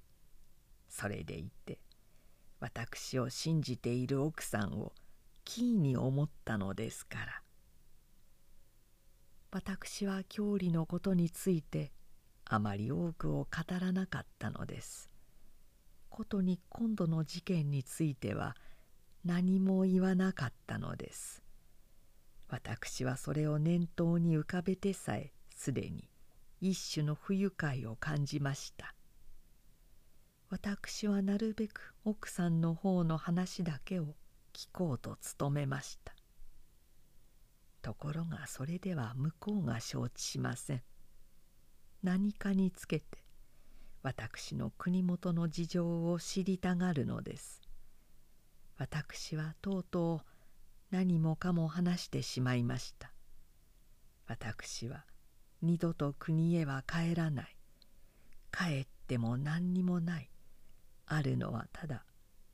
[0.90, 1.80] それでいて
[2.60, 4.94] 私を信じている奥さんを
[5.44, 7.42] キーに思ったのですから。
[9.52, 11.92] 私は郷里のことについて
[12.46, 13.48] あまり多くを語
[13.80, 15.07] らなかったのです。
[16.18, 18.56] ことに今度の事件については
[19.24, 21.44] 何も言わなかったのです。
[22.50, 26.10] 私はそれを念頭に浮かべてさえすでに
[26.60, 28.96] 一種の不愉快を感じました。
[30.50, 34.16] 私はなるべく奥さんの方の話だけを
[34.54, 36.16] 聞こうと努めました。
[37.84, 40.82] ところがそれでは向こうが承知しません。
[42.02, 43.27] 何かにつけて
[44.08, 47.62] 私の国元の事情を知りたがるのです。
[48.78, 53.12] 私はとうとう何もかも話してしまいました。
[54.26, 55.04] 私は
[55.62, 57.58] 二度と国へは帰らない。
[58.50, 60.30] 帰っても何にもない。
[61.08, 62.06] あるのはただ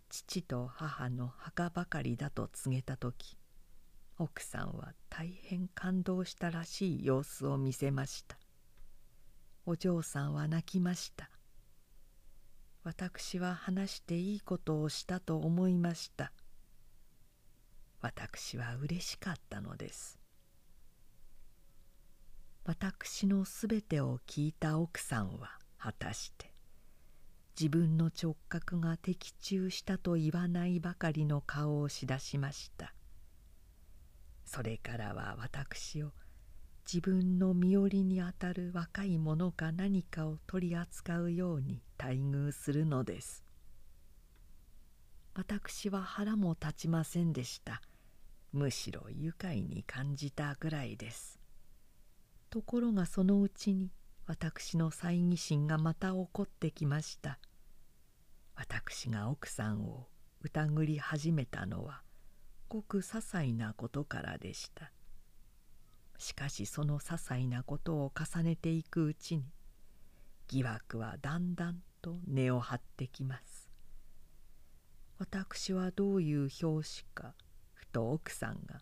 [0.09, 3.37] 父と母の墓ばかりだと告げた時
[4.17, 8.39] 奥さんは大変感動したらしい様子を見せました。
[9.67, 11.29] お嬢さんは泣きました。
[12.83, 16.33] 私は話していいことをしたと思いました。
[18.01, 20.19] 私は嬉しかったのです。
[22.65, 26.53] 私のすべてを聞いた奥さんは果たして
[27.59, 32.93] 自分の直角が的中したと言わないばかりの顔をしだしました。
[34.45, 36.11] それからは私を
[36.85, 43.43] 自分の身寄りにあたる若い者か何かを取り扱うように待遇するのです。
[45.33, 47.81] 私は腹も立ちませんでした。
[48.51, 51.39] むしろ愉快に感じたぐらいです。
[52.49, 53.89] ところがそのうちに
[54.27, 57.39] 私の猜疑心がまた起こってきました。
[58.55, 60.07] 私が奥さんを
[60.41, 62.03] 疑り始めたのは
[62.69, 64.91] ごく些細なことからでした。
[66.17, 69.43] しかしその些細なことを重ねていくうちに
[70.47, 73.69] 疑惑はだんだんと根を張ってきます。
[75.17, 76.81] 私はどういう表紙
[77.13, 77.33] か
[77.73, 78.81] ふと奥さんが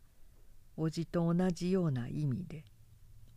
[0.77, 2.63] 叔父と同じような意味で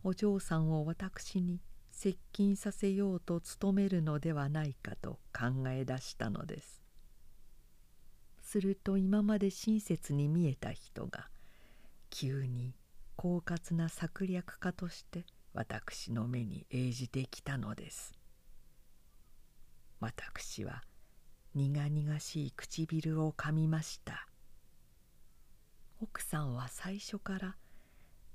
[0.03, 1.61] お嬢さんを私に
[1.91, 6.81] 接近させようと努めるのではないかと考え出したのです。
[8.41, 11.29] すると今まで親切に見えた人が
[12.09, 12.73] 急に
[13.25, 18.13] 狡猾な策略家として私の目に映じてきたのです。
[19.99, 20.83] 私は
[21.55, 24.27] 苦々しい唇をかみました。
[25.99, 27.55] 奥さんは最初から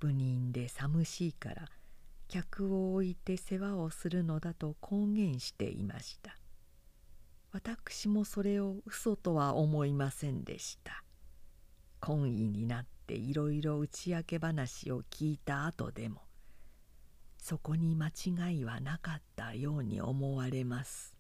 [0.01, 1.67] 部人で寒しいから
[2.27, 6.37] 客を置いて世話をするのだと公言していました。
[7.53, 11.05] 私もそれを嘘とは思いませんでした。
[12.01, 16.23] 懇意になっていろいろ打ち明け話を聞いた後でも
[17.39, 21.17] そこに間違いはなかったように思われます。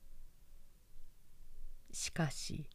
[1.93, 2.69] しかし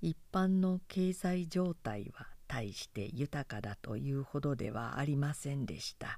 [0.00, 6.16] 一般の経済状態は大して豊かだというほどではありませんでした。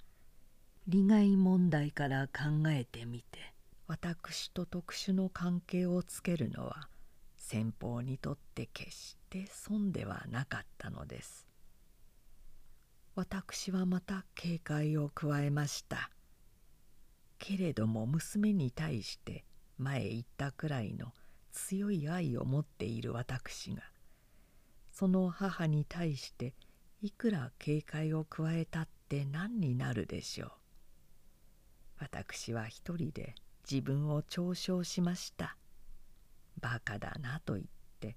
[0.88, 3.54] 利害問題から考えてみて
[3.86, 6.88] 私と特殊の関係をつけるのは
[7.36, 11.47] 先方にとって決して損ではなかったのです。
[13.18, 16.08] 私はまた警戒を加えました。
[17.40, 19.44] けれども娘に対して
[19.76, 21.06] 前言ったくらいの
[21.50, 23.82] 強い愛を持っている私が
[24.92, 26.54] その母に対して
[27.02, 30.50] いくら警戒を加えたって何になるでしょう。
[31.98, 33.34] 私は一人で
[33.68, 35.56] 自分を嘲笑しました。
[36.60, 37.66] バカだなと言っ
[37.98, 38.16] て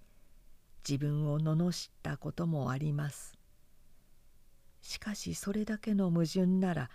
[0.87, 3.40] 自分を罵ったこともあります。
[4.81, 6.89] しかしそれだけの矛盾なら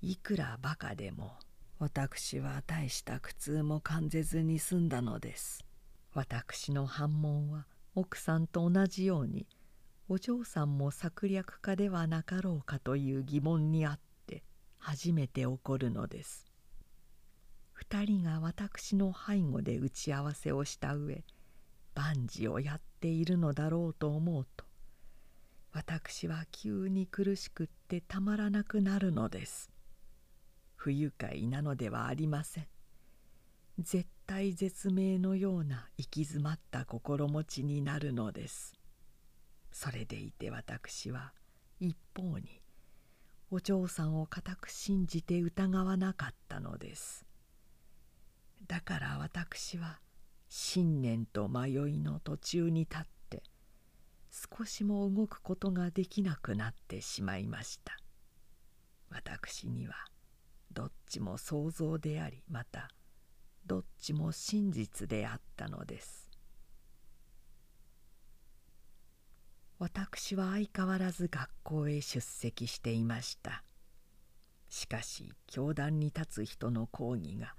[0.00, 1.32] いくらバカでも
[1.78, 5.64] 私は大した苦痛も感じずに済んだのです。
[6.12, 9.46] 私の反問は奥さんと同じように
[10.08, 14.42] お嬢さんも策略家ではなかろうかという疑問にあって
[14.78, 16.46] 初めて起こるのです。
[17.72, 21.24] 二人が私の背後で打ち合わせをした上
[21.94, 24.64] 万事をやっているのだろうと思うと
[25.72, 29.70] 私は急に苦しくってたまらなくなるのです。
[30.76, 32.66] 不愉快なのではありません。
[33.78, 38.74] 絶対絶命のような行き詰まった心持ちになるのです。
[39.70, 41.32] それでいて私は
[41.78, 42.60] 一方に
[43.50, 47.24] お嬢さんを固く信じて疑わなかったのです。
[48.66, 50.00] だから私は
[50.48, 53.17] 信念と迷いの途中に立って
[54.30, 57.96] 少しも動くことができなくなってしまいました。
[59.10, 59.94] 私には
[60.72, 62.90] どっちも想像でありまた
[63.66, 66.30] どっちも真実であったのです。
[69.78, 73.62] 私は相変わらず学校へ出席していました。
[74.68, 77.54] しかし教壇に立つ人の講義が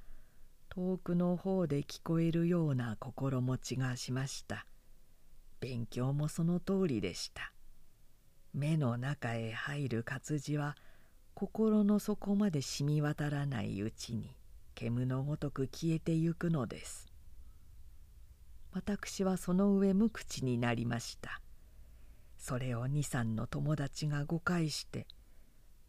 [0.70, 4.66] 遠くの方で聞こえるような心持ちがしました。
[5.60, 7.54] 勉強もその通りでした。
[8.54, 10.76] 目の中へ入る活字は
[11.34, 14.36] 心の底まで染み渡らないうちに
[14.76, 17.08] 煙のごとく消えてゆくのです。
[18.72, 21.42] 私はその上無口になりました。
[22.38, 25.08] それを二三の友達が誤解して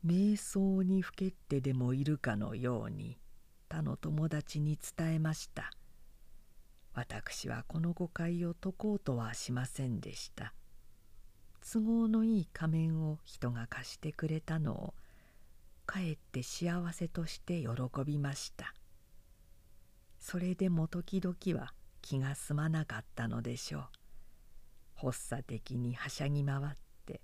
[0.05, 3.19] 瞑想にふけってでもいるかのように
[3.69, 5.71] 他の友達に伝えました。
[6.93, 10.53] 私はこの誤解を解こうとはしませんでした。
[11.73, 14.95] 都合のいい仮面を人が貸してくれたのを
[15.87, 17.69] かえって幸せとして喜
[18.05, 18.75] びました。
[20.19, 21.73] それでも時々は
[22.03, 23.85] 気が済まなかったのでしょう。
[24.95, 26.77] 発作的にはしゃぎ回っ
[27.07, 27.21] て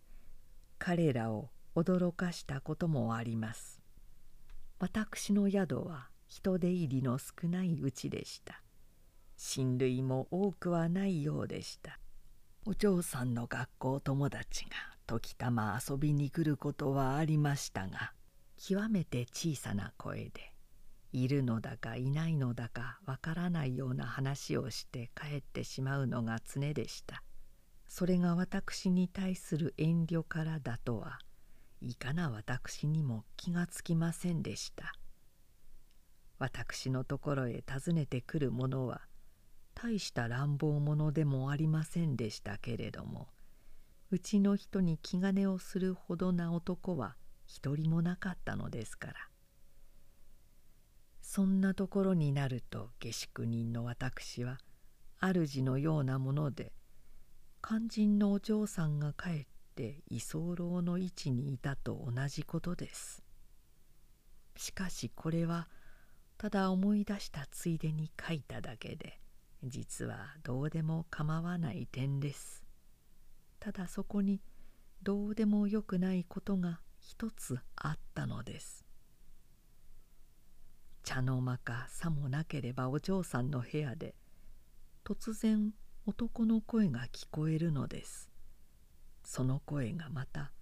[0.78, 3.80] 彼らを驚かしたこともあります。
[4.78, 8.62] 私の宿は人出入りの少ないうちでした。
[9.36, 11.98] 親類も多くはないようでした。
[12.64, 14.70] お嬢さんの学校友達が
[15.06, 18.12] 時たま遊びに来ることはありましたが
[18.56, 20.52] 極めて小さな声で
[21.12, 27.22] いるのだかいないのだかわからないような話をして帰ってしまうのが常でした。
[27.88, 31.20] それが私に対する遠慮からだとは
[31.80, 34.92] いかな私にも気がつきませんでした。
[36.38, 39.02] 私のところへ訪ねてくる者は
[39.78, 43.28] 大した乱暴者でもありませんでしたけれども
[44.10, 49.14] うちの人に気兼ねをするほどな男は一人もなかったのですから。
[51.20, 54.58] そんなところになると下宿人の私は
[55.20, 56.72] 主のようなもので
[57.62, 63.22] 肝心のお嬢さんが帰って居候の位置にいたと同じことです。
[64.56, 65.68] しかしこれは
[66.38, 69.20] ただ思い出したついでに書いただけで
[69.68, 72.64] 実はどうでも構わない点です。
[73.58, 74.40] ただそこに
[75.02, 78.84] どうでもよくないことが一つあったのです。
[81.02, 84.14] 茶の間かさもなければお嬢さんの部屋で
[85.04, 85.72] 突然
[86.04, 88.30] 男の声が聞こえるのです。
[89.24, 90.52] その声がまた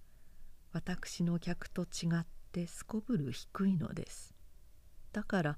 [0.71, 4.35] 私の客と違ってすこぶる低いのです。
[5.13, 5.57] だから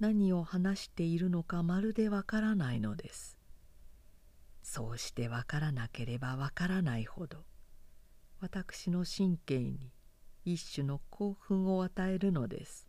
[0.00, 3.38] 何を話しているのかまるでわからないのです。
[4.62, 7.44] そうしてわからなければわからないほど
[8.40, 9.92] 私の神経に
[10.44, 12.88] 一種の興奮を与えるのです。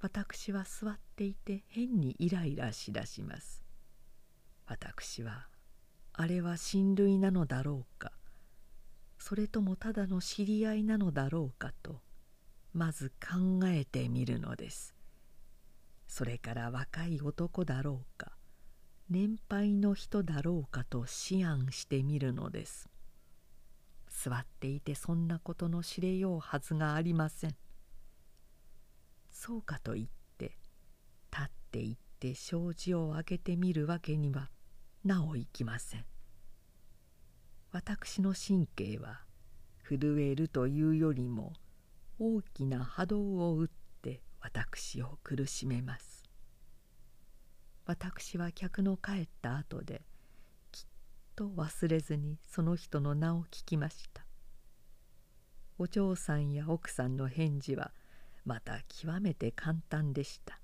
[0.00, 3.64] 私は座っていて変にイライラしだします。
[4.66, 5.46] 私は
[6.12, 8.12] あれは親類なのだろうか
[9.18, 12.00] それともただの知り合いなのだろうかと
[12.72, 14.95] まず考えてみるのです。
[16.06, 18.32] それから若い男だろうか
[19.08, 22.88] 年配の人だろうかと思案してみるのです。
[24.08, 27.56] 座っていてそんなことの知れようはずがありません。
[29.30, 30.08] そうかといっ
[30.38, 30.56] て
[31.30, 34.50] 立っていって障子を開けてみるわけには
[35.04, 36.04] なおいきません。
[37.70, 39.20] 私の神経は
[39.88, 41.52] 震えるというよりも
[42.18, 43.85] 大きな波動を打って
[44.46, 46.22] 私を苦しめます。
[47.84, 50.02] 私は客の帰った後で
[50.70, 50.84] きっ
[51.34, 54.24] と忘れずにその人の名を聞きました。
[55.78, 57.90] お嬢さんや奥さんの返事は
[58.44, 60.60] また極めて簡単でした。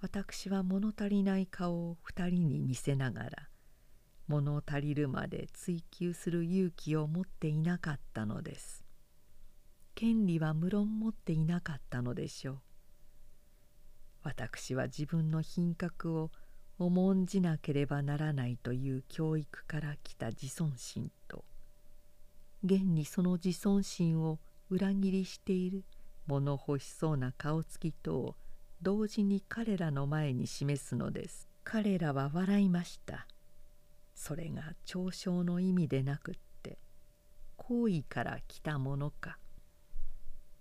[0.00, 3.48] 私は物足りない顔を二人に見せながら
[4.26, 8.79] 物足りるまで追求する勇気を持っていなかったのです。
[10.00, 12.58] 権利は無論持っていなかったのでしょう。
[14.22, 16.30] 私は自分の品格を
[16.78, 21.44] 重んじなければならないという教育から来た自尊心と
[22.64, 24.38] 現にその自尊心を
[24.70, 25.84] 裏切りしている
[26.26, 28.36] 物欲しそうな顔つきとを
[28.80, 31.46] 同時に彼らの前に示すのです。
[31.62, 33.26] 彼らは笑いました。
[34.14, 36.78] それが嘲笑の意味でなくって
[37.58, 39.36] 好意から来たものか。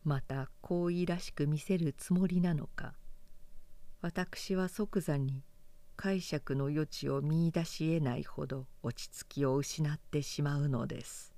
[0.04, 2.94] また好意らしく見せるつもりなのか。
[4.02, 5.44] 私は即座に
[5.98, 11.34] 解釈の余地を見いだしえないほど落ち着きを失ってしまうのです。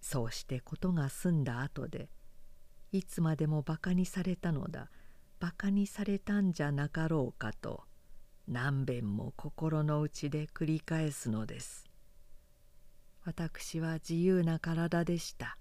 [0.00, 2.08] そうしてことが済んだ後で
[2.92, 4.90] いつまでもバカにされたのだ。
[5.40, 7.84] バカにされたんじゃなかろうかと
[8.48, 11.84] 何べんも心の内で繰り返すのです。
[13.24, 15.58] 私は自由な体でした。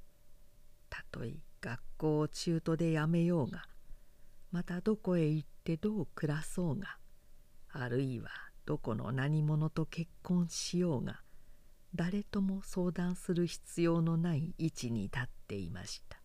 [0.89, 1.33] たとえ
[1.67, 3.65] 学校を中途でやめようが
[4.51, 6.97] またどこへ行ってどう暮らそうが
[7.69, 8.29] あるいは
[8.65, 11.19] どこの何者と結婚しようが
[11.93, 16.21] 誰とも相談する必要のない位置に立っていました。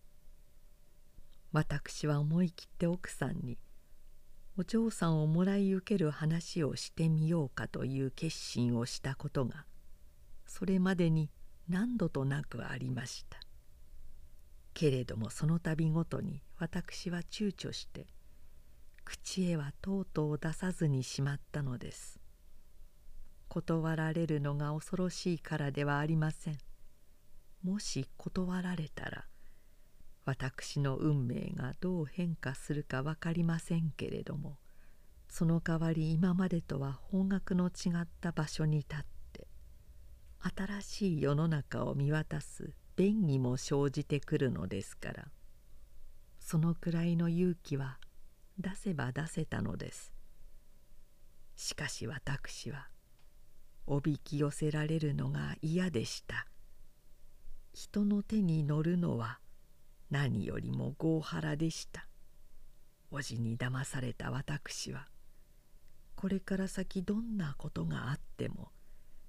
[1.51, 3.59] 私は思い切って奥さんに
[4.56, 9.66] お嬢さんをもらい受ける話をしてみようかという決心をしたことが
[10.47, 11.31] それまでに
[11.69, 13.51] 何度となくありました。
[14.74, 18.07] けれどもその度ごとに私は躊躇して
[19.05, 22.20] 口へはとうとう出さずにしまったのです。
[23.49, 26.59] 断られるのが恐ろしいからではありません。
[27.62, 29.27] もし断られたら
[30.24, 34.59] 私の運命がどう変化するか分かりませんけれども
[35.28, 38.99] その代わり今までとは方角の違った場所に立っ
[39.32, 39.47] て
[40.40, 45.24] 新しい世の中を見渡す便宜も生じてくるのですから。
[46.38, 47.98] そのくらいの勇気は
[48.60, 50.14] 出せば出せたのです。
[51.56, 52.86] しかし私は
[53.88, 56.46] おびき寄せられるのが嫌でした。
[57.72, 59.40] 人の手に乗るのは
[60.08, 62.06] 何よりも合腹でした。
[63.10, 65.08] 叔父に騙された私は
[66.14, 68.70] これから先どんなことがあっても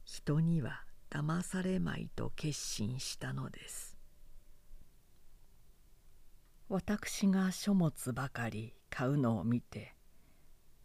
[0.06, 0.84] 人には
[1.14, 3.96] 騙されまいと決心したのです。
[6.70, 9.94] 私が書物ばかり買うのを見て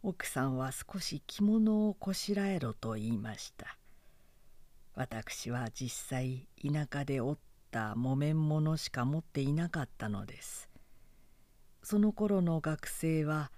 [0.03, 3.79] 奥さんは少し着物をこしらえろと言いました。
[4.95, 7.39] 私は実際田舎で織っ
[7.71, 10.69] た木綿物しか持っていなかったのです。
[11.83, 13.51] その頃の学生は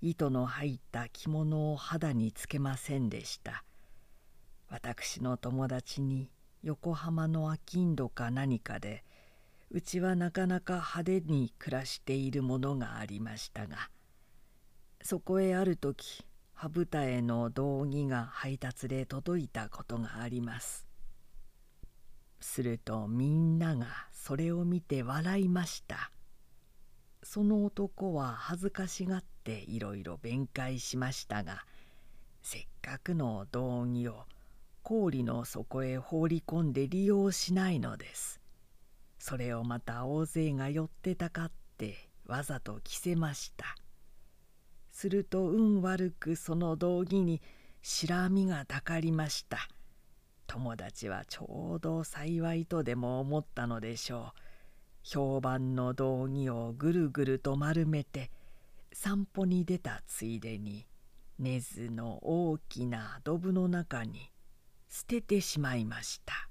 [0.00, 3.62] 糸の入った着物を肌につけませんでした。
[4.68, 6.30] 私の友達に
[6.62, 7.58] 横浜の商
[7.94, 9.04] 人か何かで
[9.70, 13.90] うちはなかなか派手に暮らしているものがありましたが
[15.02, 16.24] そこへある時
[16.60, 20.88] 羽二重の道着が配達で届いたことがあります。
[22.40, 26.10] するとみんながそれを見て笑いました。
[27.22, 31.64] その男は恥ずかしがっていろいろ弁解しましたが
[32.42, 34.24] せっかくの道着を
[34.88, 38.40] 氷の底へ放り込んで利用しないのです。
[39.18, 43.76] それをまた大勢が寄ってたかってわざと着せました。
[44.90, 47.42] すると運悪くその道着に
[47.82, 49.58] 白みがたかりました。
[50.46, 54.40] 友達はちょうど幸いとでも思ったのでしょう。
[55.02, 58.30] 評判の道着をぐるぐると丸めて
[58.94, 60.86] 散歩に出たついでに
[61.38, 64.30] 根津の大きなドブの中に
[64.88, 66.48] 捨ててしまいました。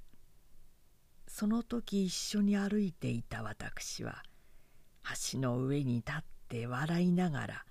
[1.28, 4.24] その時一緒に歩いていた私は
[5.32, 7.66] 橋の上に立って笑いながら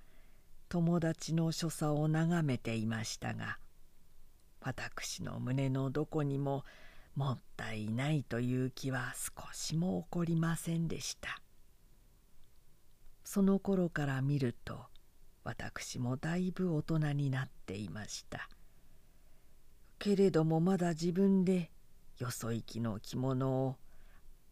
[0.69, 3.57] 友達の所作を眺めていましたが
[4.61, 6.63] 私の胸のどこにも
[7.15, 11.41] もったいないという気は少しも起こりませんでした。
[13.23, 14.85] その頃から見ると
[15.43, 18.47] 私もだいぶ大人になっていました。
[19.99, 21.71] けれどもまだ自分で
[22.17, 23.75] よそ行きの着物を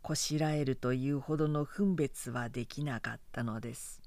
[0.02, 4.02] こしらえるというほどの分別はできなかったのです。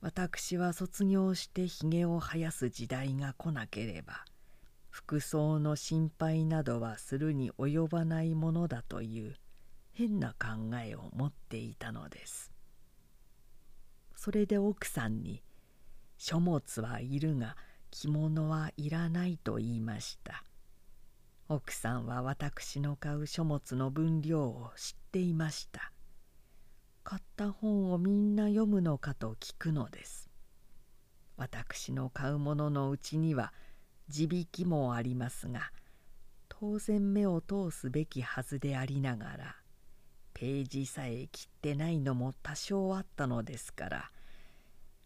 [0.00, 4.24] 私は卒業してひげを生やす時代が来なければ
[4.90, 9.36] 服装の心配などはするに及ばないものだという
[9.92, 12.52] 変な考えを持っていたのです。
[14.16, 15.42] それで奥さんに
[16.18, 17.56] 「書物はいるが
[17.92, 20.42] 着物はいらない」と言いました。
[21.48, 25.92] 奥さんは私の買う書物の分量を知っていました。
[27.04, 30.30] 買った本をみんな読むのかと聞くのです。
[31.36, 33.52] 私の買うもののうちには
[34.08, 35.72] 地引きもありますが
[36.48, 39.56] 当然目を通すべきはずでありながら
[40.34, 44.12] ページさえ切ってないのも多少あったのですから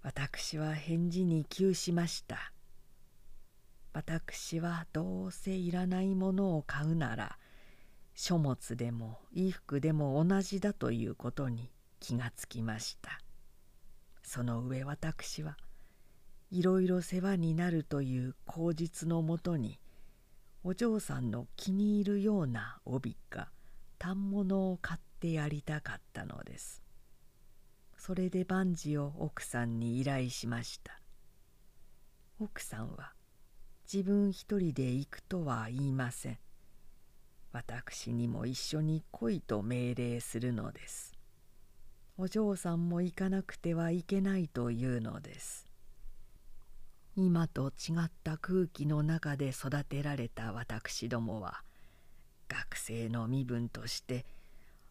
[0.02, 2.52] 私は返事に窮しました。
[3.96, 7.38] 私はどうせいらないものを買うなら
[8.14, 13.18] 書物でも衣服でも同じだということに気がつきました。
[14.22, 15.56] その上私は
[16.50, 19.80] いろいろ世話になるという口実のもとに
[20.62, 23.50] お嬢さんの気に入るような帯か
[23.98, 26.82] 反物を買ってやりたかったのです。
[27.96, 31.00] それで万事を奥さんに依頼しました。
[32.38, 33.15] 奥さんは
[33.92, 36.38] 自分一人で行くとは言いません。
[37.52, 41.14] 私にも一緒に来いと命令するのです。
[42.18, 45.66] お嬢さんも行かなくてはいけないというのです。
[47.14, 51.62] 今と違った空気の中で育てられた私どもは
[52.48, 54.26] 学生の身分として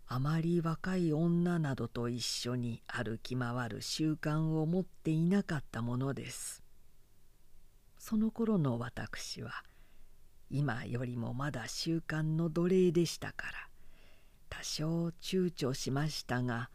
[0.08, 6.65] あまり若い女などと一緒に歩き回る習慣を持っていなかったものです。
[8.08, 9.64] その頃の私は
[10.52, 13.54] 今よりもまだ習慣の奴隷でしたから
[14.48, 16.70] 多少躊躇しましたが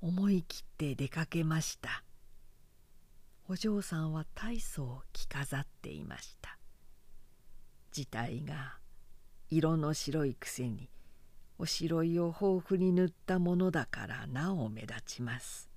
[0.00, 2.04] 思い切って出かけました。
[3.48, 6.56] お嬢さんは大層着飾っていました。
[7.90, 8.78] 自体が
[9.50, 10.88] 色の白いくせに
[11.58, 15.68] おしろいを豊富に塗ったものだからなお目立ちます。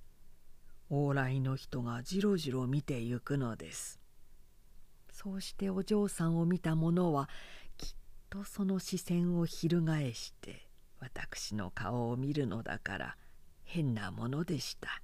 [0.92, 3.99] 往来の人がじろじろ見てゆくのです。
[5.22, 7.28] そうしてお嬢さんを見た者は
[7.76, 7.90] きっ
[8.30, 10.66] とその視線を翻して
[10.98, 13.16] 私の顔を見るのだから
[13.62, 15.02] 変なものでした。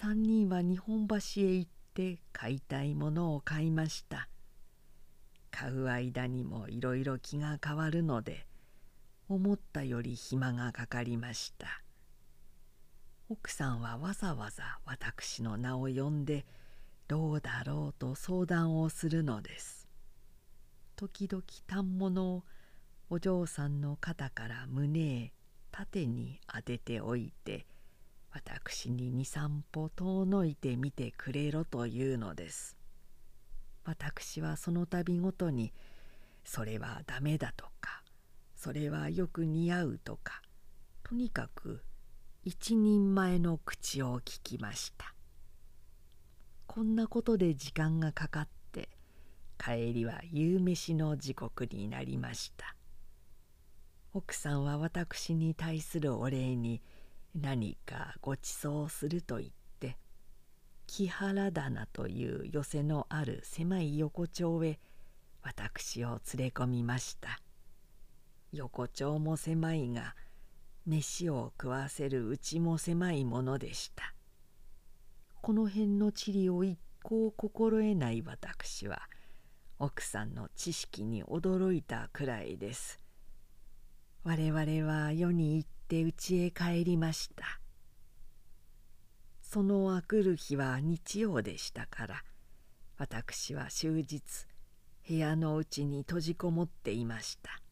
[0.00, 1.18] 3人は日本橋へ
[1.56, 4.30] 行って買いたいものを買いました。
[5.50, 8.46] 買う間にもいろいろ気が変わるので
[9.28, 11.82] 思ったより暇がかかりました。
[13.28, 16.46] 奥さんはわざわざ私の名を呼んで
[17.08, 19.86] どうだろうと相談をするのです。
[20.96, 22.44] 時々反物を
[23.10, 25.32] お嬢さんの肩から胸へ
[25.70, 27.66] 縦に当てておいて
[28.32, 32.76] 私に23歩遠のいてみてくれろというのです。
[33.84, 35.72] 私はその度ごとに
[36.44, 38.02] それはダメだとか
[38.56, 40.42] それはよく似合うとか
[41.04, 41.82] とにかく
[42.44, 45.15] 一人前の口を聞きました。
[46.76, 48.90] こんなことで時間がかかって
[49.56, 52.76] 帰りは夕飯の時刻になりました。
[54.12, 56.82] 奥さんは私に対するお礼に
[57.34, 59.50] 何かごちそうすると言っ
[59.80, 59.96] て
[60.86, 64.78] 木原棚という寄せのある狭い横丁へ
[65.40, 67.40] 私を連れ込みました。
[68.52, 70.14] 横丁も狭いが
[70.84, 74.15] 飯を食わせるうちも狭いものでした。
[75.40, 79.02] この辺の地理を一向心得ない私は
[79.78, 82.98] 奥さんの知識に驚いたくらいです。
[84.24, 87.60] 我々は世に行って家へ帰りました。
[89.40, 92.24] そのあくる日は日曜でしたから
[92.98, 94.20] 私は終日
[95.08, 97.62] 部屋のうちに閉じこもっていました。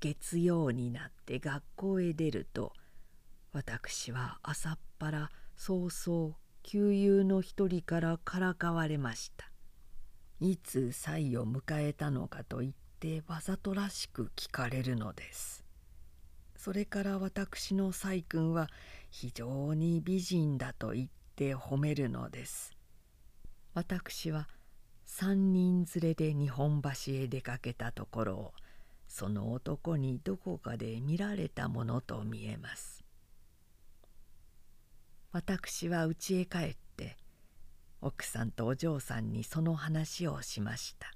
[0.00, 2.72] 月曜になって学校へ出ると
[3.52, 9.50] 私は朝っぱら早々旧友の一人からからかわれました。
[10.40, 15.64] いつ祭を迎えたのかと言ってわざとらしく聞かれるのです。
[16.56, 18.68] それから私の細君は
[19.10, 22.72] 非常に美人だと言って褒めるのです。
[23.74, 24.48] 私は
[25.04, 28.52] 三人連れで日本橋へ出かけたところを
[29.08, 32.93] その男にどこかで見られたものと見えます。
[35.34, 37.16] 私は家へ帰って
[38.00, 41.10] 奥さんとお嬢さんにその話をしました。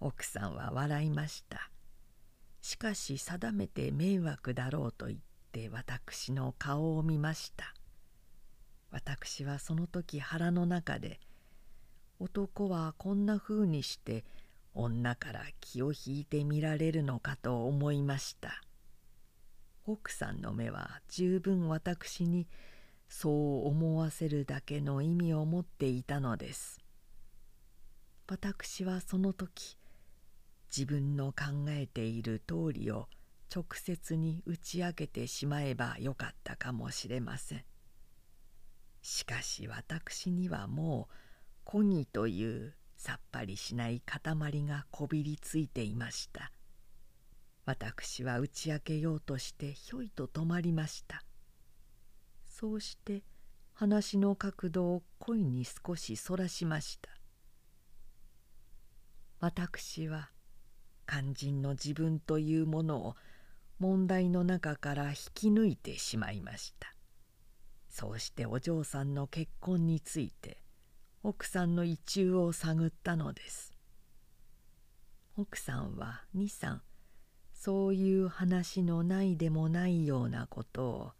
[0.00, 1.70] 奥さんは笑いました。
[2.60, 5.18] しかし定めて迷惑だろうと言っ
[5.52, 7.72] て私の顔を見ました。
[8.90, 11.20] 私はその時腹の中で
[12.18, 14.24] 男はこんなふうにして
[14.74, 18.60] 女から気を引いて見られるのかと思いました。
[19.86, 22.48] 奥さんの目は十分私に
[23.08, 23.30] そ
[23.64, 26.78] う思わせるだけの意味を持っていたのです。
[28.26, 29.78] 私はその時
[30.74, 33.08] 自分の考えている通りを
[33.54, 37.64] 直接に打ち明けてしまえばよかったかもしれません。
[39.00, 41.14] しかし私にはもう
[41.64, 44.20] コギというさっぱりしない塊
[44.66, 46.52] がこびりついていました。
[47.64, 51.27] 私は打ち明けようとしてひょいと止まりました。
[52.60, 53.22] そうして
[53.72, 57.08] 話の角度を恋に少しそらしました。
[59.38, 60.30] 私は
[61.06, 63.14] 肝心の自分というものを
[63.78, 66.92] 問題の中から引き抜いてしまいました。
[67.88, 70.60] そうしてお嬢さんの結婚について
[71.22, 73.72] 奥さんの意中を探ったのです。
[75.36, 76.82] 奥さんは二三
[77.54, 81.12] そういう話のないでもないようなことを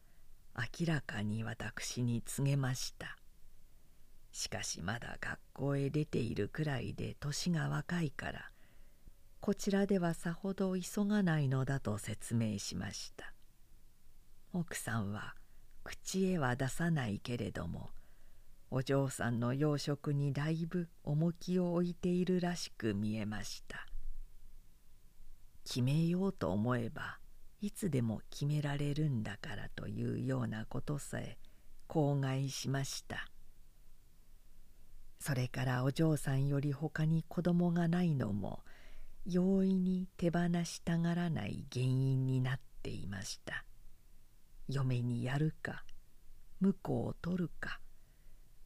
[0.59, 3.17] 明らかに私に告げました。
[4.33, 8.51] しかしまだ学校へ出ているくらいで年が若いから
[9.41, 13.33] こちらではさほど急がないのだと説明しました。
[14.53, 15.35] 奥さんは
[15.85, 17.91] 口へは出さないけれども
[18.71, 23.87] お嬢さんの養殖にだいぶ重きを置いているらしく見えました。
[25.65, 27.19] 決めようと思えば
[27.61, 31.39] いつでも決められるんだからというようなことさえ
[31.89, 33.29] 口外しました。
[35.19, 38.61] それからお嬢さんよりほかに子供がないのも
[39.27, 43.65] 容易に手放したがらない原因になっていました。
[44.69, 45.83] 嫁にやるか
[46.61, 47.81] 婿を取るか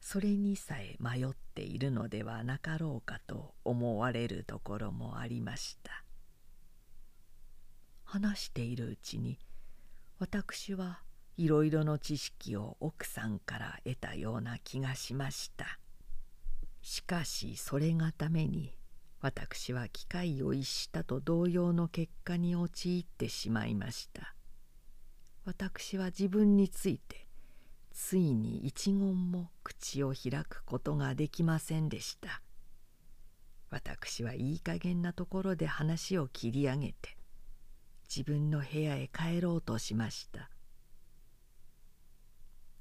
[0.01, 6.02] それにさえ迷っているのではなかろうかと思われるところもありました。
[8.13, 9.39] 話しているうちに
[10.19, 10.99] 私は
[11.35, 15.79] いろいろの知識を奥さんから得たような気がしました。
[16.83, 18.77] しかしそれがために
[19.19, 24.35] 私は機械を逸したと同様の結果に陥ってしまいました。
[25.43, 27.25] 私は自分について
[27.91, 32.43] ついに一言も口を開くことができませんでした。
[33.71, 37.17] 私はいい加減なところで話を切り上げて
[38.15, 40.51] 自分の部屋へ帰ろうとしました。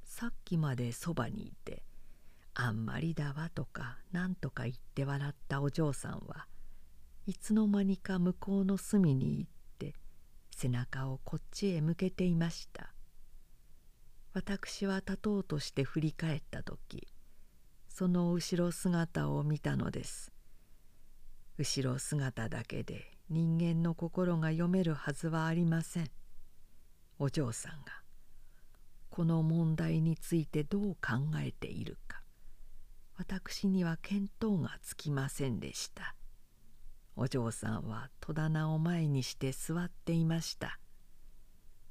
[0.04, 1.82] さっきまでそばにいて
[2.52, 6.46] 「あんまりだわ」とか何とか言って笑ったお嬢さんは
[7.24, 9.94] いつの間にか向こうの隅に行って
[10.50, 12.92] 背中をこっちへ向けていました。
[14.34, 17.08] 私は立とうとして振り返った時
[17.88, 20.30] その後ろ姿を見たのです。
[21.56, 26.10] 後ろ姿だけで人間の心が読めるはずはありません。
[27.18, 28.02] お嬢さんが
[29.08, 32.20] この問題についてどう考えているか。
[33.16, 36.14] 私には見当がつきませんでした。
[37.16, 40.78] お嬢さんは戸棚を前にして座っていました。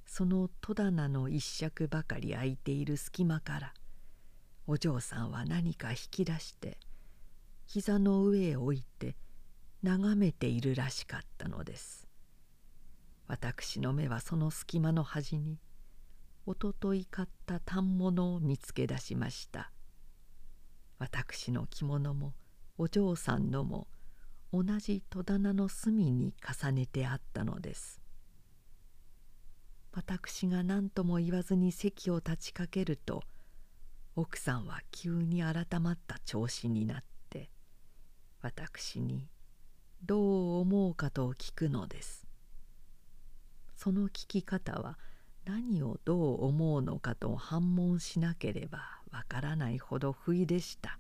[0.06, 3.74] その戸棚の一尺ばかり空いている隙間から
[4.68, 6.78] お嬢さんは何か引き出して
[7.66, 9.16] 膝の上へ置いて
[9.84, 12.08] 眺めているらしかったのです。
[13.28, 15.58] 私の目はその隙間の端に
[16.46, 19.72] おととい買った反物を見つけ出しました。
[21.00, 22.34] 私の着物も
[22.78, 23.88] お嬢さんのも
[24.54, 28.02] 同じ戸棚の隅に重ねてあったのです。
[29.94, 33.24] 私が何とも言わずに席を立ちかけると
[34.16, 37.50] 奥さんは急に改まった調子になって
[38.42, 39.28] 私に
[40.04, 42.28] どう思うかと聞くのです。
[43.76, 44.98] その聞き方は
[45.46, 51.00] 何をどう思うのかと反問しなければわからないほど不意でした。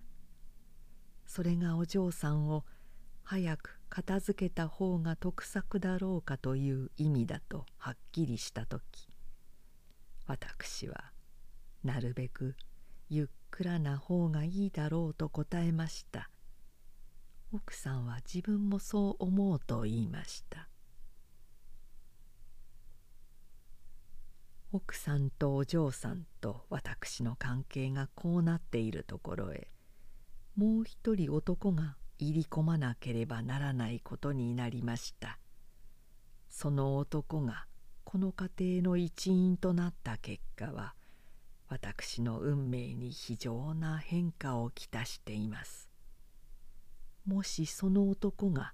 [1.25, 2.65] それがお嬢さんを
[3.23, 8.81] 早く片付けた方が得策だろうかという意味だとはっきりした時
[10.27, 11.11] 私は
[11.83, 12.55] なるべく
[13.09, 16.29] ゆっくらな方がいいだろうと答えました。
[17.53, 20.69] 奥さんは自分もそう思うと言いました。
[24.71, 29.67] 奥さんとお嬢さんと私の関係がこうなっているところへ
[30.55, 35.37] もう一人男が入り込まなければならないことになりました。
[36.47, 37.65] その男が
[38.05, 40.95] この家庭の一員となった結果は
[41.67, 45.90] 私の運命に非常な変化をきたしています。
[47.25, 48.73] もしその男が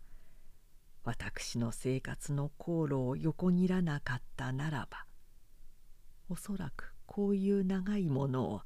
[1.03, 5.05] 私の生活の航路を横切らなかったならば
[6.29, 8.61] おそらくこういう長いものを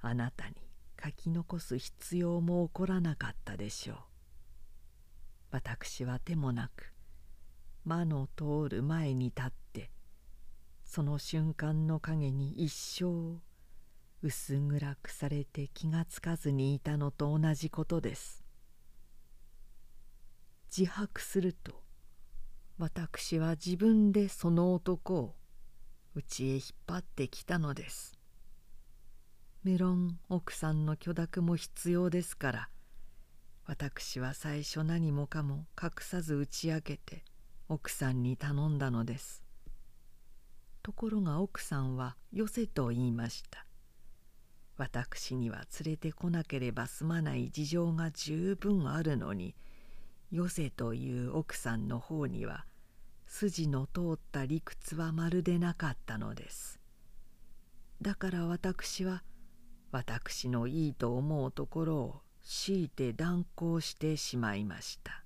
[0.00, 0.54] あなたに
[1.02, 3.96] 書き残す必要も起こらなかったでしょう。
[5.50, 6.92] 私は手もなく
[7.84, 9.90] 魔の通る前に立って
[10.84, 13.40] その瞬間の影に一生
[14.22, 18.45] 薄暗くされて気がつかずにいたのと同じことです。
[20.74, 21.82] 自白すると
[22.78, 25.34] 私は自分でその男を
[26.14, 28.14] 家へ引っ張ってきたのです。
[29.62, 32.68] 無論奥さんの許諾も必要ですから
[33.66, 37.24] 私は最初何もかも隠さず打ち明けて
[37.68, 39.42] 奥さんに頼んだのです。
[40.84, 43.66] ところが奥さんはよせと言いました。
[44.76, 49.56] 私には連れてこなければすまない事情が十分あるのに
[50.30, 52.64] よせという奥さんの方には
[53.26, 56.80] 筋の通った理屈はまるでなかったのです。
[58.00, 59.22] だから私は
[59.92, 65.25] 私のいいと思うところを強いて断行してしまいました。